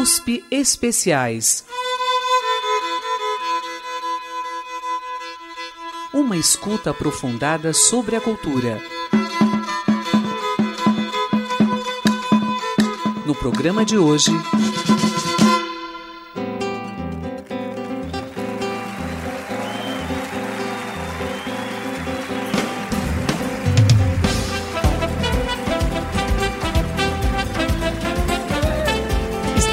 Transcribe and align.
USP 0.00 0.42
Especiais. 0.50 1.62
Uma 6.10 6.38
escuta 6.38 6.88
aprofundada 6.88 7.74
sobre 7.74 8.16
a 8.16 8.20
cultura. 8.20 8.80
No 13.26 13.34
programa 13.34 13.84
de 13.84 13.98
hoje. 13.98 14.30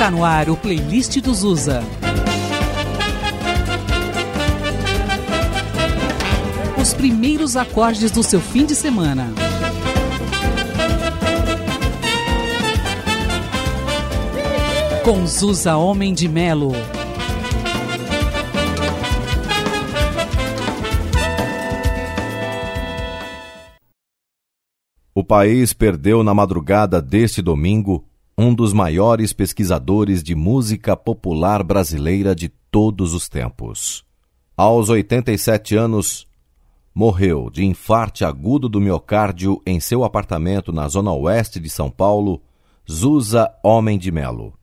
Está 0.08 0.16
no 0.16 0.24
ar 0.24 0.50
o 0.50 0.56
playlist 0.56 1.20
do 1.20 1.34
Zusa. 1.34 1.84
Os 6.82 6.94
primeiros 6.94 7.58
acordes 7.58 8.10
do 8.10 8.24
seu 8.24 8.40
fim 8.40 8.66
de 8.66 8.74
semana. 8.74 9.34
Com 15.04 15.28
Zusa 15.28 15.76
Homem 15.76 16.14
de 16.14 16.30
Melo. 16.30 16.72
O 25.14 25.22
país 25.22 25.74
perdeu 25.74 26.24
na 26.24 26.34
madrugada 26.34 27.02
deste 27.02 27.42
domingo 27.42 28.08
um 28.40 28.54
dos 28.54 28.72
maiores 28.72 29.34
pesquisadores 29.34 30.22
de 30.22 30.36
música 30.36 30.96
popular 30.96 31.64
brasileira 31.64 32.36
de 32.36 32.50
todos 32.70 33.16
os 33.16 33.28
tempos. 33.28 34.06
Aos 34.56 34.90
87 34.90 35.76
anos, 35.76 36.28
morreu 36.94 37.50
de 37.50 37.66
infarte 37.66 38.24
agudo 38.24 38.70
do 38.70 38.80
miocárdio 38.80 39.60
em 39.66 39.80
seu 39.80 40.04
apartamento 40.04 40.72
na 40.72 40.88
zona 40.88 41.12
oeste 41.14 41.60
de 41.60 41.68
São 41.68 41.90
Paulo, 41.90 42.40
Zusa 42.90 43.52
Homem 43.64 43.98
de 43.98 44.12
Melo. 44.12 44.54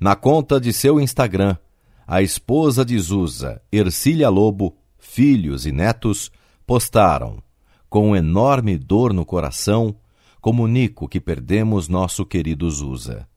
Na 0.00 0.16
conta 0.16 0.60
de 0.60 0.72
seu 0.72 1.00
Instagram, 1.00 1.56
a 2.04 2.20
esposa 2.20 2.84
de 2.84 2.98
Zusa, 2.98 3.62
Ercília 3.70 4.28
Lobo, 4.28 4.76
filhos 4.98 5.66
e 5.66 5.70
netos, 5.70 6.32
postaram, 6.66 7.40
com 7.88 8.16
enorme 8.16 8.76
dor 8.76 9.12
no 9.12 9.24
coração, 9.24 9.94
comunico 10.42 11.08
que 11.08 11.20
perdemos 11.20 11.88
nosso 11.88 12.26
querido 12.26 12.68
Zusa. 12.68 13.28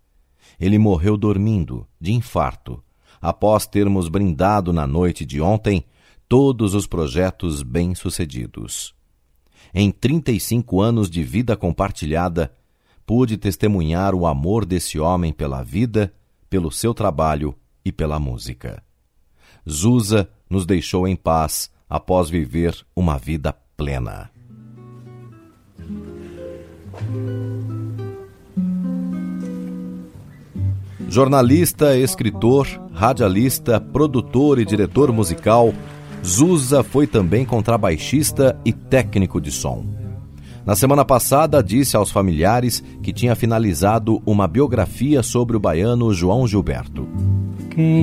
Ele 0.59 0.79
morreu 0.79 1.15
dormindo, 1.15 1.87
de 2.01 2.11
infarto, 2.11 2.83
após 3.21 3.67
termos 3.67 4.09
brindado 4.09 4.73
na 4.73 4.87
noite 4.87 5.23
de 5.23 5.39
ontem 5.39 5.85
todos 6.27 6.73
os 6.73 6.87
projetos 6.87 7.61
bem-sucedidos. 7.61 8.95
Em 9.71 9.91
35 9.91 10.81
anos 10.81 11.07
de 11.07 11.23
vida 11.23 11.55
compartilhada, 11.55 12.51
pude 13.05 13.37
testemunhar 13.37 14.15
o 14.15 14.25
amor 14.25 14.65
desse 14.65 14.99
homem 14.99 15.31
pela 15.31 15.61
vida, 15.61 16.11
pelo 16.49 16.71
seu 16.71 16.91
trabalho 16.91 17.55
e 17.83 17.91
pela 17.91 18.19
música. 18.19 18.83
Zusa 19.69 20.27
nos 20.49 20.65
deixou 20.65 21.07
em 21.07 21.15
paz 21.15 21.69
após 21.87 22.31
viver 22.31 22.75
uma 22.95 23.19
vida 23.19 23.53
plena. 23.77 24.31
Jornalista, 31.07 31.95
escritor, 31.97 32.67
radialista, 32.93 33.79
produtor 33.79 34.59
e 34.59 34.65
diretor 34.65 35.13
musical, 35.13 35.73
Zusa 36.25 36.83
foi 36.83 37.07
também 37.07 37.45
contrabaixista 37.45 38.59
e 38.65 38.73
técnico 38.73 39.39
de 39.39 39.51
som. 39.51 39.85
Na 40.65 40.75
semana 40.75 41.05
passada, 41.05 41.61
disse 41.63 41.95
aos 41.95 42.09
familiares 42.11 42.83
que 43.03 43.13
tinha 43.13 43.35
finalizado 43.35 44.21
uma 44.25 44.47
biografia 44.47 45.21
sobre 45.21 45.55
o 45.55 45.59
baiano 45.59 46.11
João 46.13 46.47
Gilberto. 46.47 47.07
Quem 47.69 47.95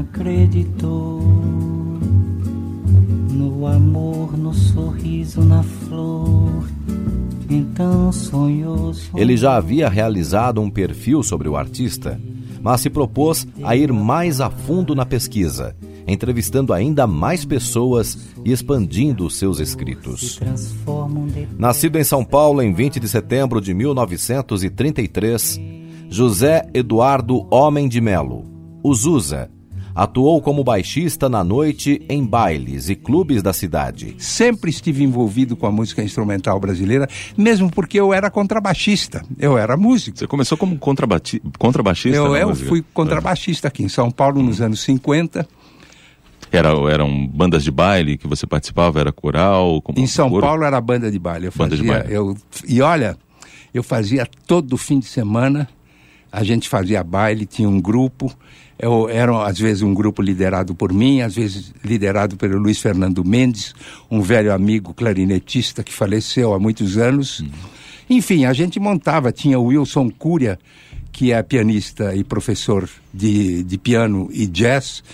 acreditou 0.00 1.20
no 3.30 3.66
amor, 3.66 4.36
no 4.36 4.52
sorriso, 4.52 5.42
na 5.42 5.62
flor 5.62 6.69
então 7.50 8.12
sonhou, 8.12 8.94
sonhou. 8.94 9.18
Ele 9.18 9.36
já 9.36 9.56
havia 9.56 9.88
realizado 9.88 10.60
um 10.60 10.70
perfil 10.70 11.22
sobre 11.22 11.48
o 11.48 11.56
artista, 11.56 12.20
mas 12.62 12.80
se 12.80 12.88
propôs 12.88 13.46
a 13.62 13.74
ir 13.74 13.92
mais 13.92 14.40
a 14.40 14.48
fundo 14.48 14.94
na 14.94 15.04
pesquisa, 15.04 15.74
entrevistando 16.06 16.72
ainda 16.72 17.06
mais 17.06 17.44
pessoas 17.44 18.30
e 18.44 18.52
expandindo 18.52 19.28
seus 19.28 19.58
escritos. 19.58 20.38
Nascido 21.58 21.98
em 21.98 22.04
São 22.04 22.24
Paulo 22.24 22.62
em 22.62 22.72
20 22.72 23.00
de 23.00 23.08
setembro 23.08 23.60
de 23.60 23.74
1933, 23.74 25.60
José 26.08 26.68
Eduardo 26.72 27.46
Homem 27.50 27.88
de 27.88 28.00
Melo, 28.00 28.44
o 28.82 28.94
Zusa, 28.94 29.50
Atuou 29.94 30.40
como 30.40 30.62
baixista 30.62 31.28
na 31.28 31.42
noite 31.42 32.02
em 32.08 32.24
bailes 32.24 32.88
e 32.88 32.94
clubes 32.94 33.42
da 33.42 33.52
cidade. 33.52 34.14
Sempre 34.18 34.70
estive 34.70 35.02
envolvido 35.02 35.56
com 35.56 35.66
a 35.66 35.72
música 35.72 36.02
instrumental 36.02 36.58
brasileira, 36.60 37.08
mesmo 37.36 37.70
porque 37.70 37.98
eu 37.98 38.12
era 38.12 38.30
contrabaixista, 38.30 39.22
eu 39.38 39.58
era 39.58 39.76
músico. 39.76 40.18
Você 40.18 40.26
começou 40.26 40.56
como 40.56 40.78
contrabaixista? 40.78 42.16
Eu, 42.16 42.36
eu 42.36 42.54
fui 42.54 42.84
contrabaixista 42.94 43.68
aqui 43.68 43.82
em 43.82 43.88
São 43.88 44.10
Paulo 44.10 44.42
nos 44.42 44.60
anos 44.60 44.80
50. 44.80 45.46
Era, 46.52 46.70
eram 46.90 47.26
bandas 47.26 47.62
de 47.62 47.70
baile 47.70 48.16
que 48.16 48.26
você 48.26 48.46
participava? 48.46 49.00
Era 49.00 49.12
coral? 49.12 49.82
em 49.96 50.06
São 50.06 50.28
coro? 50.28 50.46
Paulo 50.46 50.64
era 50.64 50.80
banda 50.80 51.10
de 51.10 51.18
baile. 51.18 51.46
Eu 51.46 51.52
banda 51.54 51.76
fazia, 51.76 51.84
de 51.84 51.90
baile. 51.90 52.12
Eu, 52.12 52.36
e 52.66 52.80
olha, 52.82 53.16
eu 53.72 53.82
fazia 53.82 54.26
todo 54.46 54.76
fim 54.76 54.98
de 54.98 55.06
semana, 55.06 55.68
a 56.30 56.42
gente 56.42 56.68
fazia 56.68 57.04
baile, 57.04 57.46
tinha 57.46 57.68
um 57.68 57.80
grupo, 57.80 58.32
eu, 58.80 59.08
era 59.10 59.46
às 59.46 59.58
vezes 59.58 59.82
um 59.82 59.92
grupo 59.92 60.22
liderado 60.22 60.74
por 60.74 60.92
mim, 60.92 61.20
às 61.20 61.34
vezes 61.34 61.74
liderado 61.84 62.36
pelo 62.36 62.58
Luiz 62.58 62.80
Fernando 62.80 63.22
Mendes, 63.22 63.74
um 64.10 64.22
velho 64.22 64.52
amigo 64.52 64.94
clarinetista 64.94 65.84
que 65.84 65.92
faleceu 65.92 66.54
há 66.54 66.58
muitos 66.58 66.96
anos. 66.96 67.40
Uhum. 67.40 67.50
Enfim, 68.08 68.46
a 68.46 68.52
gente 68.54 68.80
montava, 68.80 69.30
tinha 69.30 69.58
o 69.58 69.66
Wilson 69.66 70.10
Cúria, 70.10 70.58
que 71.12 71.30
é 71.30 71.42
pianista 71.42 72.14
e 72.14 72.24
professor 72.24 72.88
de, 73.12 73.62
de 73.62 73.76
piano 73.76 74.30
e 74.32 74.46
jazz, 74.46 75.04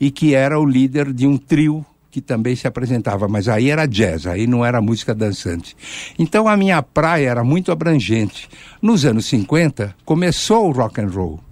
e 0.00 0.12
que 0.12 0.34
era 0.34 0.58
o 0.58 0.64
líder 0.64 1.12
de 1.12 1.26
um 1.26 1.36
trio 1.36 1.84
que 2.10 2.20
também 2.20 2.54
se 2.54 2.66
apresentava, 2.66 3.26
mas 3.28 3.48
aí 3.48 3.68
era 3.68 3.84
jazz, 3.84 4.26
aí 4.26 4.46
não 4.46 4.64
era 4.64 4.80
música 4.80 5.14
dançante. 5.14 5.76
Então 6.18 6.48
a 6.48 6.56
minha 6.56 6.80
praia 6.82 7.30
era 7.30 7.44
muito 7.44 7.72
abrangente. 7.72 8.48
Nos 8.80 9.04
anos 9.04 9.26
50 9.26 9.94
começou 10.04 10.68
o 10.68 10.72
rock 10.72 11.00
and 11.00 11.08
roll. 11.08 11.47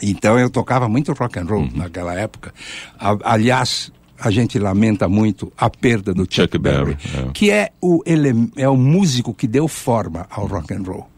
Então 0.00 0.38
eu 0.38 0.48
tocava 0.48 0.88
muito 0.88 1.12
rock 1.12 1.38
and 1.38 1.44
roll 1.44 1.62
uhum. 1.62 1.70
naquela 1.74 2.14
época. 2.14 2.54
A, 2.98 3.16
aliás, 3.24 3.92
a 4.18 4.30
gente 4.30 4.58
lamenta 4.58 5.08
muito 5.08 5.52
a 5.58 5.68
perda 5.68 6.14
do 6.14 6.22
Chuck, 6.22 6.52
Chuck 6.52 6.58
Berry, 6.58 6.94
Berry 6.94 7.28
é. 7.28 7.32
que 7.32 7.50
é 7.50 7.70
o, 7.80 8.02
ele, 8.06 8.50
é 8.56 8.68
o 8.68 8.76
músico 8.76 9.34
que 9.34 9.48
deu 9.48 9.66
forma 9.66 10.26
ao 10.30 10.46
rock 10.46 10.72
and 10.72 10.82
roll. 10.86 11.08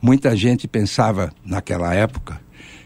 Muita 0.00 0.36
gente 0.36 0.68
pensava 0.68 1.32
naquela 1.44 1.94
época 1.94 2.40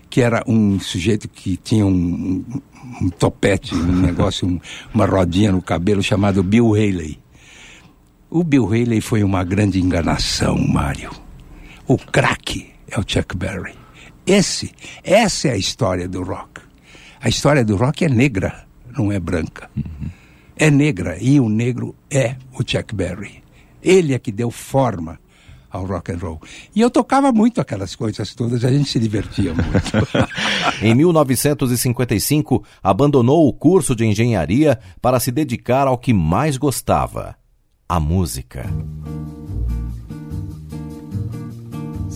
que 0.08 0.20
era 0.20 0.44
um 0.46 0.78
sujeito 0.78 1.28
que 1.28 1.56
tinha 1.56 1.84
um, 1.84 1.90
um, 1.90 2.62
um 3.02 3.10
topete, 3.10 3.74
um 3.74 3.82
negócio, 4.00 4.46
um, 4.46 4.60
uma 4.94 5.06
rodinha 5.06 5.50
no 5.50 5.60
cabelo 5.60 6.04
chamado 6.04 6.40
Bill 6.40 6.72
Haley. 6.72 7.18
O 8.30 8.44
Bill 8.44 8.66
Haley 8.66 9.00
foi 9.00 9.24
uma 9.24 9.42
grande 9.42 9.80
enganação, 9.80 10.56
Mário. 10.56 11.10
O 11.86 11.98
craque 11.98 12.70
é 12.88 12.98
o 12.98 13.04
Chuck 13.04 13.36
Berry. 13.36 13.83
Esse, 14.26 14.72
essa 15.02 15.48
é 15.48 15.52
a 15.52 15.56
história 15.56 16.08
do 16.08 16.22
rock. 16.22 16.60
A 17.20 17.28
história 17.28 17.64
do 17.64 17.76
rock 17.76 18.04
é 18.04 18.08
negra, 18.08 18.64
não 18.96 19.12
é 19.12 19.20
branca. 19.20 19.70
Uhum. 19.76 20.10
É 20.56 20.70
negra 20.70 21.18
e 21.20 21.40
o 21.40 21.48
negro 21.48 21.94
é 22.10 22.36
o 22.52 22.58
Chuck 22.58 22.94
Berry. 22.94 23.42
Ele 23.82 24.14
é 24.14 24.18
que 24.18 24.32
deu 24.32 24.50
forma 24.50 25.18
ao 25.70 25.84
rock 25.84 26.12
and 26.12 26.18
roll. 26.18 26.40
E 26.74 26.80
eu 26.80 26.88
tocava 26.88 27.32
muito 27.32 27.60
aquelas 27.60 27.96
coisas 27.96 28.34
todas, 28.34 28.64
a 28.64 28.70
gente 28.70 28.88
se 28.88 29.00
divertia 29.00 29.52
muito. 29.52 30.24
em 30.80 30.94
1955, 30.94 32.64
abandonou 32.82 33.48
o 33.48 33.52
curso 33.52 33.94
de 33.94 34.06
engenharia 34.06 34.78
para 35.02 35.18
se 35.18 35.32
dedicar 35.32 35.88
ao 35.88 35.98
que 35.98 36.14
mais 36.14 36.56
gostava, 36.56 37.34
a 37.88 37.98
música. 37.98 38.70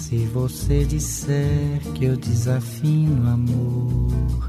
Se 0.09 0.25
você 0.25 0.85
disser 0.85 1.81
que 1.95 2.07
eu 2.07 2.17
desafino 2.17 3.29
amor, 3.29 4.49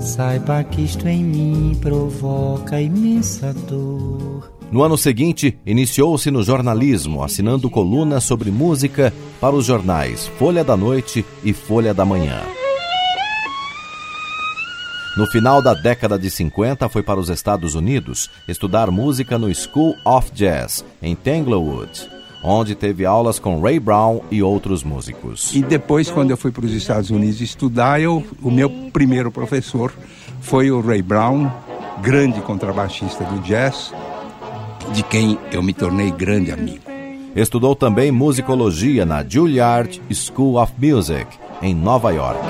saiba 0.00 0.62
que 0.62 0.82
isto 0.82 1.08
em 1.08 1.24
mim 1.24 1.76
provoca 1.80 2.80
imensa 2.80 3.52
dor. 3.68 4.52
No 4.70 4.84
ano 4.84 4.96
seguinte, 4.96 5.58
iniciou-se 5.66 6.30
no 6.30 6.44
jornalismo, 6.44 7.24
assinando 7.24 7.68
colunas 7.68 8.22
sobre 8.22 8.52
música 8.52 9.12
para 9.40 9.56
os 9.56 9.66
jornais 9.66 10.28
Folha 10.38 10.62
da 10.62 10.76
Noite 10.76 11.26
e 11.42 11.52
Folha 11.52 11.92
da 11.92 12.04
Manhã. 12.04 12.40
No 15.16 15.26
final 15.26 15.60
da 15.60 15.74
década 15.74 16.16
de 16.16 16.30
50, 16.30 16.88
foi 16.88 17.02
para 17.02 17.18
os 17.18 17.28
Estados 17.28 17.74
Unidos 17.74 18.30
estudar 18.46 18.92
música 18.92 19.36
no 19.36 19.52
School 19.52 19.96
of 20.04 20.30
Jazz, 20.32 20.84
em 21.02 21.16
Tanglewood, 21.16 22.15
onde 22.46 22.76
teve 22.76 23.04
aulas 23.04 23.38
com 23.38 23.60
Ray 23.60 23.80
Brown 23.80 24.20
e 24.30 24.42
outros 24.42 24.84
músicos. 24.84 25.54
E 25.54 25.62
depois, 25.62 26.08
quando 26.08 26.30
eu 26.30 26.36
fui 26.36 26.52
para 26.52 26.64
os 26.64 26.72
Estados 26.72 27.10
Unidos 27.10 27.40
estudar, 27.40 28.00
eu, 28.00 28.24
o 28.40 28.50
meu 28.50 28.70
primeiro 28.92 29.32
professor 29.32 29.92
foi 30.40 30.70
o 30.70 30.80
Ray 30.80 31.02
Brown, 31.02 31.50
grande 32.00 32.40
contrabaixista 32.40 33.24
do 33.24 33.40
jazz, 33.40 33.92
de 34.92 35.02
quem 35.02 35.36
eu 35.50 35.62
me 35.62 35.74
tornei 35.74 36.10
grande 36.12 36.52
amigo. 36.52 36.84
Estudou 37.34 37.74
também 37.74 38.12
musicologia 38.12 39.04
na 39.04 39.24
Juilliard 39.24 40.00
School 40.12 40.56
of 40.62 40.72
Music, 40.78 41.26
em 41.60 41.74
Nova 41.74 42.12
York. 42.12 42.40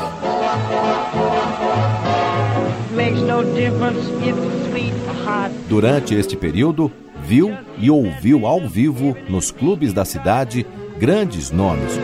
Durante 5.69 6.15
este 6.15 6.37
período, 6.37 6.93
viu 7.27 7.53
e 7.77 7.91
ouviu 7.91 8.47
ao 8.47 8.61
vivo 8.69 9.17
nos 9.29 9.51
clubes 9.51 9.93
da 9.93 10.05
cidade 10.05 10.65
grandes 10.97 11.51
nomes. 11.51 11.99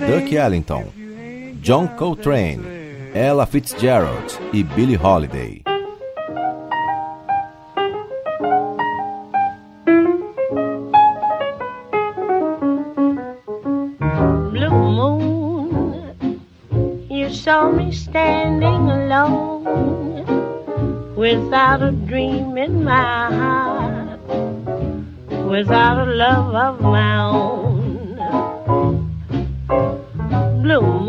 Duck 0.00 0.34
Ellington, 0.34 0.86
John 1.62 1.86
Coltrane, 1.86 2.60
Ella 3.14 3.46
Fitzgerald 3.46 4.38
e 4.52 4.64
Billie 4.64 4.98
Holiday. 4.98 5.62
saw 17.46 17.70
me 17.70 17.92
standing 17.92 18.90
alone 18.90 20.15
without 21.16 21.82
a 21.82 21.90
dream 21.90 22.56
in 22.56 22.84
my 22.84 22.90
heart, 22.92 24.20
without 25.48 25.98
a 25.98 26.04
love 26.04 26.54
of 26.54 26.82
my 26.82 27.18
own. 27.18 27.86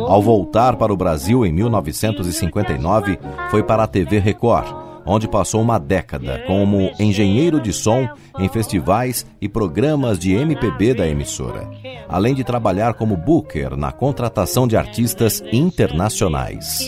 Ao 0.07 0.21
voltar 0.21 0.77
para 0.77 0.93
o 0.93 0.97
Brasil 0.97 1.45
em 1.45 1.51
1959, 1.51 3.19
foi 3.49 3.63
para 3.63 3.83
a 3.83 3.87
TV 3.87 4.19
Record 4.19 4.87
onde 5.07 5.27
passou 5.27 5.61
uma 5.61 5.79
década 5.79 6.43
como 6.45 6.91
engenheiro 6.99 7.61
de 7.61 7.71
som 7.71 8.07
em 8.37 8.49
festivais 8.49 9.25
e 9.41 9.47
programas 9.47 10.19
de 10.19 10.33
MPB 10.33 10.93
da 10.93 11.07
emissora, 11.07 11.67
além 12.09 12.35
de 12.35 12.43
trabalhar 12.43 12.93
como 12.93 13.15
booker 13.15 13.77
na 13.77 13.91
contratação 13.91 14.67
de 14.67 14.75
artistas 14.75 15.41
internacionais. 15.51 16.87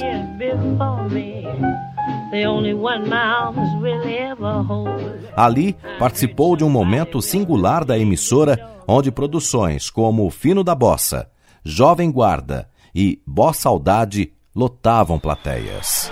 Ali, 5.36 5.76
participou 5.98 6.56
de 6.56 6.64
um 6.64 6.70
momento 6.70 7.22
singular 7.22 7.84
da 7.84 7.98
emissora, 7.98 8.78
onde 8.88 9.12
produções 9.12 9.90
como 9.90 10.30
Fino 10.30 10.64
da 10.64 10.76
Bossa, 10.76 11.30
Jovem 11.64 12.12
Guarda 12.12 12.70
e 12.94 13.22
Bossa 13.26 13.62
Saudade 13.62 14.32
lotavam 14.56 15.20
plateias. 15.20 16.12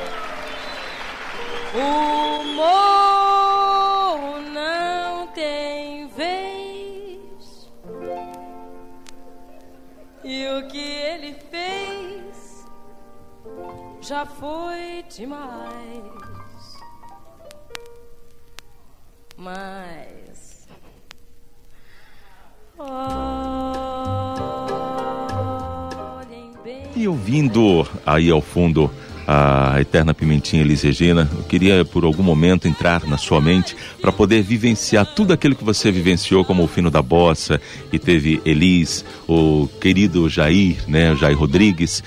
O 1.76 2.58
já 14.08 14.26
foi 14.26 15.04
demais. 15.14 16.02
Mas. 19.36 20.66
E 26.96 27.08
ouvindo 27.08 27.88
aí 28.06 28.32
ao 28.32 28.42
fundo 28.42 28.90
a 29.28 29.76
eterna 29.82 30.14
pimentinha 30.14 30.62
Elis 30.62 30.84
Regina. 30.84 31.30
Eu 31.38 31.44
queria 31.44 31.84
por 31.84 32.06
algum 32.06 32.24
momento 32.24 32.66
entrar 32.66 33.06
na 33.06 33.18
sua 33.18 33.42
mente 33.42 33.76
para 34.00 34.12
poder 34.12 34.42
vivenciar 34.42 35.06
tudo 35.06 35.34
aquilo 35.34 35.54
que 35.54 35.66
você 35.66 35.92
vivenciou 35.92 36.46
como 36.46 36.64
o 36.64 36.68
fino 36.68 36.90
da 36.90 37.02
bossa 37.02 37.60
e 37.92 38.00
teve 38.00 38.42
Elis, 38.46 39.04
o 39.28 39.68
querido 39.82 40.30
Jair, 40.30 40.78
né, 40.88 41.14
Jair 41.14 41.38
Rodrigues. 41.38 42.02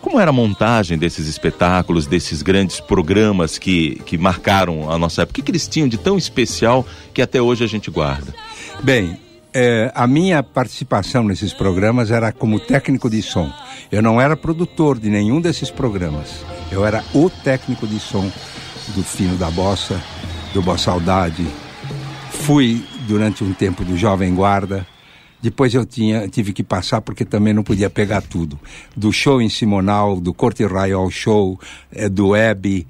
Como 0.00 0.18
era 0.18 0.30
a 0.30 0.32
montagem 0.32 0.96
desses 0.96 1.26
espetáculos, 1.26 2.06
desses 2.06 2.40
grandes 2.40 2.80
programas 2.80 3.58
que, 3.58 4.00
que 4.06 4.16
marcaram 4.16 4.90
a 4.90 4.98
nossa 4.98 5.22
época? 5.22 5.32
O 5.32 5.34
que, 5.36 5.42
que 5.42 5.50
eles 5.50 5.68
tinham 5.68 5.88
de 5.88 5.98
tão 5.98 6.16
especial 6.16 6.86
que 7.12 7.20
até 7.20 7.40
hoje 7.40 7.64
a 7.64 7.66
gente 7.66 7.90
guarda? 7.90 8.34
Bem, 8.82 9.18
é, 9.52 9.92
a 9.94 10.06
minha 10.06 10.42
participação 10.42 11.24
nesses 11.24 11.52
programas 11.52 12.10
era 12.10 12.32
como 12.32 12.58
técnico 12.58 13.10
de 13.10 13.20
som. 13.20 13.52
Eu 13.92 14.00
não 14.00 14.20
era 14.20 14.36
produtor 14.36 14.98
de 14.98 15.10
nenhum 15.10 15.40
desses 15.40 15.70
programas. 15.70 16.44
Eu 16.72 16.86
era 16.86 17.04
o 17.12 17.28
técnico 17.28 17.86
de 17.86 18.00
som 18.00 18.30
do 18.94 19.02
Fino 19.02 19.36
da 19.36 19.50
Bossa, 19.50 20.00
do 20.54 20.62
Boa 20.62 20.78
Saudade. 20.78 21.46
Fui 22.30 22.82
durante 23.06 23.44
um 23.44 23.52
tempo 23.52 23.84
do 23.84 23.98
Jovem 23.98 24.34
Guarda. 24.34 24.86
Depois 25.42 25.74
eu 25.74 25.86
tinha, 25.86 26.28
tive 26.28 26.52
que 26.52 26.62
passar 26.62 27.00
porque 27.00 27.24
também 27.24 27.54
não 27.54 27.62
podia 27.62 27.88
pegar 27.88 28.20
tudo. 28.20 28.58
Do 28.96 29.12
show 29.12 29.40
em 29.40 29.48
Simonal, 29.48 30.20
do 30.20 30.34
Corte 30.34 30.64
Royal 30.64 31.10
Show, 31.10 31.58
é, 31.90 32.08
do 32.08 32.28
Web, 32.28 32.86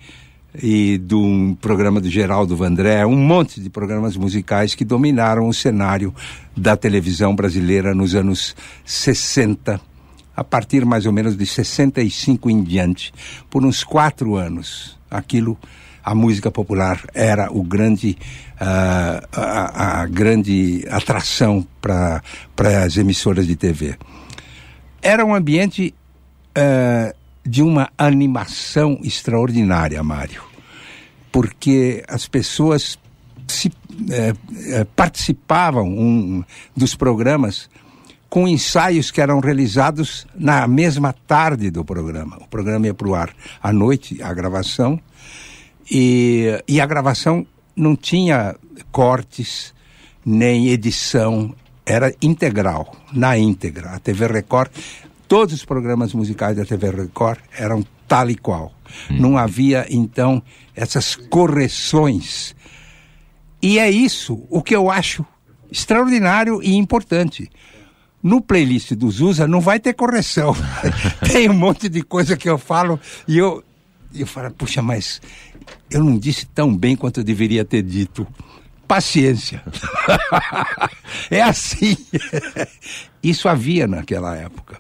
e 0.55 0.99
do 0.99 1.56
programa 1.61 2.00
do 2.00 2.11
Geraldo 2.11 2.56
Vandré, 2.56 3.06
um 3.06 3.17
monte 3.17 3.61
de 3.61 3.70
programas 3.70 4.17
musicais 4.17 4.75
que 4.75 4.85
dominaram 4.85 5.49
o 5.49 5.55
cenário 5.55 6.14
da 6.56 6.76
televisão 6.76 7.35
brasileira 7.35 7.94
nos 7.94 8.14
anos 8.14 8.56
60, 8.85 9.81
a 10.35 10.44
partir 10.44 10.85
mais 10.85 11.06
ou 11.06 11.12
menos 11.12 11.37
de 11.37 11.47
65 11.47 12.50
em 12.50 12.62
diante, 12.62 13.12
por 13.49 13.64
uns 13.64 13.85
quatro 13.85 14.37
anos. 14.37 14.99
Aquilo, 15.11 15.58
a 16.05 16.14
música 16.14 16.50
popular 16.50 17.02
era 17.14 17.52
o 17.52 17.62
grande, 17.62 18.16
uh, 18.61 19.26
a, 19.33 20.00
a, 20.00 20.07
grande 20.07 20.87
atração 20.90 21.66
para 21.80 22.23
as 22.85 22.97
emissoras 22.97 23.47
de 23.47 23.57
TV. 23.57 23.97
Era 25.02 25.25
um 25.25 25.35
ambiente 25.35 25.95
uh, 26.57 27.14
de 27.45 27.62
uma 27.62 27.90
animação 27.97 29.00
extraordinária, 29.02 30.02
Mário, 30.02 30.42
porque 31.33 32.04
as 32.09 32.26
pessoas 32.26 32.99
se, 33.49 33.73
é, 34.11 34.33
é, 34.73 34.85
participavam 34.85 35.87
um, 35.87 36.45
dos 36.76 36.95
programas 36.95 37.69
com 38.28 38.47
ensaios 38.47 39.11
que 39.11 39.21
eram 39.21 39.40
realizados 39.40 40.26
na 40.35 40.66
mesma 40.69 41.12
tarde 41.12 41.71
do 41.71 41.85
programa. 41.85 42.38
O 42.40 42.47
programa 42.47 42.87
ia 42.87 42.95
para 42.95 43.09
o 43.09 43.14
ar 43.14 43.35
à 43.61 43.73
noite, 43.73 44.23
a 44.23 44.33
gravação, 44.33 45.00
e, 45.90 46.62
e 46.68 46.80
a 46.80 46.87
gravação 46.87 47.47
não 47.75 47.97
tinha 47.97 48.54
cortes 48.90 49.75
nem 50.25 50.68
edição, 50.68 51.54
era 51.85 52.14
integral, 52.23 52.94
na 53.12 53.37
íntegra. 53.37 53.90
A 53.90 53.99
TV 53.99 54.26
Record 54.26 54.70
todos 55.30 55.54
os 55.54 55.64
programas 55.64 56.12
musicais 56.12 56.56
da 56.56 56.64
TV 56.64 56.90
Record 56.90 57.38
eram 57.56 57.87
tal 58.09 58.28
e 58.28 58.35
qual. 58.35 58.75
Hum. 59.09 59.16
Não 59.20 59.38
havia, 59.38 59.87
então, 59.88 60.42
essas 60.75 61.14
correções. 61.14 62.56
E 63.62 63.78
é 63.78 63.88
isso 63.88 64.44
o 64.50 64.61
que 64.61 64.75
eu 64.75 64.90
acho 64.90 65.25
extraordinário 65.70 66.61
e 66.61 66.75
importante. 66.75 67.49
No 68.20 68.40
playlist 68.40 68.94
do 68.94 69.09
Zusa 69.09 69.47
não 69.47 69.61
vai 69.61 69.78
ter 69.78 69.94
correção. 69.94 70.52
Tem 71.30 71.49
um 71.49 71.54
monte 71.54 71.88
de 71.88 72.02
coisa 72.02 72.37
que 72.37 72.50
eu 72.50 72.59
falo 72.59 72.99
e 73.28 73.38
eu, 73.38 73.62
eu 74.12 74.26
falo, 74.26 74.50
puxa, 74.50 74.82
mas 74.82 75.23
eu 75.90 76.02
não 76.02 76.19
disse 76.19 76.47
tão 76.47 76.76
bem 76.76 76.97
quanto 76.97 77.21
eu 77.21 77.25
deveria 77.25 77.64
ter 77.64 77.83
dito. 77.83 78.26
Paciência. 78.87 79.62
é 81.31 81.43
assim. 81.43 81.97
Isso 83.23 83.49
havia 83.49 83.87
naquela 83.87 84.37
época 84.37 84.79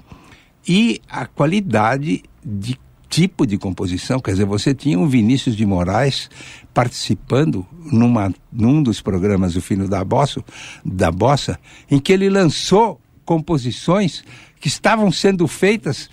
e 0.66 1.00
a 1.08 1.26
qualidade 1.26 2.22
de 2.44 2.78
tipo 3.08 3.44
de 3.44 3.58
composição, 3.58 4.20
quer 4.20 4.32
dizer, 4.32 4.44
você 4.44 4.72
tinha 4.72 4.98
o 4.98 5.08
Vinícius 5.08 5.56
de 5.56 5.66
Moraes 5.66 6.30
participando 6.72 7.66
numa, 7.90 8.32
num 8.52 8.80
dos 8.80 9.00
programas 9.00 9.54
do 9.54 9.60
Fino 9.60 9.88
da 9.88 10.04
Bossa, 10.04 10.44
da 10.84 11.10
Bossa, 11.10 11.58
em 11.90 11.98
que 11.98 12.12
ele 12.12 12.30
lançou 12.30 13.00
composições 13.24 14.22
que 14.60 14.68
estavam 14.68 15.10
sendo 15.10 15.48
feitas 15.48 16.08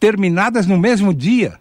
terminadas 0.00 0.66
no 0.66 0.78
mesmo 0.78 1.12
dia. 1.12 1.58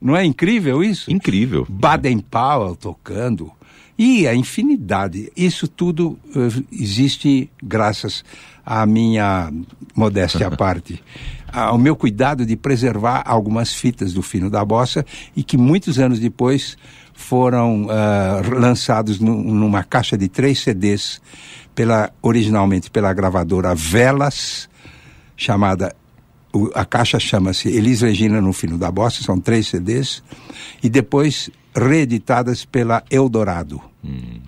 Não 0.00 0.16
é 0.16 0.24
incrível 0.24 0.82
isso? 0.82 1.10
Incrível. 1.10 1.66
Baden 1.68 2.20
Powell 2.20 2.76
tocando, 2.76 3.50
E 3.98 4.28
a 4.28 4.34
infinidade. 4.34 5.32
Isso 5.36 5.66
tudo 5.66 6.18
uh, 6.36 6.64
existe 6.70 7.50
graças 7.60 8.24
à 8.64 8.86
minha 8.86 9.52
modéstia 9.94 10.46
à 10.46 10.56
parte. 10.56 11.02
Ao 11.52 11.78
meu 11.78 11.96
cuidado 11.96 12.46
de 12.46 12.56
preservar 12.56 13.22
algumas 13.26 13.72
fitas 13.72 14.12
do 14.12 14.22
Fino 14.22 14.50
da 14.50 14.64
Bossa 14.64 15.04
e 15.34 15.42
que 15.42 15.56
muitos 15.56 15.98
anos 15.98 16.20
depois 16.20 16.76
foram 17.14 17.86
uh, 17.86 18.58
lançados 18.60 19.18
numa 19.18 19.82
caixa 19.82 20.16
de 20.16 20.28
três 20.28 20.60
CDs, 20.60 21.20
pela, 21.74 22.12
originalmente 22.22 22.90
pela 22.90 23.12
gravadora 23.12 23.74
Velas, 23.74 24.68
chamada 25.36 25.96
a 26.74 26.84
caixa 26.84 27.18
chama-se 27.18 27.68
Elis 27.68 28.00
Regina 28.00 28.40
no 28.40 28.52
Fino 28.52 28.78
da 28.78 28.90
Bossa, 28.90 29.22
são 29.22 29.38
três 29.40 29.68
CDs, 29.68 30.22
e 30.82 30.88
depois 30.88 31.50
reeditadas 31.74 32.64
pela 32.64 33.02
Eldorado. 33.10 33.80
Hum. 34.04 34.40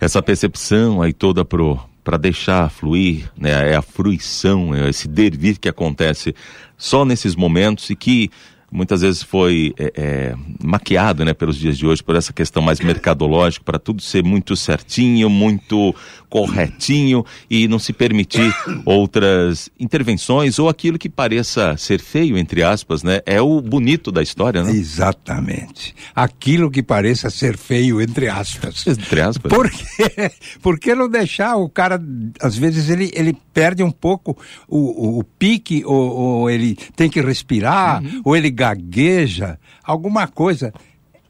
Essa 0.00 0.22
percepção 0.22 1.02
aí 1.02 1.12
toda 1.12 1.44
pro 1.44 1.78
para 2.08 2.16
deixar 2.16 2.70
fluir, 2.70 3.30
né, 3.36 3.72
é 3.72 3.76
a 3.76 3.82
fruição, 3.82 4.74
é 4.74 4.88
esse 4.88 5.06
dervir 5.06 5.58
que 5.60 5.68
acontece 5.68 6.34
só 6.74 7.04
nesses 7.04 7.36
momentos 7.36 7.90
e 7.90 7.94
que 7.94 8.30
muitas 8.70 9.00
vezes 9.00 9.22
foi 9.22 9.74
é, 9.78 9.92
é, 9.96 10.34
maquiado 10.62 11.24
né, 11.24 11.32
pelos 11.32 11.56
dias 11.56 11.76
de 11.76 11.86
hoje 11.86 12.02
por 12.02 12.16
essa 12.16 12.32
questão 12.32 12.62
mais 12.62 12.80
mercadológica, 12.80 13.64
para 13.64 13.78
tudo 13.78 14.02
ser 14.02 14.22
muito 14.22 14.56
certinho, 14.56 15.30
muito 15.30 15.94
corretinho 16.28 17.24
e 17.50 17.66
não 17.66 17.78
se 17.78 17.92
permitir 17.92 18.54
outras 18.84 19.70
intervenções 19.80 20.58
ou 20.58 20.68
aquilo 20.68 20.98
que 20.98 21.08
pareça 21.08 21.76
ser 21.76 22.00
feio, 22.00 22.36
entre 22.36 22.62
aspas, 22.62 23.02
né? 23.02 23.20
É 23.24 23.40
o 23.40 23.60
bonito 23.60 24.12
da 24.12 24.22
história, 24.22 24.62
né? 24.62 24.70
Exatamente. 24.72 25.94
Aquilo 26.14 26.70
que 26.70 26.82
pareça 26.82 27.30
ser 27.30 27.56
feio, 27.56 28.00
entre 28.00 28.28
aspas. 28.28 28.86
Entre 28.86 29.20
aspas. 29.20 29.50
Por 29.50 29.70
quê? 29.70 30.30
Por 30.60 30.78
que 30.78 30.94
não 30.94 31.08
deixar 31.08 31.56
o 31.56 31.68
cara, 31.68 32.00
às 32.40 32.56
vezes 32.56 32.90
ele, 32.90 33.10
ele 33.14 33.36
perde 33.52 33.82
um 33.82 33.90
pouco 33.90 34.36
o, 34.68 34.78
o, 34.78 35.18
o 35.18 35.24
pique, 35.24 35.82
ou, 35.84 36.16
ou, 36.16 36.50
ele 36.50 36.76
tem 36.94 37.10
que 37.10 37.20
respirar, 37.20 38.02
uhum. 38.02 38.22
ou 38.24 38.36
ele 38.36 38.50
gagueja, 38.58 39.58
alguma 39.84 40.26
coisa. 40.26 40.74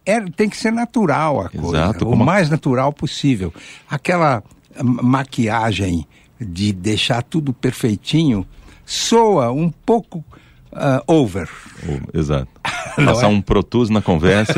É, 0.07 0.19
tem 0.23 0.49
que 0.49 0.57
ser 0.57 0.73
natural 0.73 1.43
a 1.43 1.49
coisa, 1.51 1.69
Exato, 1.69 2.09
o 2.09 2.17
mais 2.17 2.49
natural 2.49 2.91
possível. 2.95 3.53
Aquela 3.91 4.43
maquiagem 4.83 6.07
de 6.41 6.73
deixar 6.73 7.23
tudo 7.23 7.53
perfeitinho 7.53 8.47
soa 8.87 9.53
um 9.53 9.71
pouco 9.71 10.25
uh, 10.73 11.03
over. 11.07 11.47
Exato. 12.15 12.49
Passar 12.97 13.27
é? 13.27 13.29
um 13.29 13.43
protus 13.43 13.91
na 13.91 14.01
conversa. 14.01 14.55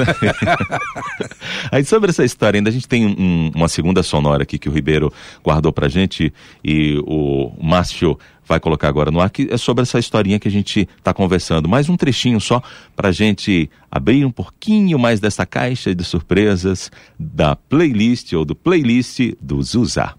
Aí 1.73 1.85
sobre 1.85 2.11
essa 2.11 2.25
história, 2.25 2.59
ainda 2.59 2.71
a 2.71 2.73
gente 2.73 2.87
tem 2.87 3.05
um, 3.05 3.51
uma 3.55 3.69
segunda 3.69 4.05
sonora 4.05 4.45
aqui 4.45 4.57
que 4.57 4.69
o 4.69 4.73
Ribeiro 4.73 5.13
guardou 5.43 5.73
pra 5.73 5.89
gente 5.89 6.33
e 6.65 7.03
o 7.07 7.53
Márcio 7.61 8.17
vai 8.51 8.59
colocar 8.59 8.89
agora 8.89 9.13
no 9.13 9.21
ar, 9.21 9.31
que 9.31 9.47
é 9.49 9.57
sobre 9.57 9.83
essa 9.83 9.99
historinha 9.99 10.39
que 10.41 10.49
a 10.49 10.51
gente 10.51 10.89
está 10.99 11.15
conversando. 11.15 11.69
Mais 11.69 11.89
um 11.89 11.97
trechinho 11.97 12.41
só 12.41 12.61
para 12.97 13.11
a 13.11 13.13
gente 13.13 13.71
abrir 13.89 14.25
um 14.25 14.31
pouquinho 14.31 14.99
mais 14.99 15.21
dessa 15.21 15.47
caixa 15.47 15.95
de 15.95 16.03
surpresas 16.03 16.91
da 17.17 17.55
playlist 17.55 18.33
ou 18.33 18.45
do 18.45 18.57
playlist 18.57 19.21
do 19.41 19.63
Zusa. 19.63 20.15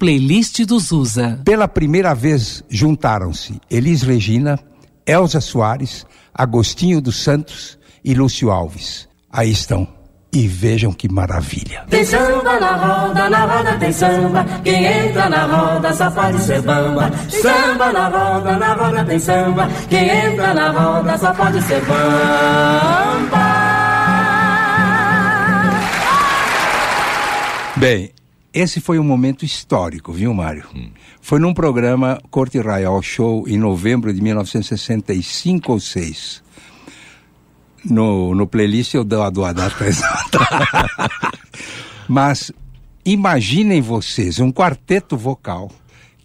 Playlist 0.00 0.64
do 0.64 0.80
Zusa. 0.80 1.40
Pela 1.44 1.68
primeira 1.68 2.12
vez 2.12 2.64
juntaram-se 2.68 3.60
Elis 3.70 4.02
Regina, 4.02 4.58
Elza 5.06 5.40
Soares, 5.40 6.04
Agostinho 6.34 7.00
dos 7.00 7.22
Santos 7.22 7.78
e 8.04 8.14
Lúcio 8.14 8.50
Alves. 8.50 9.08
Aí 9.30 9.50
estão 9.50 9.86
e 10.32 10.46
vejam 10.46 10.92
que 10.92 11.08
maravilha. 11.08 11.84
Tem 11.88 12.04
samba 12.04 12.60
na 12.60 12.76
roda, 12.76 13.30
na 13.30 13.44
roda 13.46 13.78
tem 13.78 13.92
samba. 13.92 14.44
Quem 14.62 14.84
entra 14.84 15.28
na 15.28 15.46
roda 15.46 15.92
só 15.92 16.10
pode 16.10 16.40
ser 16.42 16.62
bamba. 16.62 17.10
Samba 17.28 17.92
na 17.92 18.08
roda, 18.08 18.56
na 18.56 18.74
roda 18.74 19.04
tem 19.04 19.18
samba. 19.18 19.68
Quem 19.88 20.08
entra 20.08 20.54
na 20.54 20.70
roda 20.70 21.18
só 21.18 21.34
pode 21.34 21.60
ser 21.62 21.80
bamba. 21.84 23.40
Bem, 27.76 28.12
esse 28.52 28.80
foi 28.80 28.98
um 28.98 29.04
momento 29.04 29.44
histórico, 29.44 30.12
viu, 30.12 30.32
Mário? 30.34 30.64
Hum. 30.74 30.90
Foi 31.20 31.40
num 31.40 31.54
programa 31.54 32.20
Corte 32.30 32.58
Royal 32.58 33.00
Show 33.02 33.48
em 33.48 33.58
novembro 33.58 34.12
de 34.12 34.20
1965 34.20 35.72
ou 35.72 35.80
6 35.80 36.49
no, 37.84 38.34
no 38.34 38.46
playlist 38.46 38.94
eu 38.94 39.04
dou 39.04 39.22
a, 39.22 39.30
do 39.30 39.44
a 39.44 39.52
data 39.52 39.86
exata. 39.86 40.38
Mas 42.08 42.52
imaginem 43.04 43.80
vocês 43.80 44.38
um 44.38 44.52
quarteto 44.52 45.16
vocal 45.16 45.70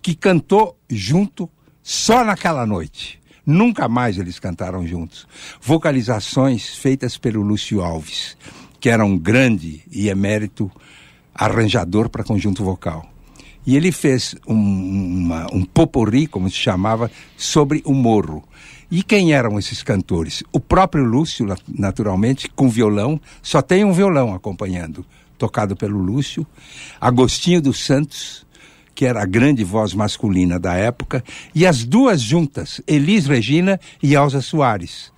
que 0.01 0.15
cantou 0.15 0.77
junto 0.89 1.49
só 1.81 2.23
naquela 2.23 2.65
noite. 2.65 3.19
Nunca 3.45 3.87
mais 3.87 4.17
eles 4.17 4.39
cantaram 4.39 4.87
juntos. 4.87 5.27
Vocalizações 5.61 6.75
feitas 6.75 7.17
pelo 7.17 7.41
Lúcio 7.41 7.81
Alves, 7.81 8.35
que 8.79 8.89
era 8.89 9.05
um 9.05 9.17
grande 9.17 9.83
e 9.91 10.09
emérito 10.09 10.71
arranjador 11.33 12.09
para 12.09 12.23
conjunto 12.23 12.63
vocal. 12.63 13.07
E 13.65 13.75
ele 13.75 13.91
fez 13.91 14.35
um, 14.47 14.55
uma, 14.55 15.47
um 15.51 15.63
poporri, 15.63 16.27
como 16.27 16.49
se 16.49 16.55
chamava, 16.55 17.09
sobre 17.35 17.81
o 17.85 17.93
morro. 17.93 18.43
E 18.89 19.01
quem 19.01 19.33
eram 19.33 19.57
esses 19.57 19.81
cantores? 19.81 20.43
O 20.51 20.59
próprio 20.59 21.03
Lúcio, 21.03 21.45
naturalmente, 21.67 22.49
com 22.49 22.69
violão, 22.69 23.19
só 23.41 23.61
tem 23.61 23.83
um 23.83 23.93
violão 23.93 24.33
acompanhando, 24.33 25.05
tocado 25.37 25.75
pelo 25.75 25.97
Lúcio. 25.97 26.45
Agostinho 27.01 27.61
dos 27.61 27.83
Santos, 27.83 28.45
que 28.93 29.05
era 29.05 29.21
a 29.21 29.25
grande 29.25 29.63
voz 29.63 29.93
masculina 29.93 30.59
da 30.59 30.75
época, 30.75 31.23
e 31.53 31.65
as 31.65 31.83
duas 31.83 32.21
juntas, 32.21 32.81
Elis 32.85 33.25
Regina 33.25 33.79
e 34.01 34.13
Elza 34.13 34.41
Soares. 34.41 35.11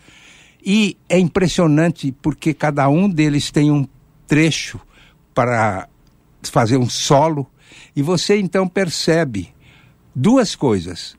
E 0.66 0.98
é 1.10 1.20
impressionante 1.20 2.14
porque 2.22 2.54
cada 2.54 2.88
um 2.90 3.10
deles 3.10 3.52
tem 3.52 3.70
um 3.72 3.88
trecho 4.26 4.80
para 5.34 5.88
fazer 6.44 6.78
um 6.78 6.90
solo, 6.90 7.46
e 7.96 8.02
você 8.02 8.40
então 8.40 8.68
percebe 8.68 9.50
duas 10.16 10.56
coisas 10.56 11.17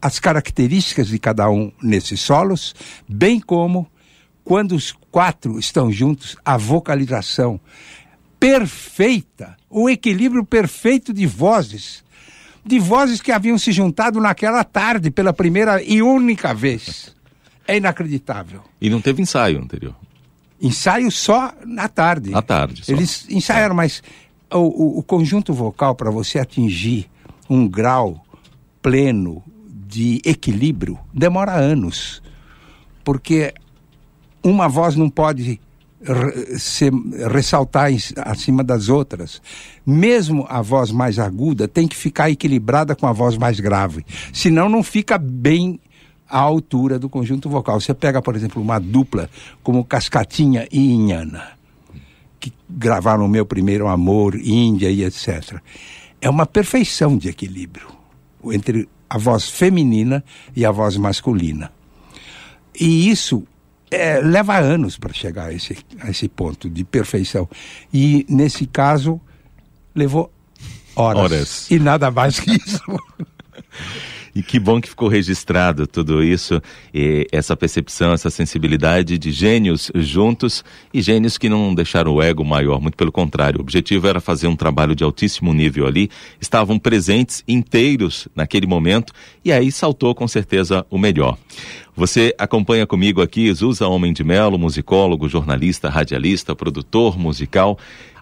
as 0.00 0.18
características 0.18 1.08
de 1.08 1.18
cada 1.18 1.50
um 1.50 1.72
nesses 1.82 2.20
solos, 2.20 2.74
bem 3.08 3.40
como 3.40 3.90
quando 4.44 4.74
os 4.74 4.92
quatro 5.10 5.58
estão 5.58 5.92
juntos, 5.92 6.36
a 6.44 6.56
vocalização 6.56 7.60
perfeita, 8.40 9.56
o 9.68 9.90
equilíbrio 9.90 10.44
perfeito 10.44 11.12
de 11.12 11.26
vozes, 11.26 12.02
de 12.64 12.78
vozes 12.78 13.20
que 13.20 13.32
haviam 13.32 13.58
se 13.58 13.72
juntado 13.72 14.20
naquela 14.20 14.64
tarde 14.64 15.10
pela 15.10 15.32
primeira 15.32 15.82
e 15.82 16.00
única 16.00 16.54
vez. 16.54 17.14
É 17.66 17.76
inacreditável. 17.76 18.62
E 18.80 18.88
não 18.88 19.00
teve 19.00 19.20
ensaio 19.20 19.60
anterior? 19.60 19.94
Ensaio 20.60 21.10
só 21.10 21.52
na 21.66 21.88
tarde. 21.88 22.34
À 22.34 22.40
tarde. 22.40 22.84
Só. 22.84 22.92
Eles 22.92 23.26
ensaiaram, 23.28 23.74
mas 23.74 24.02
o, 24.50 24.58
o, 24.58 24.98
o 25.00 25.02
conjunto 25.02 25.52
vocal, 25.52 25.94
para 25.94 26.10
você 26.10 26.38
atingir 26.38 27.08
um 27.50 27.68
grau 27.68 28.24
pleno 28.80 29.42
de 29.88 30.20
equilíbrio 30.22 30.98
demora 31.14 31.54
anos, 31.54 32.22
porque 33.02 33.54
uma 34.44 34.68
voz 34.68 34.94
não 34.94 35.08
pode 35.08 35.58
se 36.58 36.90
ressaltar 37.32 37.90
em, 37.90 37.98
acima 38.18 38.62
das 38.62 38.88
outras. 38.88 39.40
Mesmo 39.84 40.46
a 40.48 40.60
voz 40.60 40.92
mais 40.92 41.18
aguda 41.18 41.66
tem 41.66 41.88
que 41.88 41.96
ficar 41.96 42.30
equilibrada 42.30 42.94
com 42.94 43.06
a 43.06 43.12
voz 43.12 43.36
mais 43.38 43.58
grave, 43.58 44.04
senão 44.32 44.68
não 44.68 44.82
fica 44.82 45.16
bem 45.16 45.80
à 46.28 46.38
altura 46.38 46.98
do 46.98 47.08
conjunto 47.08 47.48
vocal. 47.48 47.80
Você 47.80 47.94
pega, 47.94 48.20
por 48.20 48.36
exemplo, 48.36 48.60
uma 48.60 48.78
dupla 48.78 49.30
como 49.62 49.84
Cascatinha 49.84 50.68
e 50.70 50.92
Inhana, 50.92 51.52
que 52.38 52.52
gravaram 52.68 53.24
o 53.24 53.28
meu 53.28 53.46
primeiro 53.46 53.88
amor, 53.88 54.36
Índia 54.36 54.90
e 54.90 55.02
etc. 55.02 55.60
É 56.20 56.28
uma 56.28 56.44
perfeição 56.44 57.16
de 57.16 57.30
equilíbrio 57.30 57.88
entre 58.52 58.86
a 59.08 59.18
voz 59.18 59.48
feminina 59.48 60.24
e 60.54 60.64
a 60.64 60.70
voz 60.70 60.96
masculina. 60.96 61.72
E 62.78 63.10
isso 63.10 63.46
é, 63.90 64.20
leva 64.20 64.58
anos 64.58 64.98
para 64.98 65.12
chegar 65.12 65.46
a 65.46 65.52
esse, 65.52 65.76
a 66.00 66.10
esse 66.10 66.28
ponto 66.28 66.68
de 66.68 66.84
perfeição. 66.84 67.48
E, 67.92 68.26
nesse 68.28 68.66
caso, 68.66 69.20
levou 69.94 70.30
horas. 70.94 71.22
horas. 71.22 71.70
E 71.70 71.78
nada 71.78 72.10
mais 72.10 72.38
que 72.38 72.52
isso. 72.52 72.82
E 74.38 74.42
que 74.42 74.56
bom 74.60 74.80
que 74.80 74.88
ficou 74.88 75.08
registrado 75.08 75.84
tudo 75.84 76.22
isso, 76.22 76.62
essa 77.32 77.56
percepção, 77.56 78.12
essa 78.12 78.30
sensibilidade 78.30 79.18
de 79.18 79.32
gênios 79.32 79.90
juntos 79.96 80.64
e 80.94 81.02
gênios 81.02 81.36
que 81.36 81.48
não 81.48 81.74
deixaram 81.74 82.14
o 82.14 82.22
ego 82.22 82.44
maior, 82.44 82.80
muito 82.80 82.96
pelo 82.96 83.10
contrário. 83.10 83.58
O 83.58 83.62
objetivo 83.62 84.06
era 84.06 84.20
fazer 84.20 84.46
um 84.46 84.54
trabalho 84.54 84.94
de 84.94 85.02
altíssimo 85.02 85.52
nível 85.52 85.88
ali, 85.88 86.08
estavam 86.40 86.78
presentes 86.78 87.42
inteiros 87.48 88.28
naquele 88.32 88.68
momento 88.68 89.12
e 89.44 89.50
aí 89.50 89.72
saltou 89.72 90.14
com 90.14 90.28
certeza 90.28 90.86
o 90.88 90.98
melhor. 90.98 91.36
Você 91.96 92.32
acompanha 92.38 92.86
comigo 92.86 93.20
aqui 93.20 93.52
Zusa 93.52 93.88
Homem 93.88 94.12
de 94.12 94.22
Melo, 94.22 94.56
musicólogo, 94.56 95.28
jornalista, 95.28 95.88
radialista, 95.88 96.54
produtor 96.54 97.18
musical. 97.18 97.76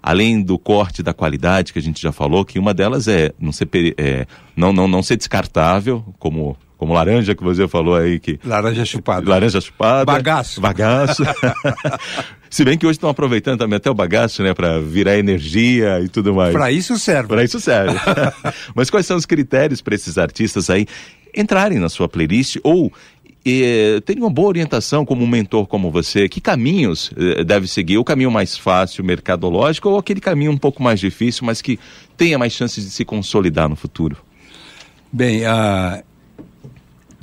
Além 0.06 0.40
do 0.40 0.56
corte 0.56 1.02
da 1.02 1.12
qualidade 1.12 1.72
que 1.72 1.80
a 1.80 1.82
gente 1.82 2.00
já 2.00 2.12
falou, 2.12 2.44
que 2.44 2.60
uma 2.60 2.72
delas 2.72 3.08
é 3.08 3.32
não 3.40 3.50
ser, 3.50 3.68
é, 3.98 4.24
não, 4.56 4.72
não, 4.72 4.86
não 4.86 5.02
ser 5.02 5.16
descartável, 5.16 6.04
como 6.16 6.56
como 6.78 6.92
laranja 6.92 7.34
que 7.34 7.42
você 7.42 7.66
falou 7.66 7.96
aí 7.96 8.20
que 8.20 8.38
laranja 8.44 8.84
chupada. 8.84 9.28
Laranja 9.28 9.60
chupada. 9.60 10.04
Bagaço. 10.04 10.60
Bagaço. 10.60 11.24
Se 12.50 12.64
bem 12.64 12.78
que 12.78 12.86
hoje 12.86 12.98
estão 12.98 13.08
aproveitando 13.08 13.58
também 13.58 13.78
até 13.78 13.90
o 13.90 13.94
bagaço 13.94 14.42
né 14.42 14.54
para 14.54 14.78
virar 14.78 15.18
energia 15.18 15.98
e 16.00 16.08
tudo 16.08 16.34
mais. 16.34 16.52
Para 16.52 16.70
isso 16.70 16.98
serve. 16.98 17.28
Para 17.28 17.42
isso 17.42 17.58
serve. 17.58 17.98
Mas 18.76 18.90
quais 18.90 19.06
são 19.06 19.16
os 19.16 19.26
critérios 19.26 19.80
para 19.80 19.94
esses 19.94 20.18
artistas 20.18 20.68
aí 20.70 20.86
entrarem 21.34 21.78
na 21.78 21.88
sua 21.88 22.08
playlist 22.08 22.58
ou 22.62 22.92
e, 23.48 24.00
tem 24.00 24.18
uma 24.18 24.28
boa 24.28 24.48
orientação 24.48 25.06
como 25.06 25.22
um 25.22 25.26
mentor 25.28 25.68
como 25.68 25.88
você, 25.88 26.28
que 26.28 26.40
caminhos 26.40 27.12
eh, 27.16 27.44
deve 27.44 27.68
seguir? 27.68 27.96
O 27.96 28.02
caminho 28.02 28.28
mais 28.28 28.58
fácil, 28.58 29.04
mercadológico, 29.04 29.88
ou 29.88 29.98
aquele 29.98 30.20
caminho 30.20 30.50
um 30.50 30.58
pouco 30.58 30.82
mais 30.82 30.98
difícil, 30.98 31.46
mas 31.46 31.62
que 31.62 31.78
tenha 32.16 32.36
mais 32.36 32.52
chances 32.52 32.82
de 32.82 32.90
se 32.90 33.04
consolidar 33.04 33.68
no 33.68 33.76
futuro? 33.76 34.16
Bem, 35.12 35.42
uh, 35.42 36.02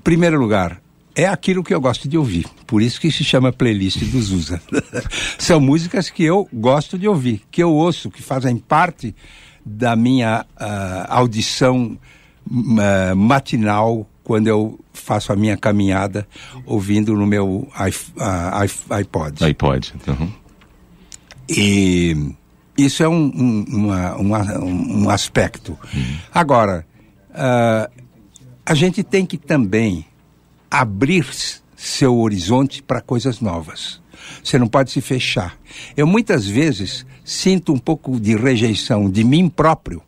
primeiro 0.01 0.39
lugar, 0.39 0.81
é 1.13 1.27
aquilo 1.27 1.61
que 1.61 1.73
eu 1.73 1.81
gosto 1.81 2.07
de 2.07 2.17
ouvir. 2.17 2.45
Por 2.65 2.81
isso 2.81 3.01
que 3.01 3.11
se 3.11 3.25
chama 3.25 3.51
playlist 3.51 4.01
dos 4.05 4.31
USA. 4.31 4.61
São 5.37 5.59
músicas 5.59 6.09
que 6.09 6.23
eu 6.23 6.47
gosto 6.53 6.97
de 6.97 7.05
ouvir, 7.05 7.41
que 7.51 7.61
eu 7.61 7.69
ouço, 7.69 8.09
que 8.09 8.21
fazem 8.21 8.55
parte 8.55 9.13
da 9.65 9.93
minha 9.93 10.45
uh, 10.55 11.05
audição 11.09 11.97
uh, 12.49 13.13
matinal 13.13 14.07
quando 14.23 14.47
eu 14.47 14.79
faço 14.93 15.33
a 15.33 15.35
minha 15.35 15.57
caminhada 15.57 16.27
ouvindo 16.65 17.15
no 17.15 17.25
meu 17.25 17.67
iPod. 18.89 19.43
iPod. 19.43 19.93
Uhum. 20.07 20.31
E 21.49 22.33
isso 22.77 23.03
é 23.03 23.09
um, 23.09 23.25
um, 23.25 23.65
uma, 23.67 24.15
uma, 24.15 24.59
um 24.59 25.09
aspecto. 25.09 25.77
Uhum. 25.93 26.17
Agora, 26.33 26.85
uh, 27.31 28.03
a 28.65 28.73
gente 28.73 29.03
tem 29.03 29.25
que 29.25 29.37
também 29.37 30.05
abrir 30.71 31.27
seu 31.75 32.17
horizonte 32.17 32.81
para 32.81 33.01
coisas 33.01 33.41
novas. 33.41 34.01
Você 34.41 34.57
não 34.57 34.67
pode 34.67 34.91
se 34.91 35.01
fechar. 35.01 35.57
Eu 35.97 36.07
muitas 36.07 36.47
vezes 36.47 37.05
sinto 37.25 37.73
um 37.73 37.77
pouco 37.77 38.19
de 38.19 38.35
rejeição 38.35 39.09
de 39.09 39.23
mim 39.23 39.49
próprio 39.49 40.01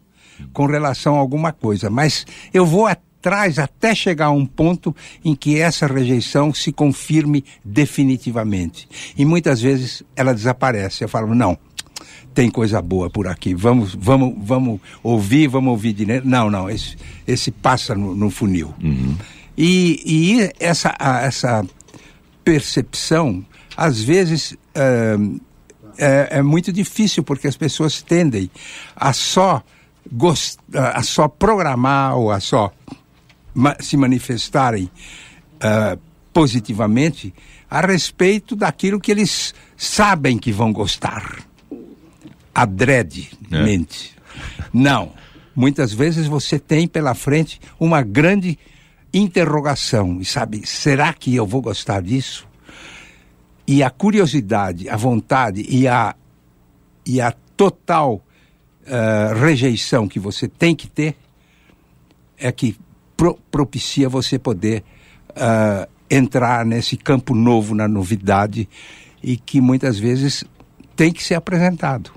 com 0.54 0.66
relação 0.66 1.16
a 1.16 1.20
alguma 1.20 1.52
coisa, 1.52 1.90
mas 1.90 2.26
eu 2.54 2.66
vou 2.66 2.88
atrás 3.26 3.58
até 3.58 3.96
chegar 3.96 4.28
a 4.28 4.32
um 4.32 4.46
ponto 4.46 4.96
em 5.24 5.34
que 5.36 5.60
essa 5.60 5.88
rejeição 5.88 6.54
se 6.54 6.72
confirme 6.72 7.44
definitivamente. 7.64 8.88
E 9.18 9.26
muitas 9.26 9.62
vezes 9.62 10.04
ela 10.16 10.34
desaparece. 10.34 11.04
Eu 11.04 11.10
falo, 11.10 11.34
não, 11.34 11.58
tem 12.36 12.52
coisa 12.52 12.80
boa 12.84 13.10
por 13.10 13.28
aqui. 13.28 13.56
Vamos, 13.56 13.96
vamos, 13.96 14.36
vamos 14.38 14.80
ouvir, 15.02 15.48
vamos 15.48 15.72
ouvir 15.72 15.94
de 15.94 16.06
não, 16.24 16.52
não. 16.52 16.70
Esse, 16.70 16.96
esse 17.28 17.50
passa 17.50 17.96
no, 17.96 18.16
no 18.16 18.30
funil. 18.30 18.76
Uhum. 18.84 19.16
E, 19.58 20.02
e 20.06 20.52
essa, 20.60 20.96
essa 21.00 21.66
percepção, 22.44 23.44
às 23.76 24.04
vezes, 24.04 24.56
é, 24.76 25.16
é, 25.98 26.28
é, 26.38 26.42
muito 26.44 26.72
difícil 26.72 27.24
porque 27.24 27.48
as 27.48 27.58
pessoas 27.58 28.04
tendem 28.04 28.52
a 28.96 29.14
só 29.14 29.64
gost, 30.12 30.60
a 30.76 31.02
só 31.02 31.28
programar 31.28 32.16
ou 32.18 32.32
a 32.32 32.40
só 32.40 32.72
se 33.80 33.98
manifestarem 33.98 34.90
uh, 35.56 36.00
positivamente 36.34 37.34
a 37.70 37.82
respeito 37.82 38.56
daquilo 38.56 39.00
que 39.00 39.12
eles 39.12 39.54
sabem 39.78 40.38
que 40.38 40.52
vão 40.52 40.72
gostar. 40.72 41.46
Adredemente. 42.54 44.16
É. 44.18 44.64
Não. 44.74 45.14
Muitas 45.56 45.94
vezes 45.94 46.28
você 46.28 46.60
tem 46.60 46.88
pela 46.88 47.16
frente 47.16 47.60
uma 47.80 48.02
grande 48.02 48.60
interrogação 49.14 50.20
e 50.20 50.26
sabe, 50.26 50.68
será 50.68 51.14
que 51.14 51.34
eu 51.34 51.48
vou 51.48 51.62
gostar 51.62 52.02
disso? 52.02 52.46
E 53.66 53.82
a 53.82 53.90
curiosidade, 53.90 54.90
a 54.90 54.98
vontade 54.98 55.66
e 55.68 55.88
a, 55.88 56.14
e 57.06 57.22
a 57.22 57.34
total 57.56 58.16
uh, 58.16 59.40
rejeição 59.40 60.08
que 60.08 60.20
você 60.20 60.48
tem 60.48 60.76
que 60.76 60.88
ter 60.88 61.16
é 62.38 62.52
que 62.52 62.78
pro, 63.16 63.38
propicia 63.52 64.10
você 64.10 64.38
poder 64.38 64.84
uh, 65.32 65.90
entrar 66.10 66.66
nesse 66.66 66.98
campo 66.98 67.34
novo, 67.34 67.74
na 67.74 67.88
novidade, 67.88 68.68
e 69.22 69.38
que 69.38 69.60
muitas 69.60 69.98
vezes 69.98 70.44
tem 70.96 71.12
que 71.12 71.24
ser 71.24 71.36
apresentado. 71.36 72.12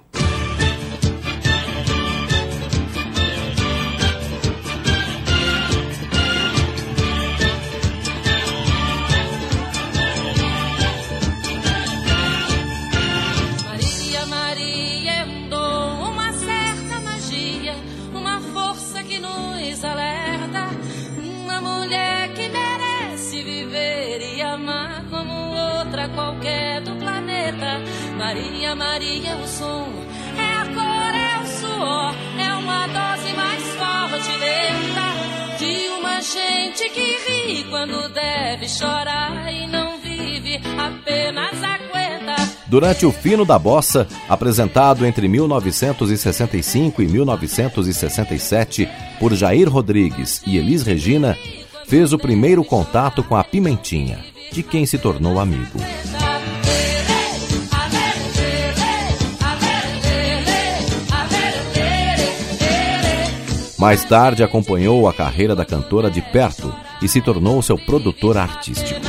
Gente 36.68 36.88
que 36.90 37.00
ri 37.00 37.64
quando 37.70 38.08
deve 38.08 38.68
chorar 38.68 39.52
e 39.52 39.66
não 39.66 39.98
vive, 40.00 40.60
apenas 40.78 41.54
aguenta. 41.62 42.36
Durante 42.66 43.06
o 43.06 43.12
Fino 43.12 43.44
da 43.44 43.58
Bossa, 43.58 44.06
apresentado 44.28 45.06
entre 45.06 45.26
1965 45.28 47.02
e 47.02 47.06
1967 47.06 48.88
por 49.18 49.34
Jair 49.34 49.68
Rodrigues 49.68 50.42
e 50.46 50.58
Elis 50.58 50.82
Regina, 50.82 51.36
fez 51.86 52.12
o 52.12 52.18
primeiro 52.18 52.62
contato 52.62 53.22
com 53.22 53.36
a 53.36 53.42
Pimentinha, 53.42 54.18
de 54.52 54.62
quem 54.62 54.84
se 54.84 54.98
tornou 54.98 55.40
amigo. 55.40 55.78
Mais 63.78 64.02
tarde 64.04 64.42
acompanhou 64.42 65.08
a 65.08 65.14
carreira 65.14 65.54
da 65.54 65.64
cantora 65.64 66.10
de 66.10 66.20
perto 66.20 66.74
e 67.00 67.08
se 67.08 67.20
tornou 67.20 67.62
seu 67.62 67.78
produtor 67.78 68.36
artístico. 68.36 69.00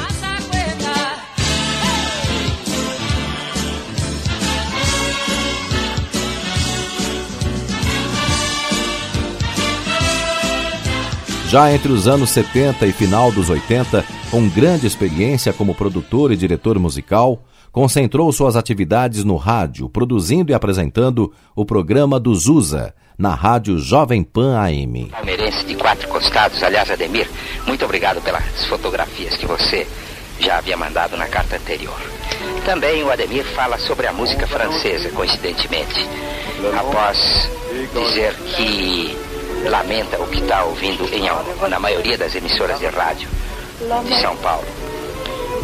Já 11.48 11.74
entre 11.74 11.92
os 11.92 12.08
anos 12.08 12.30
70 12.30 12.86
e 12.86 12.92
final 12.92 13.32
dos 13.32 13.50
80, 13.50 14.06
com 14.30 14.48
grande 14.48 14.86
experiência 14.86 15.52
como 15.52 15.74
produtor 15.74 16.32
e 16.32 16.38
diretor 16.38 16.78
musical, 16.78 17.42
concentrou 17.72 18.32
suas 18.32 18.56
atividades 18.56 19.24
no 19.24 19.36
rádio, 19.36 19.90
produzindo 19.90 20.52
e 20.52 20.54
apresentando 20.54 21.34
o 21.56 21.66
programa 21.66 22.20
do 22.20 22.36
Zusa, 22.36 22.94
na 23.20 23.36
rádio 23.36 23.78
Jovem 23.78 24.24
Pan 24.24 24.58
AM. 24.58 25.10
Palmeirense 25.12 25.66
de 25.66 25.76
quatro 25.76 26.08
costados, 26.08 26.64
aliás, 26.64 26.90
Ademir, 26.90 27.30
muito 27.68 27.84
obrigado 27.84 28.22
pelas 28.22 28.66
fotografias 28.68 29.36
que 29.36 29.46
você 29.46 29.86
já 30.40 30.58
havia 30.58 30.78
mandado 30.78 31.18
na 31.18 31.28
carta 31.28 31.58
anterior. 31.58 32.00
Também 32.64 33.04
o 33.04 33.12
Ademir 33.12 33.44
fala 33.54 33.78
sobre 33.78 34.08
a 34.08 34.14
música 34.14 34.48
francesa, 34.48 35.10
coincidentemente, 35.10 36.08
após 36.80 37.50
dizer 37.94 38.34
que 38.56 39.18
lamenta 39.70 40.18
o 40.22 40.28
que 40.28 40.40
está 40.40 40.64
ouvindo 40.64 41.04
em, 41.14 41.26
na 41.70 41.80
maioria 41.80 42.18
das 42.18 42.34
emissoras 42.34 42.80
de 42.80 42.88
rádio 42.88 43.28
de 44.06 44.22
São 44.22 44.38
Paulo. 44.38 44.66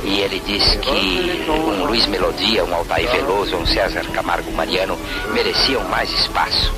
E 0.06 0.22
ele 0.22 0.40
diz 0.46 0.64
que 0.76 1.50
um 1.50 1.86
Luiz 1.86 2.06
Melodia, 2.06 2.64
um 2.64 2.76
Altair 2.76 3.10
Veloso, 3.10 3.56
um 3.56 3.66
César 3.66 4.06
Camargo 4.14 4.52
Mariano 4.52 4.98
mereciam 5.34 5.84
mais 5.86 6.12
espaço. 6.12 6.72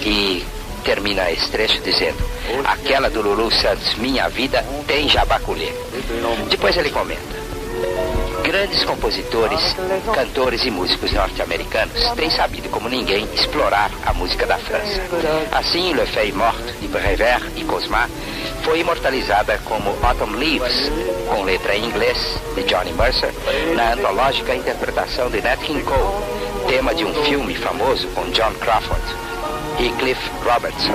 E 0.00 0.42
termina 0.82 1.30
esse 1.30 1.50
trecho 1.50 1.80
dizendo: 1.82 2.18
Aquela 2.64 3.10
do 3.10 3.20
Lulu 3.20 3.50
Santos, 3.52 3.94
minha 3.96 4.28
vida, 4.28 4.64
tem 4.86 5.08
jabaculê. 5.08 5.72
Depois 6.48 6.74
ele 6.76 6.90
comenta: 6.90 7.44
grandes 8.44 8.84
compositores, 8.84 9.60
cantores 10.14 10.64
e 10.64 10.70
músicos 10.70 11.12
norte-americanos 11.12 12.12
têm 12.14 12.30
sabido 12.30 12.68
como 12.68 12.88
ninguém 12.88 13.26
explorar 13.34 13.90
a 14.04 14.12
música 14.12 14.46
da 14.46 14.58
França. 14.58 15.02
Assim, 15.52 15.92
Le 15.92 16.06
Feuille 16.06 16.32
Morte 16.32 16.72
de 16.80 16.88
Prévert 16.88 17.44
e 17.56 17.64
Cosma 17.64 18.08
foi 18.64 18.80
imortalizada 18.80 19.58
como 19.66 19.94
Autumn 20.02 20.36
Leaves, 20.36 20.90
com 21.28 21.42
letra 21.42 21.76
em 21.76 21.84
inglês, 21.84 22.16
de 22.54 22.62
Johnny 22.64 22.92
Mercer, 22.92 23.32
na 23.76 23.92
antológica 23.92 24.54
interpretação 24.54 25.30
de 25.30 25.42
Nat 25.42 25.60
King 25.60 25.82
Cole, 25.82 26.24
tema 26.66 26.94
de 26.94 27.04
um 27.04 27.14
filme 27.24 27.54
famoso 27.54 28.08
com 28.08 28.22
John 28.30 28.52
Crawford 28.54 29.02
e 29.78 29.90
Cliff 29.98 30.30
Robertson. 30.42 30.94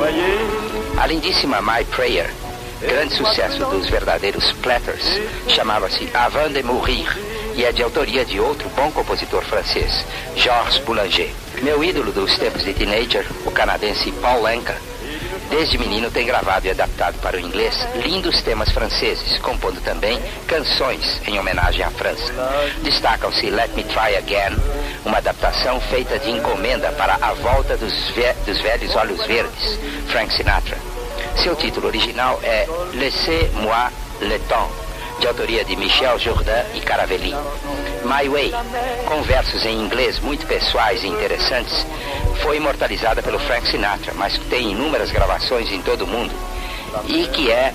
A 0.98 1.06
lindíssima 1.06 1.62
My 1.62 1.86
Prayer, 1.86 2.34
grande 2.82 3.14
sucesso 3.16 3.64
dos 3.66 3.88
verdadeiros 3.88 4.52
Platters, 4.64 5.22
chamava-se 5.48 6.10
Avant 6.14 6.52
de 6.52 6.64
Mourir 6.64 7.08
e 7.56 7.66
é 7.66 7.72
de 7.72 7.84
autoria 7.84 8.26
de 8.26 8.40
outro 8.40 8.68
bom 8.70 8.92
compositor 8.92 9.44
francês, 9.44 10.06
Georges 10.36 10.80
Boulanger. 10.80 11.30
Meu 11.62 11.84
ídolo 11.84 12.12
dos 12.12 12.36
tempos 12.38 12.64
de 12.64 12.74
teenager, 12.74 13.26
o 13.46 13.52
canadense 13.52 14.12
Paul 14.14 14.48
Anka, 14.48 14.76
Desde 15.50 15.78
menino 15.80 16.12
tem 16.12 16.26
gravado 16.26 16.68
e 16.68 16.70
adaptado 16.70 17.20
para 17.22 17.38
o 17.38 17.40
inglês 17.40 17.76
lindos 17.96 18.42
temas 18.44 18.70
franceses, 18.72 19.40
compondo 19.40 19.82
também 19.82 20.20
canções 20.48 21.22
em 21.28 21.40
homenagem 21.40 21.84
à 21.84 21.90
França. 21.90 22.32
Destacam-se 22.84 23.50
Let 23.50 23.74
Me 23.74 23.84
Try 23.84 24.16
Again, 24.18 24.56
uma 25.04 25.18
adaptação 25.18 25.82
feita 25.82 26.20
de 26.20 26.30
encomenda 26.30 26.92
para 26.92 27.16
A 27.16 27.34
Volta 27.34 27.76
dos, 27.78 28.10
Ve 28.12 28.34
dos 28.46 28.62
Velhos 28.62 28.96
Olhos 28.96 29.26
Verdes, 29.26 29.80
Frank 30.08 30.32
Sinatra. 30.36 30.78
Seu 31.42 31.56
título 31.56 31.88
original 31.88 32.40
é 32.44 32.68
Laissez-moi 32.94 33.90
le 34.22 34.38
temps, 34.40 34.70
de 35.20 35.28
autoria 35.28 35.66
de 35.66 35.76
Michel 35.76 36.18
Jourdain 36.18 36.64
e 36.74 36.80
Caravelli. 36.80 37.36
My 38.04 38.28
Way, 38.30 38.54
com 39.06 39.22
versos 39.24 39.66
em 39.66 39.78
inglês 39.80 40.20
muito 40.20 40.46
pessoais 40.48 41.04
e 41.04 41.08
interessantes, 41.08 41.86
foi 42.42 42.58
imortalizada 42.58 43.22
pelo 43.22 43.40
Frank 43.40 43.70
Sinatra, 43.70 44.14
mas 44.16 44.38
tem 44.50 44.72
inúmeras 44.72 45.12
gravações 45.12 45.70
em 45.72 45.82
todo 45.82 46.04
o 46.04 46.08
mundo, 46.08 46.34
e 47.08 47.28
que 47.28 47.52
é 47.52 47.74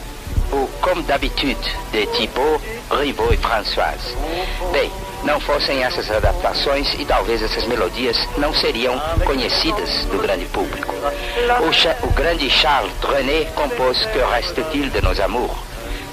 o 0.52 0.66
Comme 0.80 1.02
d'habitude 1.02 1.76
de 1.92 2.06
Thibaut, 2.06 2.62
Rivaux 2.90 3.34
e 3.34 3.36
Françoise. 3.36 4.16
Bem, 4.72 4.90
não 5.24 5.40
fossem 5.40 5.82
essas 5.82 6.10
adaptações 6.10 6.92
e 6.94 7.04
talvez 7.04 7.42
essas 7.42 7.66
melodias 7.66 8.16
não 8.36 8.54
seriam 8.54 8.98
conhecidas 9.24 10.04
do 10.06 10.18
grande 10.18 10.44
público. 10.46 10.94
O, 10.94 12.06
o 12.06 12.10
grande 12.12 12.48
Charles 12.50 12.92
Trenet 13.00 13.50
compôs 13.52 13.98
Que 14.06 14.18
reste-t-il 14.18 14.90
de 14.90 15.00
nos 15.00 15.18
amours, 15.20 15.56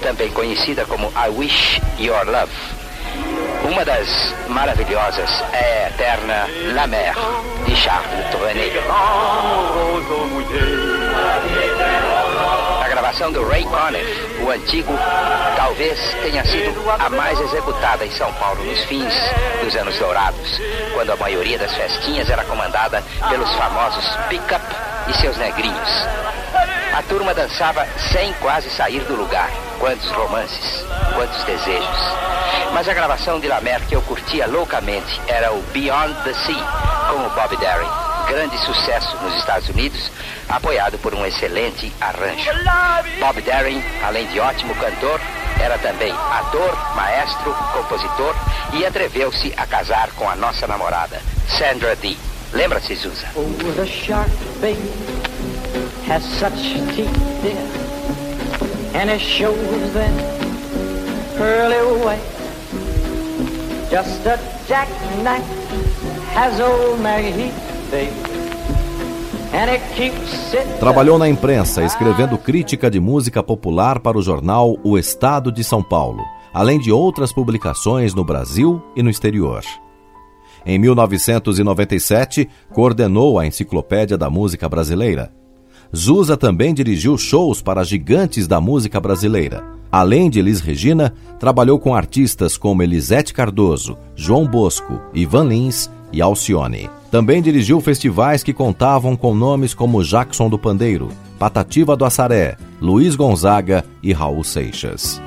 também 0.02 0.30
conhecida 0.32 0.86
como 0.86 1.08
I 1.10 1.30
Wish 1.30 1.82
Your 2.00 2.26
Love. 2.26 2.52
Uma 3.64 3.86
das 3.86 4.36
maravilhosas 4.50 5.30
é 5.54 5.86
a 5.86 5.88
eterna 5.90 6.48
La 6.74 6.88
Mer, 6.88 7.14
de 7.66 7.76
Charles 7.76 8.28
Trenet. 8.32 8.82
A 12.84 12.90
gravação 12.90 13.32
do 13.32 13.48
Ray 13.48 13.64
Conniff, 13.64 14.44
o 14.44 14.50
antigo, 14.50 14.94
talvez 15.56 16.00
tenha 16.24 16.44
sido 16.44 16.84
a 16.90 17.10
mais 17.10 17.40
executada 17.40 18.04
em 18.06 18.12
São 18.12 18.34
Paulo 18.34 18.64
nos 18.64 18.84
fins 18.86 19.14
dos 19.64 19.76
anos 19.76 19.96
dourados, 19.98 20.60
quando 20.94 21.12
a 21.12 21.16
maioria 21.18 21.58
das 21.60 21.74
festinhas 21.74 22.30
era 22.30 22.44
comandada 22.46 23.04
pelos 23.30 23.52
famosos 23.54 24.06
pick-up 24.28 24.66
e 25.08 25.14
seus 25.22 25.38
negrinhos. 25.38 25.90
A 26.93 27.01
turma 27.04 27.34
dançava 27.34 27.88
sem 28.12 28.34
quase 28.34 28.69
sair 28.69 28.99
do 29.04 29.15
lugar. 29.15 29.49
Quantos 29.80 30.10
romances, 30.12 30.86
quantos 31.15 31.43
desejos. 31.45 31.99
Mas 32.73 32.88
a 32.88 32.93
gravação 32.93 33.39
de 33.39 33.47
La 33.47 33.62
Mer 33.62 33.80
que 33.88 33.95
eu 33.95 34.01
curtia 34.01 34.45
loucamente 34.45 35.19
era 35.27 35.54
o 35.54 35.62
Beyond 35.73 36.13
the 36.23 36.34
Sea, 36.34 36.65
com 37.10 37.25
o 37.25 37.30
Bob 37.30 37.56
Darin. 37.58 37.88
Grande 38.27 38.58
sucesso 38.60 39.17
nos 39.17 39.36
Estados 39.38 39.69
Unidos, 39.69 40.12
apoiado 40.49 40.97
por 40.99 41.13
um 41.13 41.25
excelente 41.25 41.91
arranjo. 41.99 42.51
Bob 43.19 43.41
Darin, 43.41 43.82
além 44.04 44.27
de 44.27 44.39
ótimo 44.39 44.75
cantor, 44.75 45.19
era 45.60 45.77
também 45.80 46.12
ator, 46.12 46.95
maestro, 46.95 47.54
compositor 47.73 48.36
e 48.73 48.86
atreveu-se 48.86 49.54
a 49.58 49.65
casar 49.65 50.10
com 50.12 50.30
a 50.30 50.36
nossa 50.36 50.67
namorada, 50.67 51.21
Sandra 51.47 51.95
Dee. 51.95 52.17
Lembra-se, 52.54 52.95
Zusa? 52.95 53.27
Oh, 53.36 53.47
has 56.12 56.26
such 56.41 56.62
teeth, 56.93 57.41
dear, 57.41 57.56
and 59.00 59.10
it 59.10 59.21
shows 59.21 59.93
that 59.93 60.12
pearly 61.38 61.80
white. 62.04 62.19
Just 63.89 64.26
a 64.26 64.38
jackknife 64.67 65.47
has 66.34 66.60
old 66.60 67.00
Maggie 67.00 67.32
Heath, 67.32 67.91
baby. 67.91 68.41
Trabalhou 70.80 71.17
na 71.17 71.28
imprensa, 71.28 71.84
escrevendo 71.84 72.38
crítica 72.38 72.89
de 72.89 73.02
música 73.02 73.43
popular 73.43 74.00
para 74.00 74.17
o 74.17 74.21
jornal 74.21 74.78
O 74.82 74.97
Estado 74.97 75.52
de 75.52 75.62
São 75.62 75.84
Paulo, 75.84 76.24
além 76.54 76.80
de 76.80 76.89
outras 76.89 77.34
publicações 77.34 78.13
no 78.13 78.24
Brasil 78.24 78.82
e 78.95 79.04
no 79.04 79.10
exterior. 79.10 79.62
Em 80.65 80.80
1997, 80.80 82.50
coordenou 82.74 83.38
a 83.38 83.45
Enciclopédia 83.45 84.17
da 84.17 84.30
Música 84.30 84.69
Brasileira. 84.69 85.40
Zusa 85.95 86.38
também 86.38 86.73
dirigiu 86.73 87.17
shows 87.17 87.62
para 87.62 87.84
gigantes 87.84 88.47
da 88.47 88.62
música 88.62 88.99
brasileira. 88.99 89.63
Além 89.91 90.30
de 90.30 90.39
Elis 90.39 90.62
Regina, 90.62 91.13
trabalhou 91.38 91.77
com 91.77 91.93
artistas 91.93 92.56
como 92.56 92.82
Elisete 92.82 93.34
Cardoso, 93.34 93.97
João 94.15 94.47
Bosco, 94.47 95.01
Ivan 95.13 95.45
Lins 95.45 95.89
e 96.13 96.21
Alcione. 96.21 96.89
Também 97.12 97.41
dirigiu 97.41 97.82
festivais 97.82 98.41
que 98.41 98.54
contavam 98.54 99.17
com 99.17 99.36
nomes 99.36 99.73
como 99.73 100.01
Jackson 100.01 100.49
do 100.49 100.58
Pandeiro, 100.58 101.10
Patativa 101.38 101.97
do 101.97 102.06
Assaré, 102.06 102.56
Luiz 102.80 103.15
Gonzaga 103.15 103.84
e 104.01 104.13
Raul 104.13 104.45
Seixas. 104.45 105.21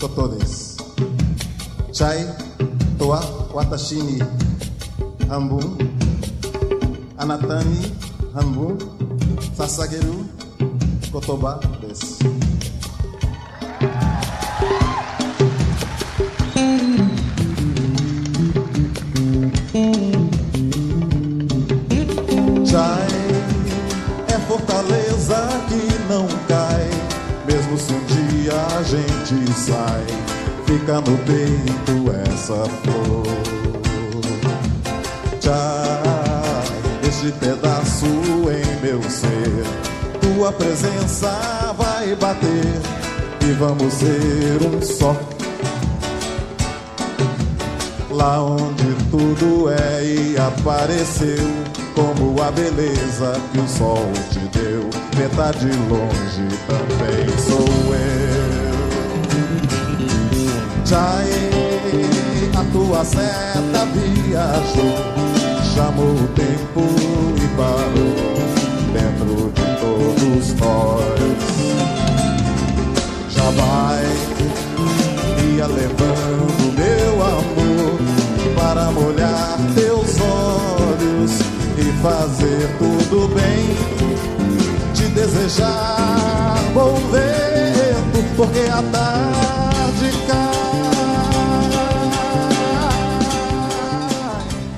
Koto 0.00 0.28
desu. 0.28 0.82
Chai, 1.92 2.24
toa 2.98 3.20
watashi 3.54 3.94
ni 4.02 4.22
Hambun, 5.28 5.76
Anatani 7.18 7.92
Hambu, 8.34 8.78
Sasageru, 9.56 10.24
Kotoba 11.12 11.60
fica 30.88 30.94
no 31.02 31.18
peito 31.18 32.10
essa 32.24 32.64
flor. 32.82 33.26
Chai, 35.38 36.62
este 37.06 37.30
pedaço 37.32 38.06
meu 38.82 39.02
ser. 39.02 39.64
Tua 40.20 40.50
presença 40.52 41.74
vai 41.76 42.14
bater 42.16 42.80
e 43.42 43.52
vamos 43.52 43.92
ser 43.92 44.58
um 44.66 44.80
só. 44.80 45.14
Lá 48.10 48.42
onde 48.42 48.94
tudo 49.10 49.68
é 49.70 50.04
e 50.04 50.36
apareceu, 50.38 51.46
como 51.94 52.42
a 52.42 52.50
beleza 52.50 53.38
que 53.52 53.58
o 53.58 53.68
sol 53.68 54.10
te 54.30 54.40
deu. 54.58 54.88
Metade 55.18 55.66
longe 55.66 56.48
também 56.66 57.38
sou 57.38 57.94
eu. 57.94 58.27
Tchai, 60.88 61.28
a 62.58 62.64
tua 62.72 63.04
seta 63.04 63.84
viajou 63.92 65.18
chamou 65.74 66.14
o 66.14 66.28
tempo 66.28 66.80
e 67.36 67.46
parou 67.58 68.16
dentro 68.94 69.52
de 69.52 69.66
todos 69.82 70.54
nós. 70.54 71.44
Já 73.28 73.50
vai, 73.50 74.02
ia 75.54 75.66
levando 75.66 76.72
meu 76.74 77.22
amor 77.22 77.98
para 78.56 78.90
molhar 78.90 79.58
teus 79.74 80.18
olhos 80.22 81.32
e 81.76 81.84
fazer 82.02 82.66
tudo 82.78 83.28
bem. 83.34 83.76
Te 84.94 85.04
desejar 85.10 86.58
bom 86.72 86.94
vento, 87.12 88.24
porque 88.38 88.60
a 88.70 88.82
tarde 88.90 89.87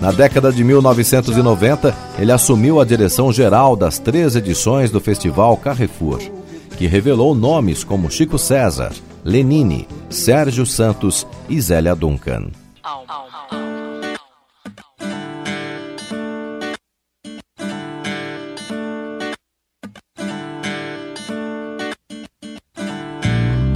Na 0.00 0.10
década 0.10 0.50
de 0.50 0.64
1990, 0.64 1.94
ele 2.18 2.32
assumiu 2.32 2.80
a 2.80 2.86
direção 2.86 3.30
geral 3.30 3.76
das 3.76 3.98
três 3.98 4.34
edições 4.34 4.90
do 4.90 4.98
Festival 4.98 5.58
Carrefour, 5.58 6.18
que 6.78 6.86
revelou 6.86 7.34
nomes 7.34 7.84
como 7.84 8.10
Chico 8.10 8.38
César, 8.38 8.92
Lenine, 9.22 9.86
Sérgio 10.08 10.64
Santos 10.64 11.26
e 11.50 11.60
Zélia 11.60 11.94
Duncan. 11.94 12.46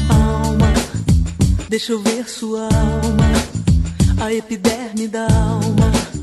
Alma, 0.09 0.73
deixa 1.69 1.93
eu 1.93 2.01
ver 2.01 2.27
sua 2.27 2.63
alma, 2.63 4.25
a 4.25 4.33
epiderme 4.33 5.07
da 5.07 5.25
alma 5.25 6.14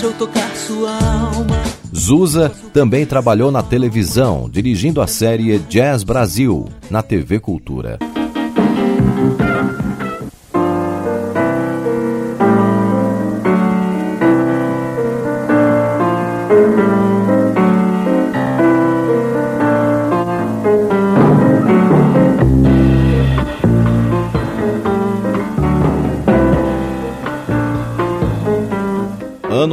deixa 0.00 0.16
tocar 0.16 0.48
sua 0.54 0.92
alma. 0.92 1.56
Zusa 1.94 2.52
também 2.72 3.04
trabalhou 3.04 3.50
na 3.50 3.62
televisão, 3.64 4.48
dirigindo 4.48 5.00
a 5.02 5.08
série 5.08 5.58
Jazz 5.58 6.04
Brasil, 6.04 6.68
na 6.88 7.02
TV 7.02 7.40
Cultura. 7.40 7.98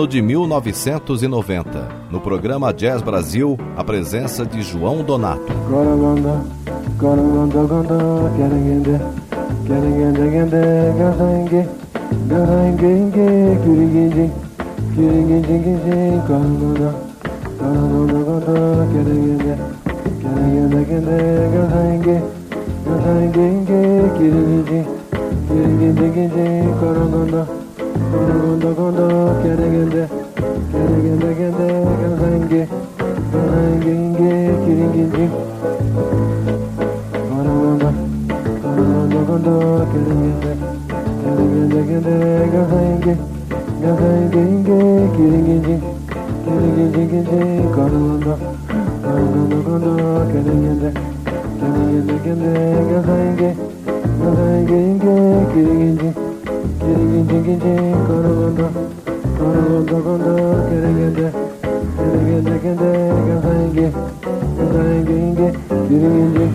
Ano 0.06 0.08
de 0.08 0.22
1990. 0.22 1.90
No 2.12 2.22
programa 2.22 2.72
Jazz 2.72 3.02
Brasil, 3.02 3.58
a 3.76 3.84
presença 3.84 4.46
de 4.46 4.62
João 4.62 5.04
Donato. 5.04 5.52
Kondo 27.96 28.70
kondo 28.76 29.06
kere 29.42 29.68
gende. 29.72 30.04
Kere 30.72 30.96
gende 31.04 31.30
gende 31.40 31.68
Kanhangi 32.02 32.62
Kanhangi 33.32 33.94
nge 34.12 34.32
kirin 34.64 34.92
ginci 34.96 35.26
Kondo 37.30 37.54
kondo 37.64 37.90
Kondo 38.62 39.20
kondo 39.28 39.54
kere 39.92 40.14
gende. 40.22 40.52
Kere 41.24 41.44
gende 41.54 41.80
gende 41.88 42.16
Kanhangi 42.54 43.14
Kanhangi 43.82 44.42
nge 44.60 44.80
kirin 45.16 45.44
ginci 45.48 45.76
Kere 46.44 46.68
ginci 46.76 47.02
ginci 47.12 47.40
Kondo 47.76 47.98
kondo 48.04 48.34
Kondo 49.08 49.58
kondo 49.68 49.92
kere 50.32 50.54
gende. 50.64 50.90
Kere 51.60 51.82
gende 51.92 52.16
gende 52.26 52.54
Kanhangi 52.92 53.50
Kanhangi 54.20 54.80
nge 55.00 55.16
kirin 55.54 55.80
ginci 55.98 56.35
Gidin 56.86 57.28
gidin 57.28 57.44
gidin 57.46 57.94
karaganda 58.08 58.68
Karaganda 59.38 59.98
ganda 60.06 60.34
gere 60.70 60.92
gende 60.98 61.28
Gere 61.98 62.20
gende 62.28 62.54
gende 62.64 62.92
ganda 63.28 63.52
ingi 63.66 63.88
Ganda 64.58 64.82
ingi 64.98 65.16
ingi 65.26 65.48
Gidin 65.90 66.52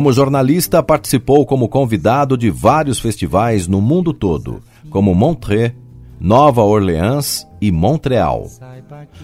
Como 0.00 0.14
jornalista, 0.14 0.82
participou 0.82 1.44
como 1.44 1.68
convidado 1.68 2.34
de 2.34 2.48
vários 2.48 2.98
festivais 2.98 3.68
no 3.68 3.82
mundo 3.82 4.14
todo, 4.14 4.62
como 4.88 5.14
Montreux, 5.14 5.74
Nova 6.18 6.62
Orleans 6.62 7.46
e 7.60 7.70
Montreal. 7.70 8.46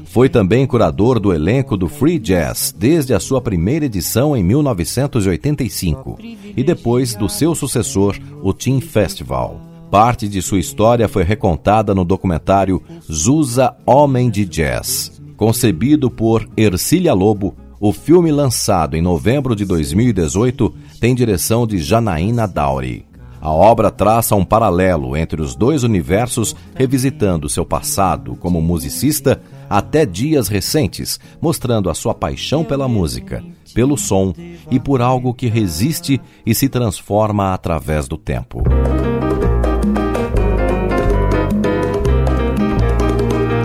Foi 0.05 0.29
também 0.29 0.67
curador 0.67 1.19
do 1.19 1.33
elenco 1.33 1.79
do 1.79 1.89
Free 1.89 2.19
Jazz 2.19 2.75
desde 2.79 3.15
a 3.15 3.19
sua 3.19 3.41
primeira 3.41 3.87
edição 3.87 4.37
em 4.37 4.45
1985 4.45 6.19
e 6.55 6.63
depois 6.63 7.15
do 7.15 7.27
seu 7.27 7.55
sucessor, 7.55 8.15
o 8.43 8.53
Team 8.53 8.79
Festival. 8.79 9.59
Parte 9.91 10.29
de 10.29 10.43
sua 10.43 10.59
história 10.59 11.09
foi 11.09 11.25
recontada 11.25 11.95
no 11.95 12.05
documentário 12.05 12.83
Zusa 13.11 13.75
Homem 13.87 14.29
de 14.29 14.45
Jazz, 14.45 15.23
concebido 15.39 16.11
por 16.11 16.47
Ercília 16.55 17.15
Lobo 17.15 17.57
o 17.79 17.93
filme 17.93 18.33
lançado 18.33 18.97
em 18.97 19.03
novembro 19.03 19.55
de 19.55 19.65
2018 19.65 20.75
tem 21.01 21.15
direção 21.15 21.67
de 21.67 21.79
Janaína 21.79 22.47
Dauri. 22.47 23.05
A 23.41 23.51
obra 23.51 23.91
traça 23.91 24.35
um 24.35 24.45
paralelo 24.45 25.17
entre 25.17 25.41
os 25.41 25.55
dois 25.55 25.83
universos, 25.83 26.57
revisitando 26.75 27.49
seu 27.49 27.65
passado 27.65 28.35
como 28.37 28.63
musicista 28.63 29.41
até 29.69 30.07
dias 30.07 30.49
recentes, 30.49 31.21
mostrando 31.41 31.91
a 31.91 31.95
sua 31.95 32.15
paixão 32.15 32.65
pela 32.65 32.89
música, 32.89 33.45
pelo 33.75 33.97
som 33.97 34.35
e 34.71 34.81
por 34.81 35.03
algo 35.03 35.35
que 35.35 35.49
resiste 35.49 36.21
e 36.45 36.55
se 36.55 36.69
transforma 36.69 37.53
através 37.53 38.09
do 38.09 38.17
tempo. 38.17 38.65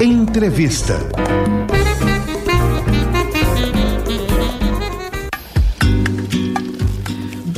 Entrevista. 0.01 0.99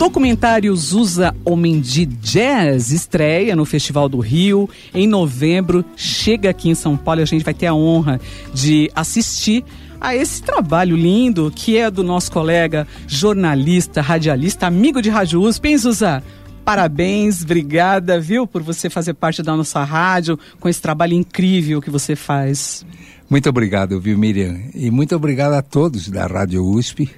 Documentário 0.04 0.76
Zusa 0.76 1.34
Homem 1.46 1.80
de 1.80 2.06
Jazz 2.06 2.92
estreia 2.92 3.56
no 3.56 3.64
Festival 3.64 4.10
do 4.10 4.20
Rio 4.20 4.70
em 4.94 5.08
novembro. 5.08 5.86
Chega 5.96 6.50
aqui 6.50 6.68
em 6.68 6.76
São 6.76 6.98
Paulo 6.98 7.22
e 7.22 7.24
a 7.24 7.26
gente 7.26 7.46
vai 7.46 7.54
ter 7.54 7.68
a 7.68 7.74
honra 7.74 8.20
de 8.54 8.92
assistir 8.94 9.64
a 10.02 10.14
esse 10.14 10.44
trabalho 10.44 10.98
lindo 10.98 11.50
que 11.56 11.78
é 11.78 11.90
do 11.90 12.04
nosso 12.04 12.34
colega 12.34 12.86
jornalista, 13.08 14.02
radialista, 14.02 14.68
amigo 14.68 15.02
de 15.02 15.10
Rádio 15.10 15.42
USP, 15.42 15.70
hein, 15.70 15.78
Zuza? 15.78 16.22
Parabéns, 16.66 17.42
obrigada, 17.42 18.20
viu, 18.20 18.46
por 18.46 18.62
você 18.62 18.90
fazer 18.90 19.14
parte 19.14 19.42
da 19.42 19.56
nossa 19.56 19.86
rádio, 19.86 20.38
com 20.60 20.68
esse 20.68 20.82
trabalho 20.82 21.14
incrível 21.14 21.82
que 21.82 21.90
você 21.90 22.14
faz. 22.14 22.86
Muito 23.30 23.48
obrigado, 23.48 24.02
viu, 24.02 24.18
Miriam? 24.18 24.64
E 24.76 24.92
muito 24.92 25.16
obrigado 25.16 25.54
a 25.54 25.62
todos 25.62 26.10
da 26.10 26.28
Rádio 26.28 26.62
USP, 26.62 27.10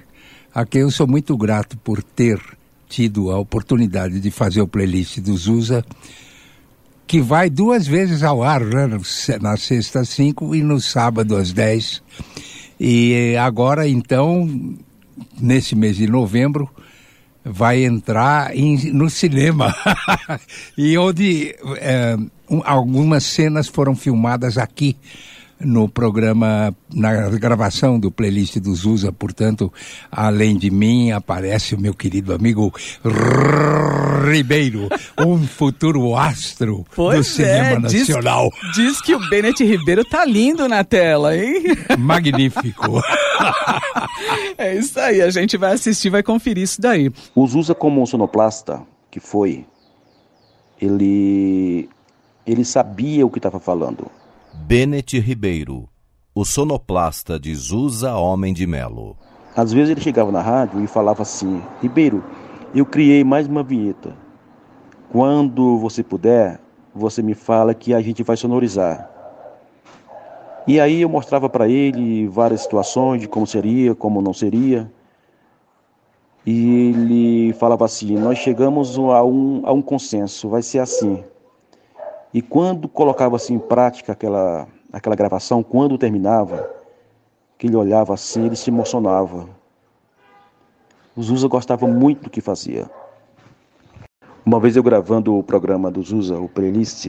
a 0.54 0.64
quem 0.64 0.82
eu 0.82 0.90
sou 0.92 1.08
muito 1.08 1.36
grato 1.36 1.76
por 1.78 2.00
ter 2.00 2.40
tido 2.88 3.30
a 3.30 3.38
oportunidade 3.38 4.20
de 4.20 4.30
fazer 4.30 4.60
o 4.60 4.68
playlist 4.68 5.18
do 5.18 5.36
Zusa, 5.36 5.84
que 7.06 7.20
vai 7.20 7.48
duas 7.48 7.86
vezes 7.86 8.22
ao 8.22 8.42
ar, 8.42 8.62
né? 8.64 8.88
na 9.40 9.56
sexta 9.56 10.00
às 10.00 10.08
cinco 10.08 10.54
e 10.54 10.62
no 10.62 10.80
sábado 10.80 11.36
às 11.36 11.52
dez. 11.52 12.02
E 12.78 13.36
agora, 13.36 13.88
então, 13.88 14.76
nesse 15.40 15.74
mês 15.74 15.96
de 15.96 16.06
novembro, 16.06 16.68
vai 17.44 17.84
entrar 17.84 18.56
em, 18.56 18.92
no 18.92 19.08
cinema. 19.08 19.74
e 20.76 20.98
onde 20.98 21.54
é, 21.76 22.16
um, 22.50 22.60
algumas 22.64 23.24
cenas 23.24 23.68
foram 23.68 23.94
filmadas 23.94 24.58
aqui 24.58 24.96
no 25.58 25.88
programa, 25.88 26.74
na 26.92 27.28
gravação 27.30 27.98
do 27.98 28.10
playlist 28.10 28.58
do 28.58 28.74
Zusa, 28.74 29.12
portanto, 29.12 29.72
além 30.10 30.56
de 30.56 30.70
mim, 30.70 31.12
aparece 31.12 31.74
o 31.74 31.80
meu 31.80 31.94
querido 31.94 32.34
amigo 32.34 32.72
Ribeiro, 34.30 34.88
um 35.18 35.46
futuro 35.46 36.14
astro 36.16 36.84
pois 36.94 37.18
do 37.18 37.24
cinema 37.24 37.68
é, 37.68 37.78
nacional. 37.78 38.50
Diz, 38.74 38.86
diz, 38.86 39.00
que 39.00 39.14
o 39.14 39.28
Bennett 39.28 39.64
Ribeiro 39.64 40.04
tá 40.04 40.24
lindo 40.24 40.68
na 40.68 40.84
tela, 40.84 41.36
hein? 41.36 41.62
Magnífico. 41.98 43.00
é 44.58 44.76
isso 44.76 44.98
aí, 45.00 45.22
a 45.22 45.30
gente 45.30 45.56
vai 45.56 45.72
assistir, 45.72 46.10
vai 46.10 46.22
conferir 46.22 46.64
isso 46.64 46.80
daí. 46.80 47.10
O 47.34 47.46
Zusa 47.46 47.74
como 47.74 48.02
um 48.02 48.06
sonoplasta, 48.06 48.82
que 49.10 49.20
foi, 49.20 49.64
ele, 50.80 51.88
ele 52.46 52.64
sabia 52.64 53.24
o 53.24 53.30
que 53.30 53.38
estava 53.38 53.58
falando 53.58 54.10
Bennett 54.64 55.18
Ribeiro, 55.20 55.88
o 56.34 56.44
sonoplasta 56.44 57.38
de 57.38 57.54
Zusa 57.54 58.16
Homem 58.16 58.52
de 58.52 58.66
Melo. 58.66 59.16
Às 59.54 59.72
vezes 59.72 59.90
ele 59.90 60.00
chegava 60.00 60.32
na 60.32 60.40
rádio 60.40 60.82
e 60.82 60.86
falava 60.86 61.22
assim: 61.22 61.62
Ribeiro, 61.80 62.24
eu 62.74 62.84
criei 62.84 63.22
mais 63.22 63.46
uma 63.46 63.62
vinheta. 63.62 64.16
Quando 65.10 65.78
você 65.78 66.02
puder, 66.02 66.60
você 66.94 67.22
me 67.22 67.34
fala 67.34 67.74
que 67.74 67.94
a 67.94 68.00
gente 68.00 68.22
vai 68.22 68.36
sonorizar. 68.36 69.08
E 70.66 70.80
aí 70.80 71.02
eu 71.02 71.08
mostrava 71.08 71.48
para 71.48 71.68
ele 71.68 72.26
várias 72.26 72.62
situações 72.62 73.20
de 73.20 73.28
como 73.28 73.46
seria, 73.46 73.94
como 73.94 74.20
não 74.20 74.32
seria. 74.32 74.90
E 76.44 76.90
ele 76.90 77.52
falava 77.52 77.84
assim: 77.84 78.16
Nós 78.16 78.38
chegamos 78.38 78.98
a 78.98 79.22
um, 79.22 79.62
a 79.64 79.72
um 79.72 79.82
consenso, 79.82 80.48
vai 80.48 80.62
ser 80.62 80.80
assim. 80.80 81.22
E 82.32 82.42
quando 82.42 82.88
colocava 82.88 83.36
assim 83.36 83.54
em 83.54 83.58
prática 83.58 84.12
aquela, 84.12 84.66
aquela 84.92 85.16
gravação, 85.16 85.62
quando 85.62 85.98
terminava, 85.98 86.68
que 87.58 87.66
ele 87.66 87.76
olhava 87.76 88.14
assim, 88.14 88.46
ele 88.46 88.56
se 88.56 88.70
emocionava. 88.70 89.48
O 91.16 91.22
Zusa 91.22 91.48
gostava 91.48 91.86
muito 91.86 92.24
do 92.24 92.30
que 92.30 92.40
fazia. 92.40 92.90
Uma 94.44 94.60
vez 94.60 94.76
eu 94.76 94.82
gravando 94.82 95.36
o 95.36 95.42
programa 95.42 95.90
do 95.90 96.02
Zusa, 96.02 96.38
o 96.38 96.48
playlist, 96.48 97.08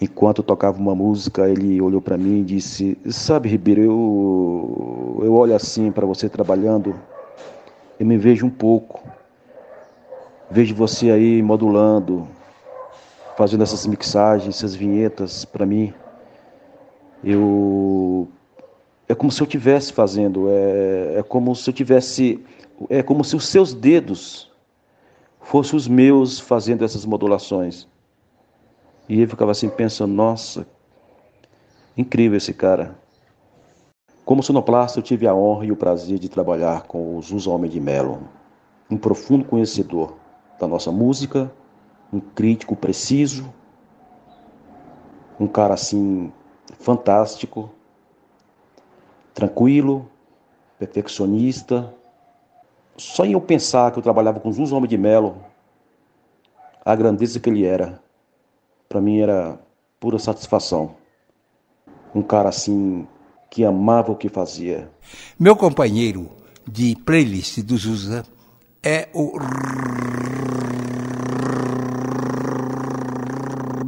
enquanto 0.00 0.42
tocava 0.42 0.78
uma 0.78 0.94
música, 0.94 1.48
ele 1.48 1.80
olhou 1.80 2.02
para 2.02 2.18
mim 2.18 2.40
e 2.40 2.44
disse: 2.44 2.98
Sabe, 3.08 3.48
Ribeiro, 3.48 3.80
eu, 3.80 5.20
eu 5.24 5.34
olho 5.34 5.54
assim 5.54 5.90
para 5.92 6.04
você 6.04 6.28
trabalhando, 6.28 6.94
eu 7.98 8.04
me 8.04 8.18
vejo 8.18 8.44
um 8.44 8.50
pouco. 8.50 9.02
Vejo 10.50 10.74
você 10.74 11.10
aí 11.10 11.42
modulando, 11.42 12.28
fazendo 13.42 13.64
essas 13.64 13.84
mixagens, 13.88 14.54
essas 14.54 14.72
vinhetas 14.72 15.44
para 15.44 15.66
mim. 15.66 15.92
Eu 17.24 18.28
é 19.08 19.16
como 19.16 19.32
se 19.32 19.42
eu 19.42 19.48
tivesse 19.48 19.92
fazendo, 19.92 20.48
é, 20.48 21.16
é 21.18 21.22
como 21.24 21.52
se 21.56 21.68
eu 21.68 21.74
tivesse, 21.74 22.40
é 22.88 23.02
como 23.02 23.24
se 23.24 23.34
os 23.34 23.48
seus 23.48 23.74
dedos 23.74 24.48
fossem 25.40 25.76
os 25.76 25.88
meus 25.88 26.38
fazendo 26.38 26.84
essas 26.84 27.04
modulações. 27.04 27.88
E 29.08 29.20
eu 29.20 29.28
ficava 29.28 29.50
assim 29.50 29.68
pensando, 29.68 30.14
nossa, 30.14 30.64
incrível 31.96 32.36
esse 32.36 32.54
cara. 32.54 32.96
Como 34.24 34.40
sonoplasta, 34.40 35.00
eu 35.00 35.02
tive 35.02 35.26
a 35.26 35.34
honra 35.34 35.66
e 35.66 35.72
o 35.72 35.76
prazer 35.76 36.20
de 36.20 36.28
trabalhar 36.28 36.82
com 36.82 37.16
o 37.16 37.20
Zusa 37.20 37.50
Homem 37.50 37.68
de 37.68 37.80
Melo, 37.80 38.20
um 38.88 38.96
profundo 38.96 39.44
conhecedor 39.44 40.14
da 40.60 40.68
nossa 40.68 40.92
música, 40.92 41.50
um 42.12 42.20
crítico 42.20 42.76
preciso, 42.76 43.52
um 45.40 45.46
cara 45.46 45.74
assim 45.74 46.32
fantástico, 46.78 47.70
tranquilo, 49.32 50.08
perfeccionista. 50.78 51.92
Só 52.96 53.24
em 53.24 53.32
eu 53.32 53.40
pensar 53.40 53.90
que 53.90 53.98
eu 53.98 54.02
trabalhava 54.02 54.38
com 54.38 54.52
Jesus 54.52 54.72
Homem 54.72 54.88
de 54.88 54.98
Melo, 54.98 55.42
a 56.84 56.94
grandeza 56.94 57.40
que 57.40 57.48
ele 57.48 57.64
era, 57.64 58.00
para 58.88 59.00
mim 59.00 59.20
era 59.20 59.58
pura 59.98 60.18
satisfação. 60.18 60.96
Um 62.14 62.22
cara 62.22 62.50
assim 62.50 63.06
que 63.50 63.64
amava 63.64 64.12
o 64.12 64.16
que 64.16 64.28
fazia. 64.28 64.90
Meu 65.38 65.56
companheiro 65.56 66.30
de 66.68 66.94
playlist 66.96 67.60
do 67.60 67.76
José 67.76 68.22
é 68.82 69.08
o 69.14 69.38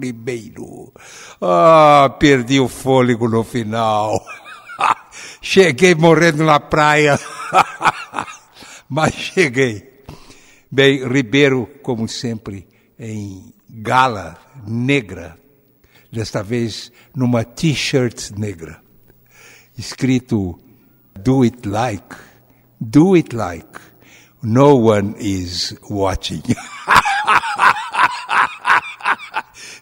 Ribeiro. 0.05 0.93
Ah, 1.41 2.15
perdi 2.19 2.61
o 2.61 2.69
fôlego 2.69 3.29
no 3.29 3.43
final. 3.43 4.23
cheguei 5.41 5.95
morrendo 5.95 6.45
na 6.45 6.61
praia. 6.61 7.19
Mas 8.89 9.15
cheguei. 9.15 10.05
Bem, 10.71 11.07
Ribeiro, 11.09 11.67
como 11.83 12.07
sempre, 12.07 12.67
em 12.99 13.55
gala 13.71 14.37
negra, 14.67 15.39
desta 16.13 16.43
vez 16.43 16.93
numa 17.15 17.45
t-shirt 17.45 18.33
negra, 18.37 18.81
escrito 19.79 20.59
Do 21.19 21.45
it 21.45 21.67
like, 21.67 22.17
do 22.81 23.17
it 23.17 23.35
like, 23.35 23.81
no 24.43 24.75
one 24.75 25.15
is 25.19 25.75
watching. 25.89 26.43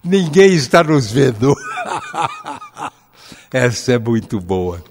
Ninguém 0.04 0.54
está 0.54 0.82
nos 0.82 1.10
vendo. 1.10 1.54
Essa 3.52 3.92
é 3.92 3.98
muito 3.98 4.40
boa. 4.40 4.82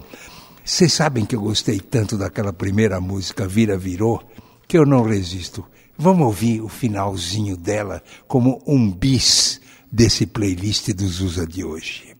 Vocês 0.64 0.92
sabem 0.92 1.26
que 1.26 1.36
eu 1.36 1.40
gostei 1.40 1.80
tanto 1.80 2.16
daquela 2.16 2.52
primeira 2.52 3.00
música, 3.00 3.46
Vira 3.46 3.76
Virou, 3.76 4.22
que 4.66 4.78
eu 4.78 4.86
não 4.86 5.02
resisto. 5.02 5.64
Vamos 5.98 6.26
ouvir 6.26 6.60
o 6.62 6.68
finalzinho 6.68 7.56
dela 7.56 8.02
como 8.26 8.62
um 8.66 8.90
bis 8.90 9.60
desse 9.90 10.24
playlist 10.24 10.90
dos 10.94 11.20
Usa 11.20 11.46
de 11.46 11.62
hoje. 11.62 12.16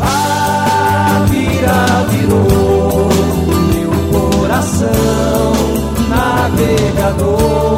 Ah, 0.00 1.26
vira, 1.30 2.04
virou 2.10 3.08
meu 3.72 3.90
coração 4.38 5.52
navegador. 6.08 7.68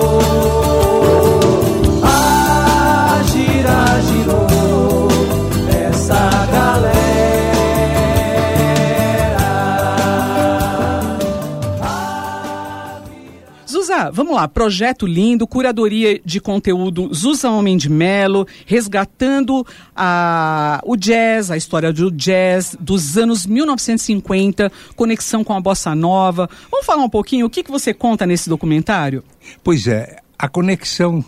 Vamos 14.09 14.35
lá, 14.35 14.49
projeto 14.49 15.07
lindo, 15.07 15.47
curadoria 15.47 16.21
de 16.25 16.41
conteúdo 16.41 17.13
Zusa 17.13 17.51
Homem 17.51 17.77
de 17.77 17.91
Melo, 17.91 18.47
resgatando 18.65 19.67
a, 19.95 20.81
o 20.85 20.97
jazz, 20.97 21.51
a 21.51 21.57
história 21.57 21.93
do 21.93 22.11
jazz 22.11 22.77
dos 22.81 23.19
anos 23.19 23.45
1950, 23.45 24.73
conexão 24.97 25.45
com 25.45 25.53
a 25.53 25.61
bossa 25.61 25.95
nova. 25.95 26.49
Vamos 26.71 26.87
falar 26.87 27.03
um 27.03 27.09
pouquinho, 27.09 27.47
o 27.47 27.51
que, 27.51 27.63
que 27.63 27.71
você 27.71 27.93
conta 27.93 28.25
nesse 28.25 28.49
documentário? 28.49 29.23
Pois 29.63 29.87
é, 29.87 30.19
a 30.39 30.49
conexão 30.49 31.23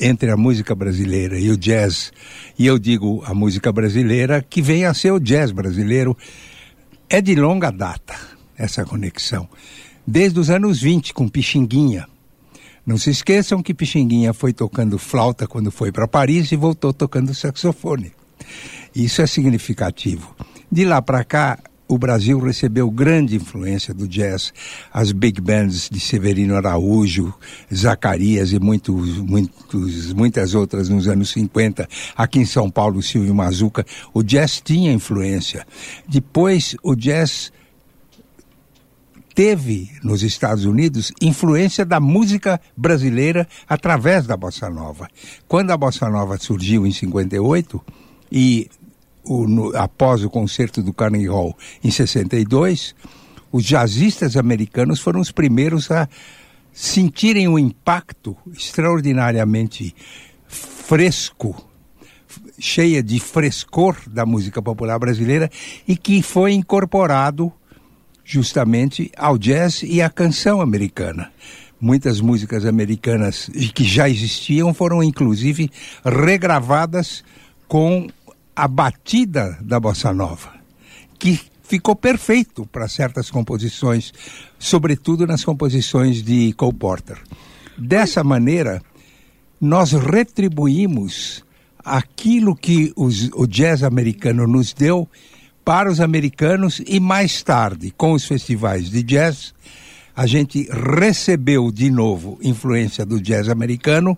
entre 0.00 0.30
a 0.30 0.36
música 0.36 0.74
brasileira 0.74 1.38
e 1.38 1.50
o 1.50 1.56
jazz, 1.56 2.12
e 2.58 2.66
eu 2.66 2.78
digo 2.78 3.22
a 3.26 3.34
música 3.34 3.70
brasileira 3.70 4.40
que 4.48 4.62
vem 4.62 4.86
a 4.86 4.94
ser 4.94 5.10
o 5.10 5.20
jazz 5.20 5.50
brasileiro, 5.50 6.16
é 7.10 7.20
de 7.20 7.34
longa 7.34 7.70
data 7.70 8.14
essa 8.56 8.84
conexão 8.86 9.46
desde 10.06 10.38
os 10.38 10.50
anos 10.50 10.80
20 10.80 11.12
com 11.12 11.28
Pixinguinha. 11.28 12.06
Não 12.86 12.96
se 12.96 13.10
esqueçam 13.10 13.62
que 13.62 13.74
Pixinguinha 13.74 14.32
foi 14.32 14.52
tocando 14.52 14.98
flauta 14.98 15.46
quando 15.46 15.72
foi 15.72 15.90
para 15.90 16.06
Paris 16.06 16.52
e 16.52 16.56
voltou 16.56 16.92
tocando 16.92 17.34
saxofone. 17.34 18.12
Isso 18.94 19.20
é 19.20 19.26
significativo. 19.26 20.34
De 20.70 20.84
lá 20.84 21.02
para 21.02 21.24
cá, 21.24 21.58
o 21.88 21.98
Brasil 21.98 22.38
recebeu 22.38 22.90
grande 22.90 23.36
influência 23.36 23.94
do 23.94 24.08
jazz. 24.08 24.52
As 24.92 25.12
big 25.12 25.40
bands 25.40 25.88
de 25.90 26.00
Severino 26.00 26.56
Araújo, 26.56 27.32
Zacarias 27.72 28.52
e 28.52 28.58
muitos, 28.58 29.18
muitos, 29.18 30.12
muitas 30.12 30.54
outras 30.54 30.88
nos 30.88 31.08
anos 31.08 31.30
50. 31.30 31.88
Aqui 32.16 32.40
em 32.40 32.44
São 32.46 32.70
Paulo, 32.70 33.02
Silvio 33.02 33.34
Mazuca. 33.34 33.84
O 34.12 34.22
jazz 34.22 34.60
tinha 34.60 34.92
influência. 34.92 35.66
Depois, 36.08 36.76
o 36.82 36.94
jazz 36.94 37.52
teve 39.36 39.90
nos 40.02 40.22
Estados 40.22 40.64
Unidos 40.64 41.12
influência 41.20 41.84
da 41.84 42.00
música 42.00 42.58
brasileira 42.74 43.46
através 43.68 44.26
da 44.26 44.34
bossa 44.34 44.70
nova. 44.70 45.10
Quando 45.46 45.72
a 45.72 45.76
bossa 45.76 46.08
nova 46.08 46.38
surgiu 46.38 46.86
em 46.86 46.90
58 46.90 47.84
e 48.32 48.70
o, 49.22 49.46
no, 49.46 49.76
após 49.76 50.24
o 50.24 50.30
concerto 50.30 50.82
do 50.82 50.90
Carnegie 50.90 51.28
Hall 51.28 51.54
em 51.84 51.90
62, 51.90 52.94
os 53.52 53.62
jazzistas 53.62 54.38
americanos 54.38 55.00
foram 55.00 55.20
os 55.20 55.30
primeiros 55.30 55.90
a 55.90 56.08
sentirem 56.72 57.46
o 57.46 57.58
impacto 57.58 58.34
extraordinariamente 58.56 59.94
fresco, 60.48 61.54
cheia 62.58 63.02
de 63.02 63.20
frescor 63.20 63.98
da 64.06 64.24
música 64.24 64.62
popular 64.62 64.98
brasileira 64.98 65.50
e 65.86 65.94
que 65.94 66.22
foi 66.22 66.54
incorporado 66.54 67.52
justamente 68.26 69.10
ao 69.16 69.38
jazz 69.38 69.82
e 69.84 70.02
à 70.02 70.10
canção 70.10 70.60
americana. 70.60 71.30
Muitas 71.80 72.20
músicas 72.20 72.66
americanas 72.66 73.48
que 73.72 73.84
já 73.84 74.08
existiam 74.08 74.74
foram 74.74 75.02
inclusive 75.02 75.70
regravadas 76.04 77.22
com 77.68 78.08
a 78.54 78.66
batida 78.66 79.56
da 79.60 79.78
bossa 79.78 80.12
nova, 80.12 80.52
que 81.18 81.38
ficou 81.62 81.94
perfeito 81.94 82.66
para 82.66 82.88
certas 82.88 83.30
composições, 83.30 84.12
sobretudo 84.58 85.26
nas 85.26 85.44
composições 85.44 86.22
de 86.22 86.52
Cole 86.54 86.74
Porter. 86.74 87.18
Dessa 87.78 88.24
maneira, 88.24 88.82
nós 89.60 89.92
retribuímos 89.92 91.44
aquilo 91.84 92.56
que 92.56 92.92
os, 92.96 93.30
o 93.34 93.46
jazz 93.46 93.82
americano 93.82 94.46
nos 94.46 94.72
deu 94.72 95.08
para 95.66 95.90
os 95.90 96.00
americanos 96.00 96.80
e 96.86 97.00
mais 97.00 97.42
tarde, 97.42 97.90
com 97.90 98.12
os 98.12 98.24
festivais 98.24 98.88
de 98.88 99.02
jazz, 99.02 99.52
a 100.14 100.24
gente 100.24 100.68
recebeu 100.96 101.72
de 101.72 101.90
novo 101.90 102.38
influência 102.40 103.04
do 103.04 103.20
jazz 103.20 103.48
americano 103.48 104.16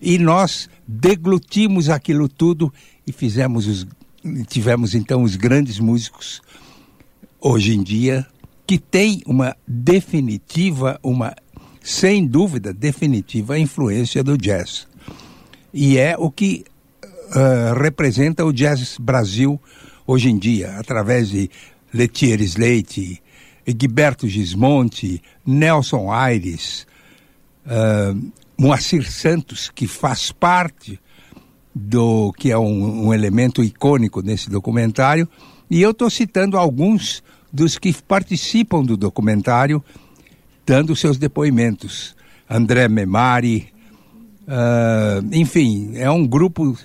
e 0.00 0.18
nós 0.18 0.70
deglutimos 0.86 1.90
aquilo 1.90 2.28
tudo 2.28 2.72
e 3.04 3.10
fizemos 3.10 3.66
os, 3.66 3.84
tivemos 4.46 4.94
então 4.94 5.24
os 5.24 5.34
grandes 5.34 5.80
músicos 5.80 6.40
hoje 7.40 7.74
em 7.74 7.82
dia 7.82 8.24
que 8.64 8.78
tem 8.78 9.20
uma 9.26 9.56
definitiva, 9.66 11.00
uma 11.02 11.34
sem 11.82 12.24
dúvida 12.24 12.72
definitiva 12.72 13.58
influência 13.58 14.22
do 14.22 14.38
jazz. 14.38 14.86
E 15.72 15.98
é 15.98 16.14
o 16.16 16.30
que 16.30 16.64
uh, 17.02 17.82
representa 17.82 18.44
o 18.44 18.52
jazz 18.52 18.96
Brasil 18.96 19.60
hoje 20.06 20.30
em 20.30 20.38
dia, 20.38 20.78
através 20.78 21.28
de 21.28 21.50
Letier 21.92 22.40
Slate, 22.42 23.22
Gilberto 23.66 24.28
Gismonte, 24.28 25.22
Nelson 25.46 26.12
Aires, 26.12 26.86
uh, 27.66 28.32
Moacir 28.58 29.10
Santos, 29.10 29.70
que 29.74 29.86
faz 29.86 30.30
parte 30.30 31.00
do 31.74 32.32
que 32.32 32.50
é 32.50 32.58
um, 32.58 33.06
um 33.06 33.14
elemento 33.14 33.62
icônico 33.62 34.20
nesse 34.22 34.48
documentário, 34.50 35.28
e 35.70 35.80
eu 35.80 35.90
estou 35.90 36.10
citando 36.10 36.58
alguns 36.58 37.22
dos 37.52 37.78
que 37.78 37.92
participam 38.02 38.82
do 38.82 38.96
documentário, 38.96 39.82
dando 40.66 40.94
seus 40.94 41.18
depoimentos. 41.18 42.14
André 42.48 42.88
Memari, 42.88 43.68
uh, 44.42 45.26
enfim, 45.32 45.92
é 45.94 46.10
um 46.10 46.26
grupo 46.26 46.76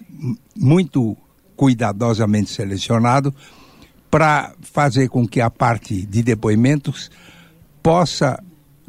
muito 0.56 1.18
cuidadosamente 1.60 2.50
selecionado 2.52 3.36
para 4.10 4.54
fazer 4.62 5.10
com 5.10 5.28
que 5.28 5.42
a 5.42 5.50
parte 5.50 6.06
de 6.06 6.24
depoimentos 6.24 7.12
possa 7.84 8.42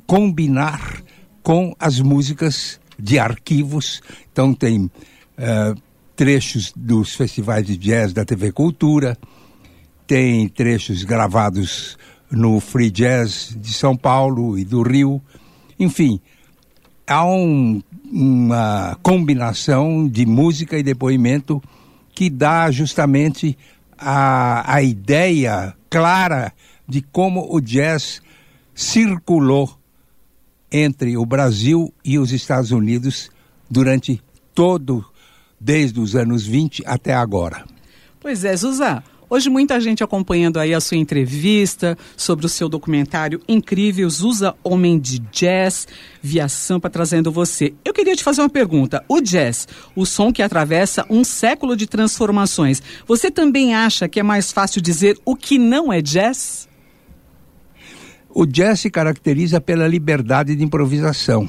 combinar 0.06 1.02
com 1.42 1.74
as 1.80 1.98
músicas 1.98 2.78
de 2.96 3.18
arquivos. 3.18 4.00
Então 4.30 4.54
tem 4.54 4.84
uh, 4.84 5.82
trechos 6.14 6.72
dos 6.76 7.12
festivais 7.16 7.66
de 7.66 7.76
jazz 7.76 8.12
da 8.12 8.24
TV 8.24 8.52
Cultura, 8.52 9.18
tem 10.06 10.46
trechos 10.46 11.02
gravados 11.02 11.98
no 12.30 12.60
Free 12.60 12.92
Jazz 12.92 13.52
de 13.60 13.72
São 13.72 13.96
Paulo 13.96 14.56
e 14.56 14.64
do 14.64 14.82
Rio. 14.82 15.20
Enfim, 15.76 16.20
há 17.04 17.26
um, 17.26 17.82
uma 18.04 18.96
combinação 19.02 20.06
de 20.06 20.24
música 20.24 20.78
e 20.78 20.84
depoimento 20.84 21.60
que 22.20 22.28
dá 22.28 22.70
justamente 22.70 23.56
a, 23.96 24.74
a 24.74 24.82
ideia 24.82 25.74
clara 25.88 26.52
de 26.86 27.00
como 27.00 27.48
o 27.50 27.62
jazz 27.62 28.20
circulou 28.74 29.74
entre 30.70 31.16
o 31.16 31.24
Brasil 31.24 31.90
e 32.04 32.18
os 32.18 32.30
Estados 32.30 32.72
Unidos 32.72 33.30
durante 33.70 34.22
todo 34.54 35.02
desde 35.58 35.98
os 35.98 36.14
anos 36.14 36.46
20 36.46 36.82
até 36.84 37.14
agora. 37.14 37.64
Pois 38.20 38.44
é, 38.44 38.54
Zuzá. 38.54 39.02
Hoje 39.32 39.48
muita 39.48 39.80
gente 39.80 40.02
acompanhando 40.02 40.58
aí 40.58 40.74
a 40.74 40.80
sua 40.80 40.96
entrevista 40.96 41.96
sobre 42.16 42.46
o 42.46 42.48
seu 42.48 42.68
documentário 42.68 43.40
incrível 43.46 44.10
Zusa 44.10 44.56
Homem 44.64 44.98
de 44.98 45.20
Jazz 45.20 45.86
via 46.20 46.48
Sampa 46.48 46.90
trazendo 46.90 47.30
você. 47.30 47.72
Eu 47.84 47.94
queria 47.94 48.16
te 48.16 48.24
fazer 48.24 48.42
uma 48.42 48.48
pergunta. 48.48 49.04
O 49.08 49.20
jazz, 49.20 49.68
o 49.94 50.04
som 50.04 50.32
que 50.32 50.42
atravessa 50.42 51.06
um 51.08 51.22
século 51.22 51.76
de 51.76 51.86
transformações, 51.86 52.82
você 53.06 53.30
também 53.30 53.72
acha 53.72 54.08
que 54.08 54.18
é 54.18 54.22
mais 54.24 54.50
fácil 54.50 54.82
dizer 54.82 55.16
o 55.24 55.36
que 55.36 55.58
não 55.58 55.92
é 55.92 56.02
jazz? 56.02 56.68
O 58.28 58.44
jazz 58.44 58.80
se 58.80 58.90
caracteriza 58.90 59.60
pela 59.60 59.86
liberdade 59.86 60.56
de 60.56 60.64
improvisação. 60.64 61.48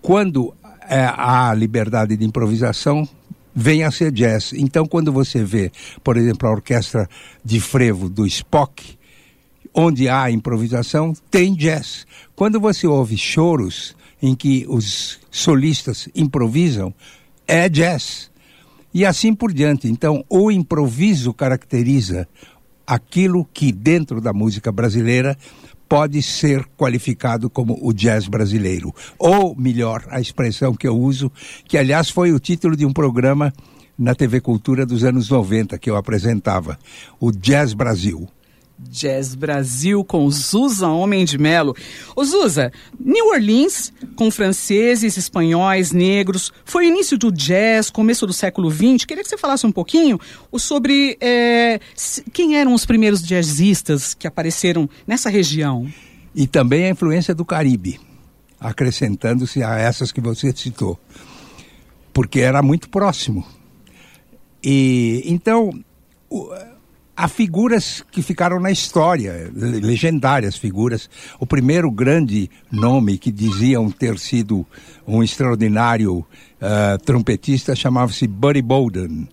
Quando 0.00 0.54
é, 0.88 1.06
a 1.06 1.52
liberdade 1.54 2.16
de 2.16 2.24
improvisação 2.24 3.08
vem 3.54 3.84
a 3.84 3.90
ser 3.90 4.10
jazz. 4.10 4.52
Então, 4.52 4.86
quando 4.86 5.12
você 5.12 5.44
vê, 5.44 5.70
por 6.02 6.16
exemplo, 6.16 6.48
a 6.48 6.52
orquestra 6.52 7.08
de 7.44 7.60
frevo 7.60 8.08
do 8.08 8.26
Spock, 8.26 8.98
onde 9.72 10.08
há 10.08 10.30
improvisação, 10.30 11.12
tem 11.30 11.54
jazz. 11.54 12.06
Quando 12.34 12.60
você 12.60 12.86
ouve 12.86 13.16
choros 13.16 13.96
em 14.22 14.34
que 14.34 14.64
os 14.68 15.20
solistas 15.30 16.08
improvisam, 16.14 16.94
é 17.46 17.68
jazz. 17.68 18.30
E 18.92 19.04
assim 19.04 19.34
por 19.34 19.52
diante. 19.52 19.88
Então, 19.88 20.24
o 20.28 20.50
improviso 20.50 21.34
caracteriza 21.34 22.28
aquilo 22.86 23.44
que 23.52 23.72
dentro 23.72 24.20
da 24.20 24.32
música 24.32 24.70
brasileira 24.70 25.36
pode 25.94 26.20
ser 26.22 26.66
qualificado 26.76 27.48
como 27.48 27.78
o 27.80 27.92
jazz 27.92 28.26
brasileiro. 28.26 28.92
Ou, 29.16 29.54
melhor, 29.54 30.04
a 30.10 30.20
expressão 30.20 30.74
que 30.74 30.88
eu 30.88 30.98
uso, 30.98 31.30
que 31.68 31.78
aliás 31.78 32.10
foi 32.10 32.32
o 32.32 32.40
título 32.40 32.76
de 32.76 32.84
um 32.84 32.92
programa 32.92 33.52
na 33.96 34.12
TV 34.12 34.40
Cultura 34.40 34.84
dos 34.84 35.04
anos 35.04 35.30
90 35.30 35.78
que 35.78 35.88
eu 35.88 35.94
apresentava, 35.94 36.76
o 37.20 37.30
Jazz 37.30 37.74
Brasil. 37.74 38.28
Jazz 38.78 39.34
Brasil 39.34 40.04
com 40.04 40.28
Zusa 40.30 40.88
Homem 40.88 41.24
de 41.24 41.38
Melo. 41.38 41.76
Ô 42.14 42.24
Zusa, 42.24 42.72
New 42.98 43.28
Orleans, 43.28 43.92
com 44.16 44.30
franceses, 44.30 45.16
espanhóis, 45.16 45.92
negros, 45.92 46.52
foi 46.64 46.86
o 46.86 46.88
início 46.88 47.16
do 47.16 47.30
jazz, 47.30 47.90
começo 47.90 48.26
do 48.26 48.32
século 48.32 48.70
XX. 48.70 49.04
Queria 49.04 49.22
que 49.22 49.28
você 49.28 49.38
falasse 49.38 49.66
um 49.66 49.72
pouquinho 49.72 50.18
sobre 50.58 51.16
é, 51.20 51.80
quem 52.32 52.56
eram 52.56 52.74
os 52.74 52.84
primeiros 52.84 53.22
jazzistas 53.22 54.14
que 54.14 54.26
apareceram 54.26 54.88
nessa 55.06 55.30
região. 55.30 55.88
E 56.34 56.46
também 56.46 56.86
a 56.86 56.90
influência 56.90 57.34
do 57.34 57.44
Caribe, 57.44 58.00
acrescentando-se 58.58 59.62
a 59.62 59.78
essas 59.78 60.10
que 60.10 60.20
você 60.20 60.52
citou, 60.54 60.98
porque 62.12 62.40
era 62.40 62.60
muito 62.60 62.88
próximo. 62.88 63.46
E 64.62 65.22
então 65.26 65.72
há 67.16 67.28
figuras 67.28 68.04
que 68.10 68.22
ficaram 68.22 68.58
na 68.58 68.70
história, 68.70 69.50
legendárias 69.54 70.56
figuras. 70.56 71.08
O 71.38 71.46
primeiro 71.46 71.90
grande 71.90 72.50
nome 72.70 73.18
que 73.18 73.30
diziam 73.30 73.90
ter 73.90 74.18
sido 74.18 74.66
um 75.06 75.22
extraordinário 75.22 76.18
uh, 76.18 76.98
trompetista 77.04 77.74
chamava-se 77.76 78.26
Buddy 78.26 78.62
Bolden. 78.62 79.28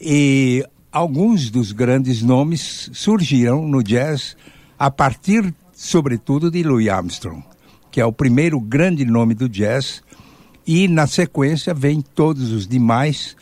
E 0.00 0.64
alguns 0.92 1.50
dos 1.50 1.72
grandes 1.72 2.22
nomes 2.22 2.90
surgiram 2.92 3.66
no 3.66 3.82
jazz 3.82 4.36
a 4.78 4.90
partir, 4.90 5.54
sobretudo, 5.72 6.50
de 6.50 6.62
Louis 6.62 6.88
Armstrong, 6.88 7.42
que 7.90 8.00
é 8.00 8.06
o 8.06 8.12
primeiro 8.12 8.60
grande 8.60 9.04
nome 9.04 9.34
do 9.34 9.48
jazz. 9.48 10.02
E 10.66 10.88
na 10.88 11.06
sequência 11.06 11.74
vem 11.74 12.00
todos 12.00 12.50
os 12.50 12.66
demais 12.66 13.36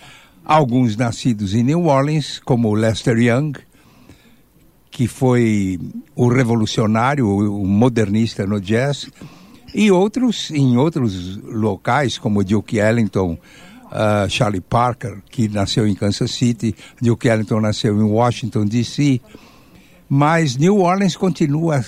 alguns 0.44 0.96
nascidos 0.96 1.54
em 1.54 1.62
New 1.62 1.86
Orleans, 1.86 2.40
como 2.44 2.74
Lester 2.74 3.18
Young, 3.18 3.52
que 4.90 5.08
foi 5.08 5.80
o 6.14 6.28
revolucionário, 6.28 7.26
o 7.26 7.66
modernista 7.66 8.46
no 8.46 8.60
jazz, 8.60 9.08
e 9.74 9.90
outros 9.90 10.50
em 10.50 10.76
outros 10.76 11.38
locais, 11.38 12.18
como 12.18 12.44
Duke 12.44 12.78
Ellington, 12.78 13.38
uh, 13.86 14.28
Charlie 14.28 14.60
Parker, 14.60 15.22
que 15.30 15.48
nasceu 15.48 15.86
em 15.86 15.94
Kansas 15.94 16.30
City, 16.30 16.74
Duke 17.00 17.28
Ellington 17.28 17.60
nasceu 17.60 17.96
em 17.96 18.04
Washington, 18.04 18.66
D.C., 18.66 19.20
mas 20.08 20.56
New 20.58 20.80
Orleans 20.80 21.16
continua 21.16 21.82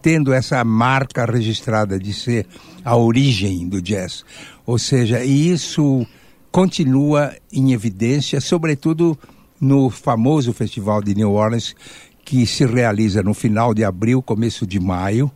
tendo 0.00 0.32
essa 0.32 0.64
marca 0.64 1.24
registrada 1.24 1.98
de 1.98 2.12
ser 2.12 2.46
a 2.84 2.96
origem 2.96 3.68
do 3.68 3.80
jazz. 3.80 4.24
Ou 4.66 4.78
seja, 4.78 5.24
isso 5.24 6.04
continua 6.52 7.34
em 7.50 7.72
evidência, 7.72 8.40
sobretudo 8.40 9.18
no 9.58 9.88
famoso 9.88 10.52
Festival 10.52 11.02
de 11.02 11.14
New 11.14 11.32
Orleans, 11.32 11.74
que 12.24 12.46
se 12.46 12.66
realiza 12.66 13.22
no 13.22 13.32
final 13.32 13.72
de 13.72 13.82
abril, 13.82 14.22
começo 14.22 14.66
de 14.66 14.78
maio, 14.78 15.30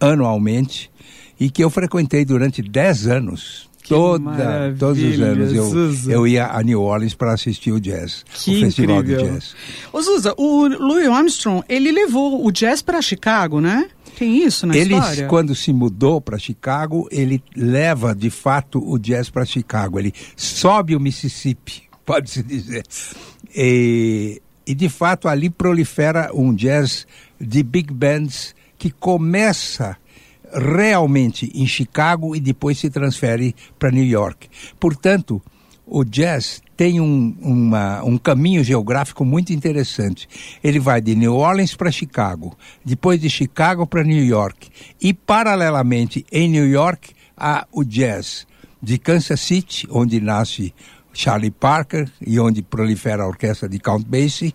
anualmente, 0.00 0.90
e 1.38 1.50
que 1.50 1.62
eu 1.62 1.68
frequentei 1.68 2.24
durante 2.24 2.62
10 2.62 3.06
anos. 3.08 3.68
Toda, 3.86 4.74
todos 4.78 5.02
os 5.02 5.20
anos 5.20 6.06
eu, 6.06 6.12
eu 6.12 6.26
ia 6.26 6.46
a 6.46 6.62
New 6.62 6.80
Orleans 6.80 7.14
para 7.14 7.34
assistir 7.34 7.70
o 7.70 7.78
jazz, 7.78 8.24
que 8.32 8.56
o 8.56 8.60
festival 8.60 9.00
incrível. 9.00 9.26
de 9.26 9.32
jazz. 9.32 9.54
Ô 9.92 10.00
Zuza, 10.00 10.32
o 10.38 10.66
Louis 10.68 11.06
Armstrong, 11.06 11.62
ele 11.68 11.92
levou 11.92 12.46
o 12.46 12.50
jazz 12.50 12.80
para 12.80 13.02
Chicago, 13.02 13.60
né? 13.60 13.90
Tem 14.18 14.44
isso 14.44 14.66
na 14.66 14.76
ele, 14.76 14.94
história? 14.94 15.26
quando 15.26 15.54
se 15.54 15.72
mudou 15.72 16.20
para 16.20 16.38
Chicago, 16.38 17.08
ele 17.10 17.42
leva 17.56 18.14
de 18.14 18.30
fato 18.30 18.82
o 18.84 18.98
jazz 18.98 19.30
para 19.30 19.44
Chicago. 19.44 19.98
Ele 19.98 20.12
sobe 20.36 20.94
o 20.94 21.00
Mississippi, 21.00 21.82
pode-se 22.04 22.42
dizer. 22.42 22.84
E, 23.54 24.40
e 24.66 24.74
de 24.74 24.88
fato 24.88 25.28
ali 25.28 25.50
prolifera 25.50 26.30
um 26.34 26.54
jazz 26.54 27.06
de 27.40 27.62
big 27.62 27.92
bands 27.92 28.54
que 28.78 28.90
começa 28.90 29.96
realmente 30.52 31.50
em 31.54 31.66
Chicago 31.66 32.36
e 32.36 32.40
depois 32.40 32.78
se 32.78 32.88
transfere 32.90 33.54
para 33.78 33.90
New 33.90 34.04
York. 34.04 34.48
Portanto, 34.78 35.42
o 35.86 36.04
jazz 36.04 36.62
tem 36.76 37.00
um, 37.00 37.36
uma, 37.40 38.02
um 38.04 38.18
caminho 38.18 38.62
geográfico 38.64 39.24
muito 39.24 39.52
interessante. 39.52 40.28
Ele 40.62 40.78
vai 40.78 41.00
de 41.00 41.14
New 41.14 41.34
Orleans 41.34 41.74
para 41.74 41.90
Chicago, 41.90 42.56
depois 42.84 43.20
de 43.20 43.30
Chicago 43.30 43.86
para 43.86 44.02
New 44.02 44.24
York 44.24 44.68
e, 45.00 45.12
paralelamente, 45.12 46.24
em 46.30 46.48
New 46.48 46.68
York, 46.68 47.14
há 47.36 47.66
o 47.72 47.84
jazz 47.84 48.46
de 48.82 48.98
Kansas 48.98 49.40
City, 49.40 49.86
onde 49.90 50.20
nasce 50.20 50.74
Charlie 51.12 51.50
Parker 51.50 52.10
e 52.20 52.38
onde 52.38 52.62
prolifera 52.62 53.22
a 53.22 53.26
orquestra 53.26 53.68
de 53.68 53.78
Count 53.78 54.04
Basie, 54.06 54.54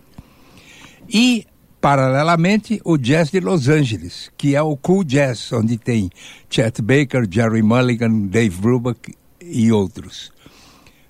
e 1.08 1.46
paralelamente 1.80 2.80
o 2.84 2.96
jazz 2.96 3.30
de 3.30 3.40
Los 3.40 3.68
Angeles, 3.68 4.30
que 4.36 4.54
é 4.54 4.62
o 4.62 4.76
cool 4.76 5.02
jazz, 5.02 5.52
onde 5.52 5.78
tem 5.78 6.10
Chet 6.48 6.82
Baker, 6.82 7.26
Jerry 7.28 7.62
Mulligan, 7.62 8.26
Dave 8.26 8.56
Brubeck 8.60 9.14
e 9.40 9.72
outros. 9.72 10.30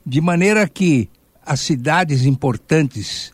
De 0.05 0.21
maneira 0.21 0.69
que 0.69 1.09
as 1.45 1.61
cidades 1.61 2.25
importantes 2.25 3.33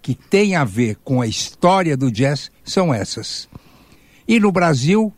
que 0.00 0.14
têm 0.14 0.56
a 0.56 0.64
ver 0.64 0.96
com 1.04 1.20
a 1.20 1.26
história 1.26 1.96
do 1.96 2.10
jazz 2.10 2.50
são 2.64 2.92
essas. 2.92 3.48
E 4.26 4.40
no 4.40 4.50
Brasil, 4.50 5.12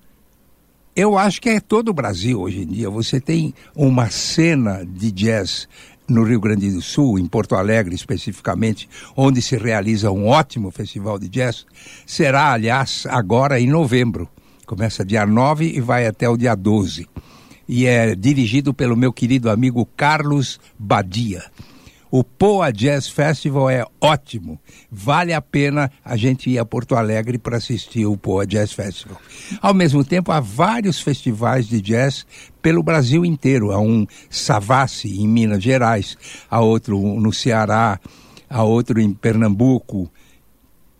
eu 0.94 1.18
acho 1.18 1.40
que 1.40 1.48
é 1.48 1.60
todo 1.60 1.88
o 1.88 1.94
Brasil 1.94 2.40
hoje 2.40 2.62
em 2.62 2.66
dia. 2.66 2.90
Você 2.90 3.20
tem 3.20 3.54
uma 3.74 4.10
cena 4.10 4.84
de 4.84 5.10
jazz 5.10 5.68
no 6.06 6.22
Rio 6.22 6.38
Grande 6.38 6.70
do 6.70 6.82
Sul, 6.82 7.18
em 7.18 7.26
Porto 7.26 7.54
Alegre 7.54 7.94
especificamente, 7.94 8.88
onde 9.16 9.40
se 9.40 9.56
realiza 9.56 10.10
um 10.10 10.26
ótimo 10.26 10.70
festival 10.70 11.18
de 11.18 11.28
jazz, 11.28 11.64
será, 12.06 12.52
aliás, 12.52 13.06
agora 13.08 13.58
em 13.58 13.66
novembro. 13.66 14.28
Começa 14.66 15.04
dia 15.04 15.26
9 15.26 15.64
e 15.66 15.80
vai 15.80 16.06
até 16.06 16.28
o 16.28 16.36
dia 16.36 16.54
12. 16.54 17.08
E 17.68 17.86
é 17.86 18.14
dirigido 18.14 18.74
pelo 18.74 18.96
meu 18.96 19.12
querido 19.12 19.50
amigo 19.50 19.86
Carlos 19.96 20.60
Badia. 20.78 21.42
O 22.16 22.22
Poa 22.22 22.70
Jazz 22.70 23.08
Festival 23.08 23.68
é 23.68 23.84
ótimo. 24.00 24.60
Vale 24.88 25.32
a 25.32 25.42
pena 25.42 25.90
a 26.04 26.16
gente 26.16 26.48
ir 26.48 26.60
a 26.60 26.64
Porto 26.64 26.94
Alegre 26.94 27.38
para 27.38 27.56
assistir 27.56 28.06
o 28.06 28.16
Poa 28.16 28.46
Jazz 28.46 28.72
Festival. 28.72 29.20
Ao 29.60 29.74
mesmo 29.74 30.04
tempo, 30.04 30.30
há 30.30 30.38
vários 30.38 31.00
festivais 31.00 31.66
de 31.66 31.80
jazz 31.80 32.24
pelo 32.62 32.84
Brasil 32.84 33.24
inteiro. 33.24 33.72
Há 33.72 33.80
um 33.80 34.06
Savassi 34.30 35.20
em 35.20 35.26
Minas 35.26 35.60
Gerais, 35.60 36.16
há 36.48 36.60
outro 36.60 37.00
no 37.18 37.32
Ceará, 37.32 37.98
há 38.48 38.62
outro 38.62 39.00
em 39.00 39.12
Pernambuco. 39.12 40.08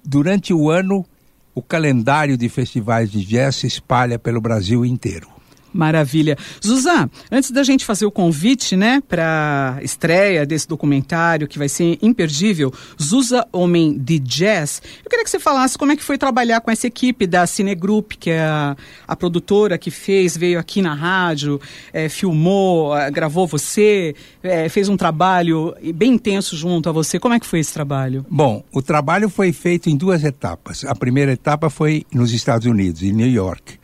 Durante 0.05 0.53
o 0.53 0.69
ano, 0.69 1.07
o 1.55 1.63
calendário 1.63 2.37
de 2.37 2.49
festivais 2.49 3.09
de 3.09 3.25
jazz 3.25 3.55
se 3.55 3.69
espalha 3.69 4.19
pelo 4.19 4.41
Brasil 4.41 4.85
inteiro. 4.85 5.34
Maravilha. 5.75 6.39
Zuzan, 6.65 7.11
antes 7.33 7.51
da 7.51 7.65
gente 7.65 7.85
fazer 7.85 8.07
o 8.07 8.11
convite, 8.11 8.77
né, 8.77 9.03
para 9.09 9.79
estreia 9.83 10.47
desse 10.47 10.69
documentário 10.69 11.49
que 11.49 11.59
vai 11.59 11.69
ser 11.69 11.99
imperdível, 12.01 12.73
Zusa 13.03 13.45
Homem 13.53 13.99
de 13.99 14.21
Jazz, 14.21 14.81
eu 15.05 15.11
queria 15.11 15.25
que 15.25 15.31
você 15.31 15.41
falasse 15.41 15.77
como 15.77 15.91
é 15.91 15.97
que 15.97 16.05
foi 16.05 16.17
trabalhar 16.17 16.61
com 16.61 16.71
essa 16.71 16.87
equipe 16.87 17.27
da 17.27 17.45
Cinegroup, 17.45 18.13
que 18.13 18.31
é 18.31 18.41
a, 18.41 18.77
a 19.09 19.17
produtora 19.17 19.77
que 19.77 19.91
fez, 19.91 20.37
veio 20.37 20.61
aqui 20.61 20.81
na 20.81 20.95
rádio, 20.95 21.61
é, 21.93 22.09
filmou, 22.09 22.97
é, 22.97 23.11
gravou 23.11 23.47
você, 23.47 24.15
é, 24.43 24.69
fez 24.69 24.89
um 24.89 24.97
trabalho 24.97 25.75
bem 25.93 26.13
intenso 26.13 26.57
junto 26.57 26.89
a 26.89 26.93
você. 26.93 27.19
Como 27.19 27.35
é 27.35 27.41
que 27.41 27.47
foi 27.47 27.59
esse 27.59 27.75
trabalho? 27.75 28.25
Bom, 28.31 28.63
o 28.73 28.81
trabalho 28.81 29.29
foi 29.29 29.53
feito 29.53 29.91
em 29.91 29.97
duas 29.97 30.23
etapas. 30.23 30.85
A 30.85 30.95
primeira 30.95 31.33
etapa 31.33 31.69
foi 31.69 32.07
nos 32.13 32.33
Estados 32.33 32.67
Unidos, 32.67 33.03
em 33.03 33.13
New 33.13 33.29
York 33.29 33.79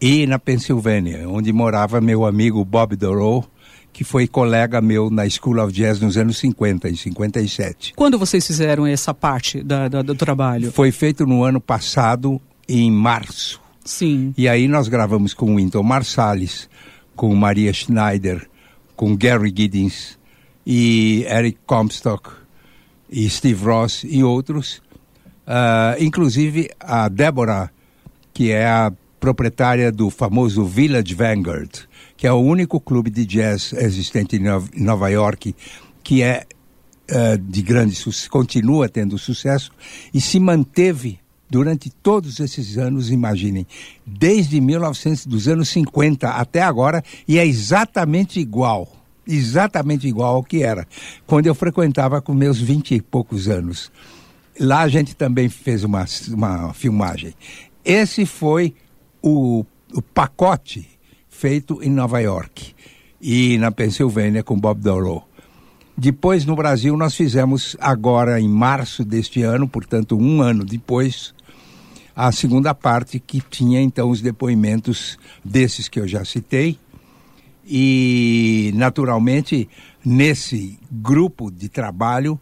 e 0.00 0.26
na 0.26 0.38
Pensilvânia, 0.38 1.28
onde 1.28 1.52
morava 1.52 2.00
meu 2.00 2.24
amigo 2.24 2.64
Bob 2.64 2.96
Dorough, 2.96 3.44
que 3.92 4.02
foi 4.02 4.26
colega 4.26 4.80
meu 4.80 5.10
na 5.10 5.28
School 5.28 5.62
of 5.62 5.72
Jazz 5.72 6.00
nos 6.00 6.16
anos 6.16 6.38
50, 6.38 6.88
em 6.88 6.94
57. 6.94 7.92
Quando 7.94 8.18
vocês 8.18 8.46
fizeram 8.46 8.86
essa 8.86 9.12
parte 9.12 9.62
da, 9.62 9.88
da, 9.88 10.00
do 10.00 10.14
trabalho? 10.14 10.72
Foi 10.72 10.90
feito 10.90 11.26
no 11.26 11.44
ano 11.44 11.60
passado, 11.60 12.40
em 12.68 12.90
março. 12.90 13.60
Sim. 13.84 14.32
E 14.38 14.48
aí 14.48 14.68
nós 14.68 14.88
gravamos 14.88 15.34
com 15.34 15.56
Winton 15.56 15.82
Marsalis, 15.82 16.68
com 17.14 17.34
Maria 17.34 17.72
Schneider, 17.72 18.48
com 18.96 19.16
Gary 19.16 19.52
Giddens 19.54 20.18
e 20.64 21.24
Eric 21.28 21.58
Comstock 21.66 22.30
e 23.10 23.28
Steve 23.28 23.64
Ross 23.64 24.04
e 24.04 24.22
outros. 24.22 24.80
Uh, 25.46 25.98
inclusive 25.98 26.70
a 26.78 27.08
Débora, 27.08 27.70
que 28.32 28.52
é 28.52 28.66
a 28.66 28.92
proprietária 29.20 29.92
do 29.92 30.08
famoso 30.08 30.64
Village 30.64 31.14
Vanguard, 31.14 31.70
que 32.16 32.26
é 32.26 32.32
o 32.32 32.40
único 32.40 32.80
clube 32.80 33.10
de 33.10 33.26
jazz 33.26 33.72
existente 33.74 34.36
em 34.36 34.82
Nova 34.82 35.08
York 35.10 35.54
que 36.02 36.22
é 36.22 36.46
uh, 37.10 37.38
de 37.38 37.62
grande 37.62 37.94
sucesso, 37.94 38.30
continua 38.30 38.88
tendo 38.88 39.18
sucesso 39.18 39.70
e 40.12 40.20
se 40.20 40.40
manteve 40.40 41.20
durante 41.48 41.90
todos 41.90 42.38
esses 42.38 42.78
anos, 42.78 43.10
imaginem, 43.10 43.66
desde 44.06 44.60
1900, 44.60 45.26
dos 45.26 45.48
anos 45.48 45.68
50 45.68 46.28
até 46.28 46.62
agora, 46.62 47.02
e 47.26 47.38
é 47.38 47.46
exatamente 47.46 48.38
igual, 48.38 48.88
exatamente 49.26 50.06
igual 50.06 50.36
ao 50.36 50.44
que 50.44 50.62
era 50.62 50.86
quando 51.26 51.46
eu 51.46 51.54
frequentava 51.54 52.20
com 52.22 52.32
meus 52.32 52.60
vinte 52.60 52.94
e 52.94 53.02
poucos 53.02 53.48
anos. 53.48 53.90
Lá 54.58 54.82
a 54.82 54.88
gente 54.88 55.16
também 55.16 55.48
fez 55.48 55.82
uma, 55.84 56.04
uma 56.28 56.72
filmagem. 56.72 57.34
Esse 57.84 58.26
foi 58.26 58.74
o, 59.22 59.64
o 59.94 60.02
pacote 60.02 60.88
feito 61.28 61.82
em 61.82 61.90
Nova 61.90 62.20
York 62.20 62.74
e 63.20 63.58
na 63.58 63.70
Pensilvânia 63.70 64.42
com 64.42 64.58
Bob 64.58 64.80
Dorough. 64.80 65.24
Depois, 65.96 66.46
no 66.46 66.56
Brasil, 66.56 66.96
nós 66.96 67.14
fizemos 67.14 67.76
agora 67.78 68.40
em 68.40 68.48
março 68.48 69.04
deste 69.04 69.42
ano, 69.42 69.68
portanto, 69.68 70.16
um 70.16 70.40
ano 70.40 70.64
depois, 70.64 71.34
a 72.16 72.32
segunda 72.32 72.74
parte 72.74 73.20
que 73.20 73.40
tinha 73.40 73.80
então 73.80 74.10
os 74.10 74.20
depoimentos 74.20 75.18
desses 75.44 75.88
que 75.88 76.00
eu 76.00 76.08
já 76.08 76.24
citei. 76.24 76.78
E, 77.66 78.72
naturalmente, 78.74 79.68
nesse 80.04 80.78
grupo 80.90 81.50
de 81.50 81.68
trabalho 81.68 82.40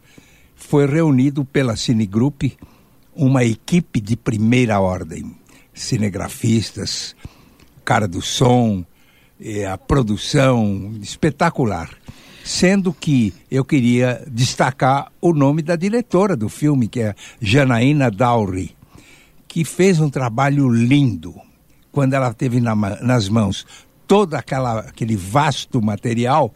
foi 0.55 0.87
reunido 0.87 1.43
pela 1.43 1.75
Cinegroup 1.75 2.43
uma 3.13 3.43
equipe 3.43 3.99
de 3.99 4.15
primeira 4.15 4.79
ordem 4.79 5.35
cinegrafistas, 5.79 7.15
cara 7.85 8.07
do 8.07 8.21
som, 8.21 8.83
a 9.71 9.77
produção 9.77 10.93
espetacular. 11.01 11.89
Sendo 12.43 12.93
que 12.93 13.33
eu 13.49 13.63
queria 13.63 14.23
destacar 14.27 15.11
o 15.21 15.33
nome 15.33 15.61
da 15.61 15.75
diretora 15.75 16.35
do 16.35 16.49
filme, 16.49 16.87
que 16.87 17.01
é 17.01 17.15
Janaína 17.39 18.09
Dowry, 18.09 18.75
que 19.47 19.63
fez 19.63 19.99
um 19.99 20.09
trabalho 20.09 20.69
lindo 20.69 21.35
quando 21.91 22.13
ela 22.13 22.33
teve 22.33 22.59
na, 22.59 22.75
nas 22.75 23.29
mãos 23.29 23.65
todo 24.07 24.33
aquela, 24.33 24.79
aquele 24.79 25.15
vasto 25.15 25.81
material 25.81 26.53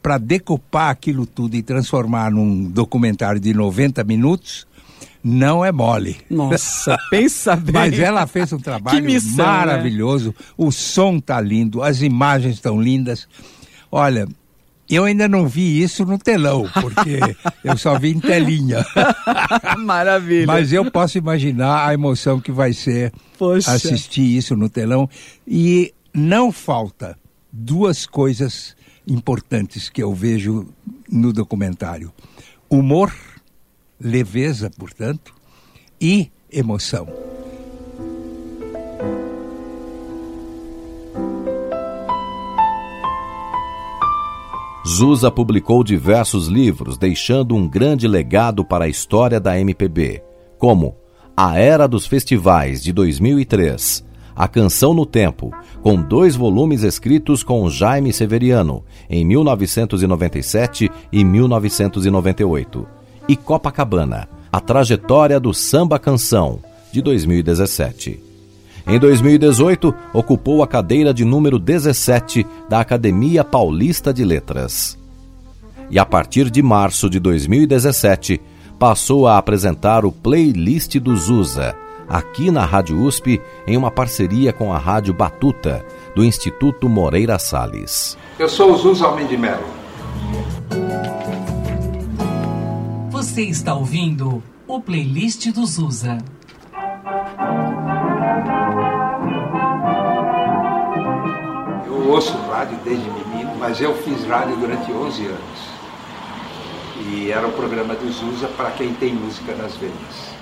para 0.00 0.18
decupar 0.18 0.90
aquilo 0.90 1.26
tudo 1.26 1.56
e 1.56 1.62
transformar 1.62 2.30
num 2.30 2.70
documentário 2.70 3.40
de 3.40 3.52
90 3.52 4.04
minutos 4.04 4.66
não 5.24 5.64
é 5.64 5.72
mole. 5.72 6.18
Nossa, 6.28 6.98
pensa 7.10 7.56
bem. 7.56 7.72
Mas 7.72 7.98
ela 7.98 8.26
fez 8.26 8.52
um 8.52 8.58
trabalho 8.58 9.02
missão, 9.02 9.44
né? 9.46 9.50
maravilhoso. 9.52 10.28
Né? 10.38 10.44
O 10.58 10.70
som 10.70 11.18
tá 11.18 11.40
lindo, 11.40 11.82
as 11.82 12.02
imagens 12.02 12.56
estão 12.56 12.80
lindas. 12.80 13.26
Olha, 13.90 14.28
eu 14.88 15.04
ainda 15.04 15.26
não 15.26 15.48
vi 15.48 15.82
isso 15.82 16.04
no 16.04 16.18
telão, 16.18 16.68
porque 16.74 17.18
eu 17.64 17.76
só 17.78 17.98
vi 17.98 18.10
em 18.10 18.20
telinha. 18.20 18.84
Maravilha. 19.78 20.46
Mas 20.46 20.72
eu 20.72 20.90
posso 20.90 21.16
imaginar 21.16 21.88
a 21.88 21.94
emoção 21.94 22.38
que 22.38 22.52
vai 22.52 22.74
ser 22.74 23.10
Poxa. 23.38 23.72
assistir 23.72 24.36
isso 24.36 24.54
no 24.54 24.68
telão. 24.68 25.08
E 25.48 25.94
não 26.12 26.52
falta 26.52 27.18
duas 27.50 28.04
coisas 28.04 28.76
importantes 29.08 29.88
que 29.88 30.02
eu 30.02 30.12
vejo 30.12 30.68
no 31.10 31.32
documentário: 31.32 32.12
humor, 32.68 33.10
leveza, 34.00 34.70
portanto, 34.70 35.34
e 36.00 36.30
emoção. 36.50 37.08
Zusa 44.86 45.30
publicou 45.30 45.82
diversos 45.82 46.46
livros, 46.46 46.98
deixando 46.98 47.54
um 47.56 47.66
grande 47.66 48.06
legado 48.06 48.62
para 48.64 48.84
a 48.84 48.88
história 48.88 49.40
da 49.40 49.58
MPB, 49.58 50.22
como 50.58 50.94
A 51.34 51.58
Era 51.58 51.88
dos 51.88 52.06
Festivais, 52.06 52.82
de 52.82 52.92
2003, 52.92 54.04
A 54.36 54.46
Canção 54.46 54.92
no 54.92 55.06
Tempo, 55.06 55.50
com 55.82 55.96
dois 55.96 56.36
volumes 56.36 56.82
escritos 56.82 57.42
com 57.42 57.68
Jaime 57.70 58.12
Severiano, 58.12 58.84
em 59.08 59.24
1997 59.24 60.90
e 61.10 61.24
1998, 61.24 62.86
e 63.28 63.36
Copacabana, 63.36 64.28
A 64.52 64.60
Trajetória 64.60 65.40
do 65.40 65.52
Samba 65.54 65.98
Canção, 65.98 66.60
de 66.92 67.00
2017. 67.02 68.20
Em 68.86 68.98
2018, 68.98 69.94
ocupou 70.12 70.62
a 70.62 70.66
cadeira 70.66 71.14
de 71.14 71.24
número 71.24 71.58
17 71.58 72.46
da 72.68 72.80
Academia 72.80 73.42
Paulista 73.42 74.12
de 74.12 74.24
Letras. 74.24 74.98
E 75.90 75.98
a 75.98 76.04
partir 76.04 76.50
de 76.50 76.62
março 76.62 77.08
de 77.08 77.18
2017, 77.18 78.40
passou 78.78 79.26
a 79.26 79.38
apresentar 79.38 80.04
o 80.04 80.12
playlist 80.12 80.98
do 80.98 81.16
Zusa, 81.16 81.74
aqui 82.08 82.50
na 82.50 82.64
Rádio 82.64 83.00
USP, 83.02 83.40
em 83.66 83.76
uma 83.76 83.90
parceria 83.90 84.52
com 84.52 84.72
a 84.72 84.78
Rádio 84.78 85.14
Batuta, 85.14 85.84
do 86.14 86.22
Instituto 86.22 86.88
Moreira 86.88 87.38
Salles. 87.38 88.18
Eu 88.38 88.48
sou 88.48 88.72
o 88.72 88.76
Zusa 88.76 89.06
Almeida 89.06 89.30
de 89.30 89.36
Melo. 89.38 89.83
Você 93.24 93.44
está 93.44 93.72
ouvindo 93.74 94.42
o 94.68 94.80
playlist 94.82 95.50
do 95.50 95.64
Zusa. 95.64 96.18
Eu 101.86 102.10
ouço 102.10 102.36
rádio 102.50 102.78
desde 102.84 103.08
menino, 103.10 103.56
mas 103.58 103.80
eu 103.80 103.96
fiz 104.02 104.26
rádio 104.26 104.58
durante 104.58 104.92
11 104.92 105.24
anos. 105.24 105.58
E 107.08 107.30
era 107.30 107.48
o 107.48 107.52
programa 107.52 107.94
do 107.94 108.12
Zusa 108.12 108.46
para 108.46 108.70
quem 108.72 108.92
tem 108.92 109.14
música 109.14 109.54
nas 109.54 109.74
veias. 109.76 110.34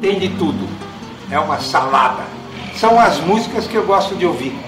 Tem 0.00 0.18
de 0.18 0.30
tudo. 0.38 0.66
É 1.30 1.38
uma 1.38 1.60
salada. 1.60 2.24
São 2.74 2.98
as 2.98 3.20
músicas 3.20 3.66
que 3.66 3.74
eu 3.74 3.84
gosto 3.84 4.14
de 4.16 4.24
ouvir. 4.24 4.58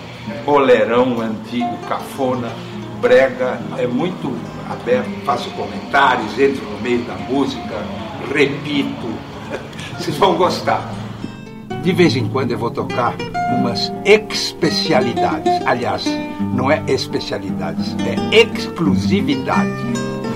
Bolerão 0.45 1.23
antigo, 1.23 1.75
cafona, 1.89 2.51
brega, 3.05 3.61
é 3.77 3.87
muito 3.87 4.35
aberto, 4.71 5.11
faço 5.27 5.51
comentários, 5.51 6.39
entro 6.39 6.65
no 6.65 6.81
meio 6.81 7.03
da 7.03 7.13
música, 7.29 7.85
repito. 8.35 9.13
Vocês 9.99 10.17
vão 10.17 10.37
gostar. 10.37 10.91
De 11.83 11.93
vez 11.93 12.17
em 12.17 12.27
quando 12.27 12.53
eu 12.53 12.59
vou 12.59 12.71
tocar 12.71 13.15
umas 13.59 13.93
especialidades. 14.07 15.53
Aliás, 15.67 16.07
não 16.55 16.71
é 16.71 16.83
especialidades, 16.89 17.95
é 18.01 18.15
exclusividade. 18.39 19.69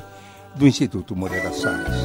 do 0.54 0.68
Instituto 0.68 1.16
Moreira 1.16 1.54
Salles. 1.54 1.96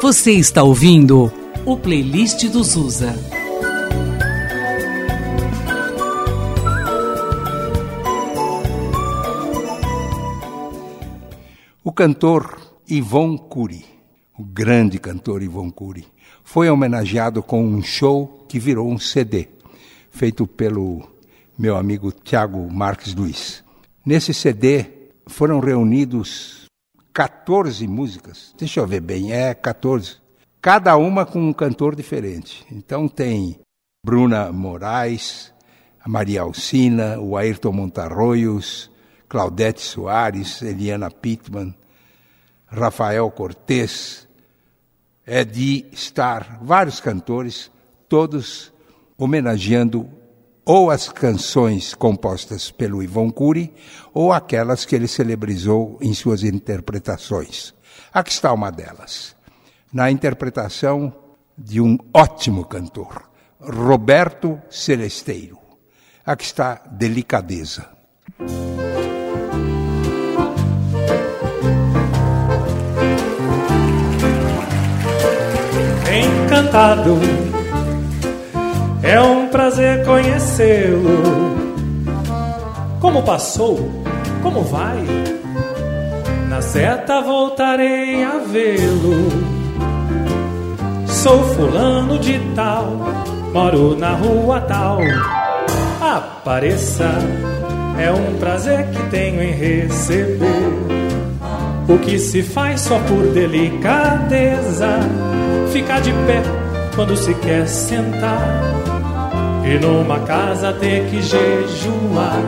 Você 0.00 0.30
está 0.34 0.62
ouvindo 0.62 1.32
o 1.66 1.76
playlist 1.76 2.44
do 2.44 2.62
Zusa. 2.62 3.37
Cantor 11.98 12.60
Ivon 12.86 13.36
Cury, 13.36 13.84
o 14.38 14.44
grande 14.44 15.00
cantor 15.00 15.42
Ivon 15.42 15.68
Cury, 15.68 16.06
foi 16.44 16.70
homenageado 16.70 17.42
com 17.42 17.60
um 17.66 17.82
show 17.82 18.46
que 18.48 18.56
virou 18.56 18.88
um 18.88 19.00
CD, 19.00 19.48
feito 20.08 20.46
pelo 20.46 21.02
meu 21.58 21.76
amigo 21.76 22.12
Tiago 22.12 22.72
Marques 22.72 23.12
Luiz. 23.16 23.64
Nesse 24.06 24.32
CD 24.32 24.86
foram 25.26 25.58
reunidos 25.58 26.66
14 27.12 27.88
músicas. 27.88 28.54
Deixa 28.56 28.78
eu 28.78 28.86
ver 28.86 29.00
bem, 29.00 29.32
é 29.32 29.52
14. 29.52 30.18
Cada 30.62 30.96
uma 30.96 31.26
com 31.26 31.48
um 31.48 31.52
cantor 31.52 31.96
diferente. 31.96 32.64
Então 32.70 33.08
tem 33.08 33.58
Bruna 34.06 34.52
Moraes, 34.52 35.52
a 36.00 36.08
Maria 36.08 36.42
Alcina, 36.42 37.18
o 37.18 37.36
Ayrton 37.36 37.72
Montarroios, 37.72 38.88
Claudete 39.28 39.80
Soares, 39.80 40.62
Eliana 40.62 41.10
Pittman, 41.10 41.74
Rafael 42.70 43.30
Cortez, 43.30 44.28
Eddie 45.26 45.88
Starr, 45.92 46.58
vários 46.62 47.00
cantores, 47.00 47.70
todos 48.08 48.72
homenageando 49.16 50.08
ou 50.64 50.90
as 50.90 51.08
canções 51.08 51.94
compostas 51.94 52.70
pelo 52.70 53.02
Ivon 53.02 53.30
Cury, 53.30 53.72
ou 54.12 54.32
aquelas 54.32 54.84
que 54.84 54.94
ele 54.94 55.08
celebrizou 55.08 55.98
em 56.00 56.12
suas 56.12 56.44
interpretações. 56.44 57.74
Aqui 58.12 58.30
está 58.30 58.52
uma 58.52 58.70
delas, 58.70 59.34
na 59.90 60.10
interpretação 60.10 61.14
de 61.56 61.80
um 61.80 61.98
ótimo 62.12 62.66
cantor, 62.66 63.30
Roberto 63.58 64.60
Celesteiro. 64.68 65.58
Aqui 66.24 66.44
está 66.44 66.82
Delicadeza. 66.90 67.88
Encantado 76.10 77.18
é 79.02 79.20
um 79.20 79.48
prazer 79.48 80.04
conhecê-lo. 80.04 81.56
Como 83.00 83.22
passou? 83.22 84.02
Como 84.42 84.62
vai? 84.62 85.04
Na 86.48 86.62
seta 86.62 87.20
voltarei 87.20 88.24
a 88.24 88.38
vê-lo. 88.38 89.28
Sou 91.06 91.42
fulano 91.54 92.18
de 92.18 92.38
tal, 92.54 92.86
moro 93.52 93.96
na 93.96 94.12
rua 94.12 94.60
tal. 94.62 95.00
Apareça, 96.00 97.10
é 97.98 98.10
um 98.10 98.38
prazer 98.38 98.88
que 98.90 99.02
tenho 99.10 99.42
em 99.42 99.52
receber. 99.52 100.48
O 101.88 101.98
que 101.98 102.18
se 102.18 102.42
faz 102.42 102.82
só 102.82 102.98
por 103.00 103.26
delicadeza, 103.32 104.98
ficar 105.72 106.00
de 106.00 106.12
pé 106.26 106.42
quando 106.94 107.16
se 107.16 107.34
quer 107.34 107.66
sentar 107.66 108.62
e 109.64 109.78
numa 109.78 110.20
casa 110.20 110.72
ter 110.72 111.08
que 111.10 111.22
jejuar. 111.22 112.42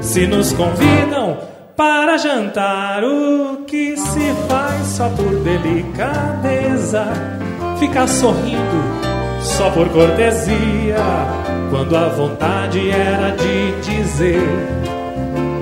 Se 0.00 0.26
nos 0.26 0.52
convidam 0.52 1.38
para 1.76 2.18
jantar, 2.18 3.02
o 3.04 3.64
que 3.66 3.96
se 3.96 4.32
faz 4.48 4.86
só 4.86 5.08
por 5.10 5.34
delicadeza? 5.40 7.06
Ficar 7.78 8.06
sorrindo 8.06 9.12
só 9.42 9.70
por 9.70 9.88
cortesia, 9.88 10.96
quando 11.70 11.96
a 11.96 12.08
vontade 12.08 12.90
era 12.90 13.30
de 13.30 13.80
dizer: 13.80 14.42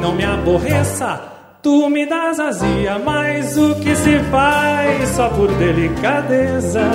Não 0.00 0.14
me 0.14 0.24
aborreça, 0.24 1.20
tu 1.62 1.88
me 1.88 2.06
das 2.06 2.38
azia, 2.40 2.98
mas 2.98 3.56
o 3.56 3.74
que 3.76 3.94
se 3.94 4.18
faz 4.30 5.08
só 5.11 5.28
por 5.28 5.52
delicadeza? 5.54 6.90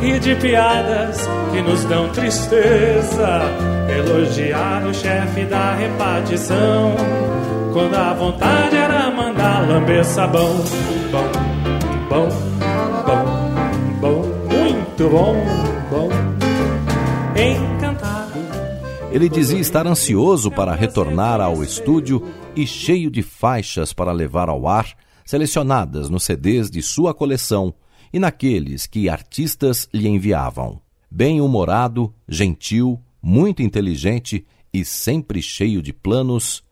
e 0.00 0.18
de 0.18 0.34
piadas 0.36 1.18
que 1.52 1.62
nos 1.62 1.84
dão 1.84 2.08
tristeza. 2.10 3.40
Elogiar 3.88 4.84
o 4.86 4.92
chefe 4.92 5.44
da 5.44 5.74
repartição, 5.74 6.94
quando 7.72 7.94
a 7.94 8.12
vontade 8.14 8.76
era 8.76 9.10
mandar 9.10 9.66
lamber 9.68 10.04
sabão. 10.04 10.56
Bom, 11.10 11.28
bom, 12.08 12.28
bom, 13.06 13.24
bom, 14.00 14.22
muito 14.48 15.08
bom, 15.08 15.36
bom. 15.90 16.05
Ele 19.16 19.30
dizia 19.30 19.58
estar 19.58 19.86
ansioso 19.86 20.50
para 20.50 20.74
retornar 20.74 21.40
ao 21.40 21.64
estúdio 21.64 22.22
e 22.54 22.66
cheio 22.66 23.10
de 23.10 23.22
faixas 23.22 23.94
para 23.94 24.12
levar 24.12 24.50
ao 24.50 24.68
ar, 24.68 24.94
selecionadas 25.24 26.10
nos 26.10 26.24
CDs 26.24 26.70
de 26.70 26.82
sua 26.82 27.14
coleção 27.14 27.72
e 28.12 28.18
naqueles 28.18 28.86
que 28.86 29.08
artistas 29.08 29.88
lhe 29.90 30.06
enviavam. 30.06 30.82
Bem-humorado, 31.10 32.12
gentil, 32.28 33.00
muito 33.22 33.62
inteligente 33.62 34.46
e 34.70 34.84
sempre 34.84 35.40
cheio 35.40 35.80
de 35.80 35.94
planos, 35.94 36.62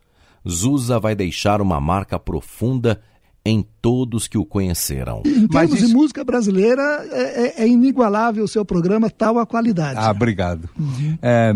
Zusa 0.47 0.99
vai 0.99 1.15
deixar 1.15 1.61
uma 1.61 1.81
marca 1.81 2.19
profunda 2.19 3.01
em 3.43 3.65
todos 3.81 4.27
que 4.27 4.37
o 4.37 4.45
conheceram. 4.45 5.23
Em 5.25 5.47
termos 5.47 5.79
isso... 5.79 5.87
de 5.87 5.93
música 5.95 6.23
brasileira, 6.23 7.07
é, 7.11 7.21
é, 7.21 7.63
é, 7.63 7.67
inigualável 7.67 8.43
o 8.43 8.47
seu 8.47 8.63
programa, 8.63 9.09
tal 9.09 9.39
a 9.39 9.47
qualidade. 9.47 9.97
Ah, 9.99 10.11
obrigado. 10.11 10.69
Uhum. 10.77 11.17
É, 11.23 11.51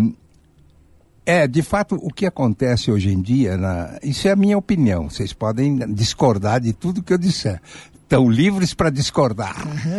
é, 1.30 1.48
de 1.48 1.62
fato, 1.62 1.96
o 2.02 2.12
que 2.12 2.26
acontece 2.26 2.90
hoje 2.90 3.14
em 3.14 3.22
dia, 3.22 3.56
na... 3.56 4.00
isso 4.02 4.28
é 4.28 4.32
a 4.32 4.36
minha 4.36 4.58
opinião, 4.58 5.12
vocês 5.12 5.32
podem 5.32 5.78
discordar 5.94 6.60
de 6.60 6.74
tudo 6.74 7.04
que 7.04 7.14
eu 7.14 7.20
disser 7.20 7.62
estão 7.94 8.28
livres 8.28 8.74
para 8.74 8.90
discordar. 8.90 9.56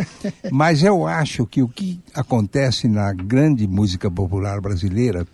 Mas 0.51 0.83
eu 0.83 1.07
acho 1.07 1.47
que 1.47 1.61
o 1.61 1.69
que 1.69 2.01
acontece 2.13 2.89
na 2.89 3.13
grande 3.13 3.65
música 3.65 4.11
popular 4.11 4.59
brasileira 4.59 5.25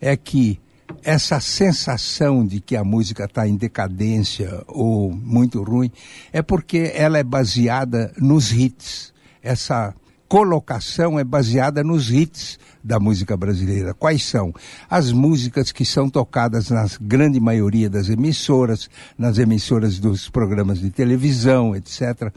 é 0.00 0.16
que 0.16 0.58
essa 1.04 1.38
sensação 1.38 2.44
de 2.44 2.58
que 2.60 2.74
a 2.74 2.82
música 2.82 3.26
está 3.26 3.46
em 3.46 3.56
decadência 3.56 4.64
ou 4.66 5.12
muito 5.12 5.62
ruim 5.62 5.92
é 6.32 6.42
porque 6.42 6.90
ela 6.92 7.18
é 7.18 7.22
baseada 7.22 8.12
nos 8.18 8.50
hits. 8.50 9.14
Essa 9.40 9.94
colocação 10.26 11.16
é 11.16 11.22
baseada 11.22 11.84
nos 11.84 12.10
hits 12.10 12.58
da 12.84 13.00
música 13.00 13.34
brasileira. 13.34 13.94
Quais 13.94 14.22
são? 14.22 14.52
As 14.90 15.10
músicas 15.10 15.72
que 15.72 15.86
são 15.86 16.10
tocadas 16.10 16.68
na 16.68 16.86
grande 17.00 17.40
maioria 17.40 17.88
das 17.88 18.10
emissoras, 18.10 18.90
nas 19.16 19.38
emissoras 19.38 19.98
dos 19.98 20.28
programas 20.28 20.78
de 20.78 20.90
televisão, 20.90 21.74
etc., 21.74 22.30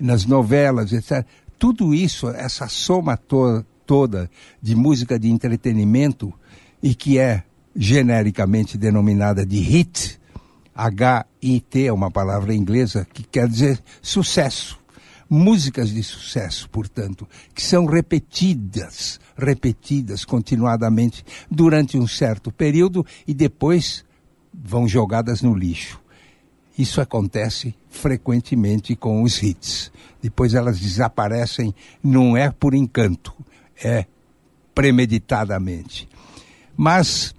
nas 0.00 0.24
novelas, 0.24 0.92
etc. 0.92 1.26
Tudo 1.58 1.94
isso, 1.94 2.28
essa 2.30 2.66
soma 2.68 3.16
to 3.16 3.64
toda 3.84 4.30
de 4.62 4.74
música 4.74 5.18
de 5.18 5.28
entretenimento 5.28 6.32
e 6.82 6.94
que 6.94 7.18
é 7.18 7.42
genericamente 7.76 8.78
denominada 8.78 9.44
de 9.44 9.58
hit, 9.58 10.18
H-I-T 10.74 11.86
é 11.86 11.92
uma 11.92 12.10
palavra 12.10 12.54
inglesa 12.54 13.06
que 13.12 13.22
quer 13.22 13.46
dizer 13.46 13.82
sucesso 14.00 14.81
músicas 15.34 15.88
de 15.88 16.02
sucesso, 16.02 16.68
portanto, 16.68 17.26
que 17.54 17.62
são 17.62 17.86
repetidas, 17.86 19.18
repetidas 19.34 20.26
continuadamente 20.26 21.24
durante 21.50 21.96
um 21.96 22.06
certo 22.06 22.52
período 22.52 23.02
e 23.26 23.32
depois 23.32 24.04
vão 24.52 24.86
jogadas 24.86 25.40
no 25.40 25.54
lixo. 25.54 25.98
Isso 26.76 27.00
acontece 27.00 27.74
frequentemente 27.88 28.94
com 28.94 29.22
os 29.22 29.42
hits. 29.42 29.90
Depois 30.20 30.52
elas 30.52 30.78
desaparecem, 30.78 31.74
não 32.04 32.36
é 32.36 32.50
por 32.50 32.74
encanto, 32.74 33.34
é 33.82 34.04
premeditadamente. 34.74 36.06
Mas 36.76 37.34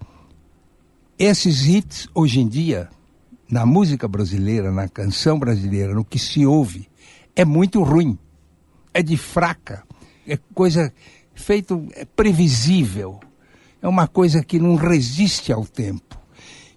esses 1.19 1.67
hits, 1.67 2.07
hoje 2.15 2.39
em 2.39 2.47
dia, 2.47 2.89
na 3.47 3.67
música 3.67 4.07
brasileira, 4.07 4.71
na 4.71 4.89
canção 4.89 5.37
brasileira, 5.37 5.93
no 5.93 6.03
que 6.03 6.17
se 6.17 6.43
ouve, 6.43 6.89
é 7.35 7.43
muito 7.45 7.81
ruim, 7.83 8.17
é 8.93 9.01
de 9.01 9.17
fraca, 9.17 9.83
é 10.27 10.37
coisa 10.53 10.93
feito 11.33 11.87
é 11.93 12.05
previsível, 12.05 13.19
é 13.81 13.87
uma 13.87 14.07
coisa 14.07 14.43
que 14.43 14.59
não 14.59 14.75
resiste 14.75 15.51
ao 15.51 15.65
tempo. 15.65 16.19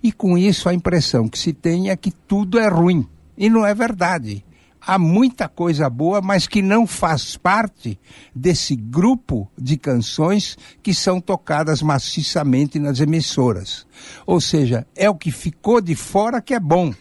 E 0.02 0.12
com 0.12 0.36
isso 0.36 0.68
a 0.68 0.74
impressão 0.74 1.28
que 1.28 1.38
se 1.38 1.52
tem 1.52 1.90
é 1.90 1.96
que 1.96 2.10
tudo 2.10 2.58
é 2.58 2.68
ruim. 2.68 3.06
E 3.36 3.50
não 3.50 3.66
é 3.66 3.74
verdade. 3.74 4.44
Há 4.80 4.98
muita 4.98 5.48
coisa 5.48 5.90
boa, 5.90 6.20
mas 6.20 6.46
que 6.46 6.62
não 6.62 6.86
faz 6.86 7.36
parte 7.36 7.98
desse 8.34 8.76
grupo 8.76 9.50
de 9.58 9.76
canções 9.76 10.56
que 10.82 10.94
são 10.94 11.20
tocadas 11.20 11.82
maciçamente 11.82 12.78
nas 12.78 13.00
emissoras. 13.00 13.84
Ou 14.24 14.40
seja, 14.40 14.86
é 14.94 15.10
o 15.10 15.14
que 15.14 15.32
ficou 15.32 15.80
de 15.80 15.96
fora 15.96 16.40
que 16.40 16.54
é 16.54 16.60
bom 16.60 16.94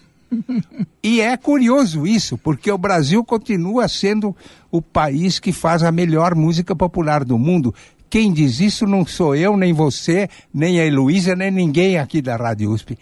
e 1.04 1.22
é 1.22 1.36
curioso 1.38 2.06
isso, 2.06 2.38
porque 2.38 2.72
o 2.72 2.78
Brasil 2.78 3.24
continua 3.24 3.88
sendo 3.88 4.36
o 4.72 4.82
país 4.82 5.40
que 5.40 5.52
faz 5.52 5.84
a 5.84 5.92
melhor 5.92 6.36
música 6.36 6.76
popular 6.76 7.24
do 7.24 7.38
mundo. 7.38 7.74
Quem 8.10 8.32
diz 8.32 8.60
isso 8.60 8.86
não 8.86 9.06
sou 9.06 9.36
eu, 9.36 9.58
nem 9.58 9.74
você, 9.74 10.30
nem 10.54 10.80
a 10.80 10.86
Heloísa, 10.86 11.36
nem 11.36 11.52
ninguém 11.52 11.98
aqui 11.98 12.22
da 12.22 12.36
Rádio 12.36 12.72
USP. 12.72 12.98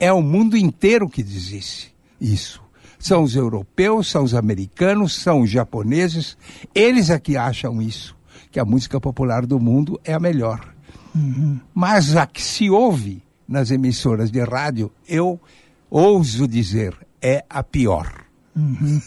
É 0.00 0.12
o 0.12 0.22
mundo 0.22 0.56
inteiro 0.56 1.08
que 1.08 1.22
diz 1.22 1.92
isso. 2.20 2.60
São 2.98 3.22
os 3.22 3.36
europeus, 3.36 4.10
são 4.10 4.24
os 4.24 4.34
americanos, 4.34 5.14
são 5.14 5.42
os 5.42 5.50
japoneses. 5.50 6.36
Eles 6.74 7.10
é 7.10 7.18
que 7.18 7.36
acham 7.36 7.80
isso, 7.80 8.16
que 8.50 8.58
a 8.58 8.64
música 8.64 9.00
popular 9.00 9.46
do 9.46 9.60
mundo 9.60 10.00
é 10.04 10.14
a 10.14 10.20
melhor. 10.20 10.74
Uhum. 11.14 11.60
Mas 11.74 12.16
a 12.16 12.26
que 12.26 12.42
se 12.42 12.68
ouve 12.68 13.22
nas 13.46 13.70
emissoras 13.70 14.30
de 14.30 14.40
rádio, 14.42 14.90
eu 15.08 15.40
ouso 15.90 16.46
dizer, 16.46 16.96
é 17.20 17.44
a 17.48 17.62
pior. 17.62 18.24
Uhum. 18.54 19.00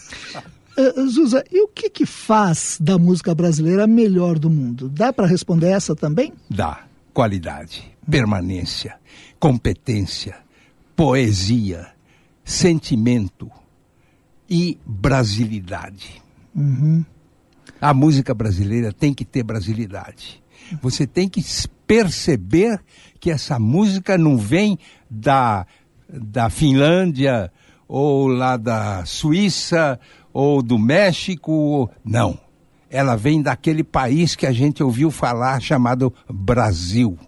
Uh, 0.76 1.08
Zuza, 1.08 1.44
e 1.50 1.62
o 1.62 1.68
que, 1.68 1.90
que 1.90 2.06
faz 2.06 2.78
da 2.80 2.98
música 2.98 3.34
brasileira 3.34 3.84
a 3.84 3.86
melhor 3.86 4.38
do 4.38 4.48
mundo? 4.48 4.88
Dá 4.88 5.12
para 5.12 5.26
responder 5.26 5.68
essa 5.68 5.94
também? 5.94 6.32
Dá. 6.48 6.84
Qualidade, 7.12 7.94
permanência, 8.10 8.98
competência, 9.38 10.34
poesia, 10.96 11.88
sentimento 12.42 13.50
e 14.48 14.78
brasilidade. 14.86 16.22
Uhum. 16.54 17.04
A 17.78 17.92
música 17.92 18.32
brasileira 18.32 18.92
tem 18.92 19.12
que 19.12 19.26
ter 19.26 19.42
brasilidade. 19.42 20.42
Você 20.80 21.06
tem 21.06 21.28
que 21.28 21.44
perceber 21.86 22.80
que 23.20 23.30
essa 23.30 23.58
música 23.58 24.16
não 24.16 24.38
vem 24.38 24.78
da, 25.10 25.66
da 26.12 26.50
Finlândia 26.50 27.50
ou 27.88 28.26
lá 28.26 28.56
da 28.56 29.04
Suíça 29.04 29.98
ou 30.32 30.62
do 30.62 30.78
México. 30.78 31.90
Não. 32.04 32.38
Ela 32.90 33.16
vem 33.16 33.40
daquele 33.40 33.82
país 33.82 34.36
que 34.36 34.46
a 34.46 34.52
gente 34.52 34.82
ouviu 34.82 35.10
falar 35.10 35.60
chamado 35.60 36.12
Brasil. 36.28 37.18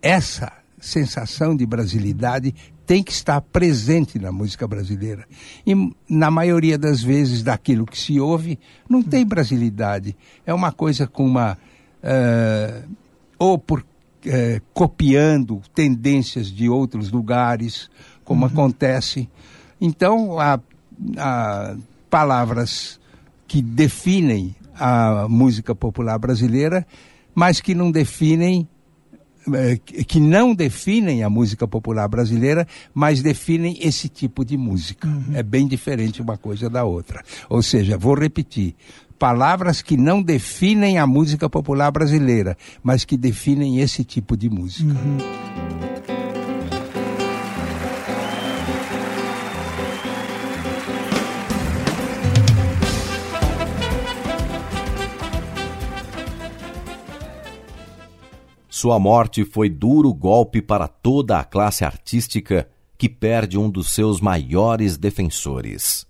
Essa 0.00 0.52
sensação 0.80 1.56
de 1.56 1.66
brasilidade 1.66 2.54
tem 2.86 3.02
que 3.02 3.12
estar 3.12 3.40
presente 3.40 4.18
na 4.18 4.30
música 4.30 4.66
brasileira. 4.68 5.24
E 5.66 5.74
na 6.08 6.30
maioria 6.30 6.76
das 6.76 7.02
vezes 7.02 7.42
daquilo 7.42 7.86
que 7.86 7.98
se 7.98 8.20
ouve, 8.20 8.58
não 8.88 9.02
tem 9.02 9.24
brasilidade. 9.24 10.16
É 10.44 10.52
uma 10.52 10.70
coisa 10.70 11.06
com 11.06 11.24
uma. 11.24 11.58
Uh, 12.02 12.88
ou 13.38 13.58
por 13.58 13.84
uh, 14.26 14.62
copiando 14.72 15.60
tendências 15.74 16.48
de 16.48 16.68
outros 16.68 17.10
lugares, 17.10 17.90
como 18.24 18.42
uhum. 18.42 18.52
acontece. 18.52 19.28
Então, 19.80 20.38
há, 20.38 20.60
há 21.16 21.76
palavras 22.08 23.00
que 23.46 23.62
definem 23.62 24.54
a 24.74 25.26
música 25.28 25.74
popular 25.74 26.18
brasileira, 26.18 26.86
mas 27.34 27.60
que 27.60 27.74
não 27.74 27.90
definem 27.90 28.68
é, 29.52 29.76
que 29.76 30.18
não 30.18 30.54
definem 30.54 31.22
a 31.22 31.28
música 31.28 31.68
popular 31.68 32.08
brasileira, 32.08 32.66
mas 32.94 33.20
definem 33.20 33.76
esse 33.80 34.08
tipo 34.08 34.42
de 34.42 34.56
música. 34.56 35.06
Uhum. 35.06 35.34
É 35.34 35.42
bem 35.42 35.66
diferente 35.68 36.22
uma 36.22 36.38
coisa 36.38 36.70
da 36.70 36.84
outra. 36.84 37.22
Ou 37.50 37.62
seja, 37.62 37.98
vou 37.98 38.14
repetir: 38.14 38.74
palavras 39.18 39.80
que 39.82 39.96
não 39.96 40.22
definem 40.22 40.98
a 40.98 41.06
música 41.06 41.48
popular 41.48 41.90
brasileira, 41.90 42.56
mas 42.82 43.04
que 43.04 43.16
definem 43.16 43.80
esse 43.80 44.04
tipo 44.04 44.36
de 44.36 44.50
música. 44.50 44.92
Uhum. 44.92 45.18
Sua 58.84 58.98
morte 58.98 59.44
foi 59.44 59.70
duro 59.70 60.12
golpe 60.12 60.60
para 60.60 60.86
toda 60.86 61.38
a 61.38 61.44
classe 61.44 61.84
artística 61.84 62.68
que 62.98 63.08
perde 63.08 63.56
um 63.56 63.70
dos 63.70 63.94
seus 63.94 64.20
maiores 64.20 64.98
defensores. 64.98 66.06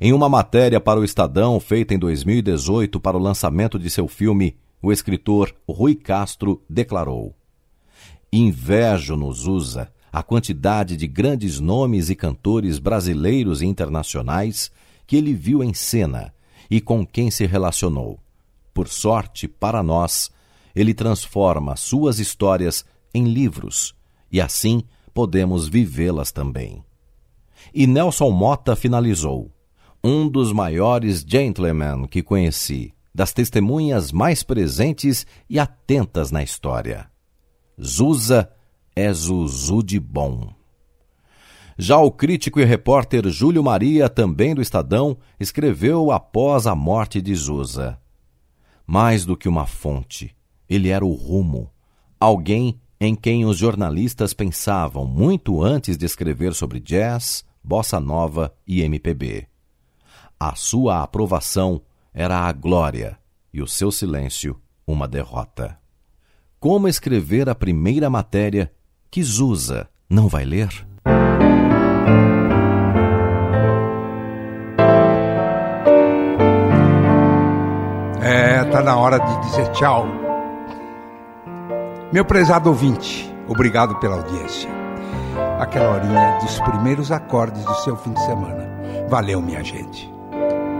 Em 0.00 0.12
uma 0.12 0.28
matéria 0.28 0.80
para 0.80 0.98
o 0.98 1.04
Estadão 1.04 1.60
feita 1.60 1.94
em 1.94 1.98
2018 1.98 2.98
para 2.98 3.16
o 3.16 3.20
lançamento 3.20 3.78
de 3.78 3.88
seu 3.88 4.08
filme, 4.08 4.56
o 4.82 4.92
escritor 4.92 5.54
Rui 5.68 5.94
Castro 5.94 6.62
declarou: 6.68 7.34
Invejo 8.32 9.16
nos 9.16 9.46
usa 9.46 9.92
a 10.12 10.22
quantidade 10.22 10.96
de 10.96 11.06
grandes 11.06 11.60
nomes 11.60 12.10
e 12.10 12.16
cantores 12.16 12.78
brasileiros 12.78 13.62
e 13.62 13.66
internacionais 13.66 14.70
que 15.06 15.16
ele 15.16 15.32
viu 15.32 15.62
em 15.62 15.72
cena 15.72 16.34
e 16.70 16.80
com 16.80 17.06
quem 17.06 17.30
se 17.30 17.46
relacionou. 17.46 18.18
Por 18.72 18.88
sorte 18.88 19.46
para 19.46 19.82
nós, 19.82 20.30
ele 20.74 20.92
transforma 20.92 21.76
suas 21.76 22.18
histórias 22.18 22.84
em 23.14 23.24
livros 23.24 23.94
e 24.30 24.40
assim 24.40 24.82
podemos 25.12 25.68
vivê-las 25.68 26.32
também. 26.32 26.82
E 27.72 27.86
Nelson 27.86 28.30
Mota 28.30 28.74
finalizou: 28.74 29.53
um 30.06 30.28
dos 30.28 30.52
maiores 30.52 31.24
gentlemen 31.26 32.06
que 32.06 32.22
conheci, 32.22 32.92
das 33.14 33.32
testemunhas 33.32 34.12
mais 34.12 34.42
presentes 34.42 35.26
e 35.48 35.58
atentas 35.58 36.30
na 36.30 36.42
história. 36.42 37.08
Zusa 37.82 38.50
é 38.94 39.10
Zuzu 39.10 39.82
de 39.82 39.98
bom. 39.98 40.52
Já 41.78 41.96
o 41.98 42.10
crítico 42.10 42.60
e 42.60 42.64
repórter 42.66 43.26
Júlio 43.30 43.64
Maria, 43.64 44.10
também 44.10 44.54
do 44.54 44.60
Estadão, 44.60 45.16
escreveu 45.40 46.12
após 46.12 46.66
a 46.66 46.74
morte 46.74 47.22
de 47.22 47.34
Zusa. 47.34 47.98
Mais 48.86 49.24
do 49.24 49.34
que 49.34 49.48
uma 49.48 49.66
fonte, 49.66 50.36
ele 50.68 50.90
era 50.90 51.04
o 51.04 51.14
rumo, 51.14 51.70
alguém 52.20 52.78
em 53.00 53.14
quem 53.14 53.46
os 53.46 53.56
jornalistas 53.56 54.34
pensavam 54.34 55.06
muito 55.06 55.62
antes 55.62 55.96
de 55.96 56.04
escrever 56.04 56.52
sobre 56.52 56.78
jazz, 56.78 57.42
bossa 57.64 57.98
nova 57.98 58.54
e 58.66 58.82
MPB. 58.82 59.53
A 60.38 60.54
sua 60.54 61.02
aprovação 61.02 61.80
era 62.12 62.38
a 62.38 62.52
glória 62.52 63.18
e 63.52 63.62
o 63.62 63.66
seu 63.66 63.90
silêncio 63.90 64.60
uma 64.86 65.08
derrota. 65.08 65.78
Como 66.60 66.88
escrever 66.88 67.48
a 67.48 67.54
primeira 67.54 68.08
matéria 68.08 68.72
que 69.10 69.22
Zusa 69.22 69.88
não 70.08 70.28
vai 70.28 70.44
ler? 70.44 70.68
É, 78.22 78.64
tá 78.64 78.82
na 78.82 78.96
hora 78.96 79.18
de 79.18 79.40
dizer 79.48 79.68
tchau. 79.72 80.06
Meu 82.12 82.24
prezado 82.24 82.70
ouvinte, 82.70 83.30
obrigado 83.48 83.96
pela 83.96 84.16
audiência. 84.16 84.70
Aquela 85.58 85.96
horinha 85.96 86.38
dos 86.40 86.60
primeiros 86.60 87.10
acordes 87.10 87.64
do 87.64 87.74
seu 87.76 87.96
fim 87.96 88.12
de 88.12 88.24
semana. 88.24 88.68
Valeu, 89.08 89.42
minha 89.42 89.62
gente. 89.62 90.13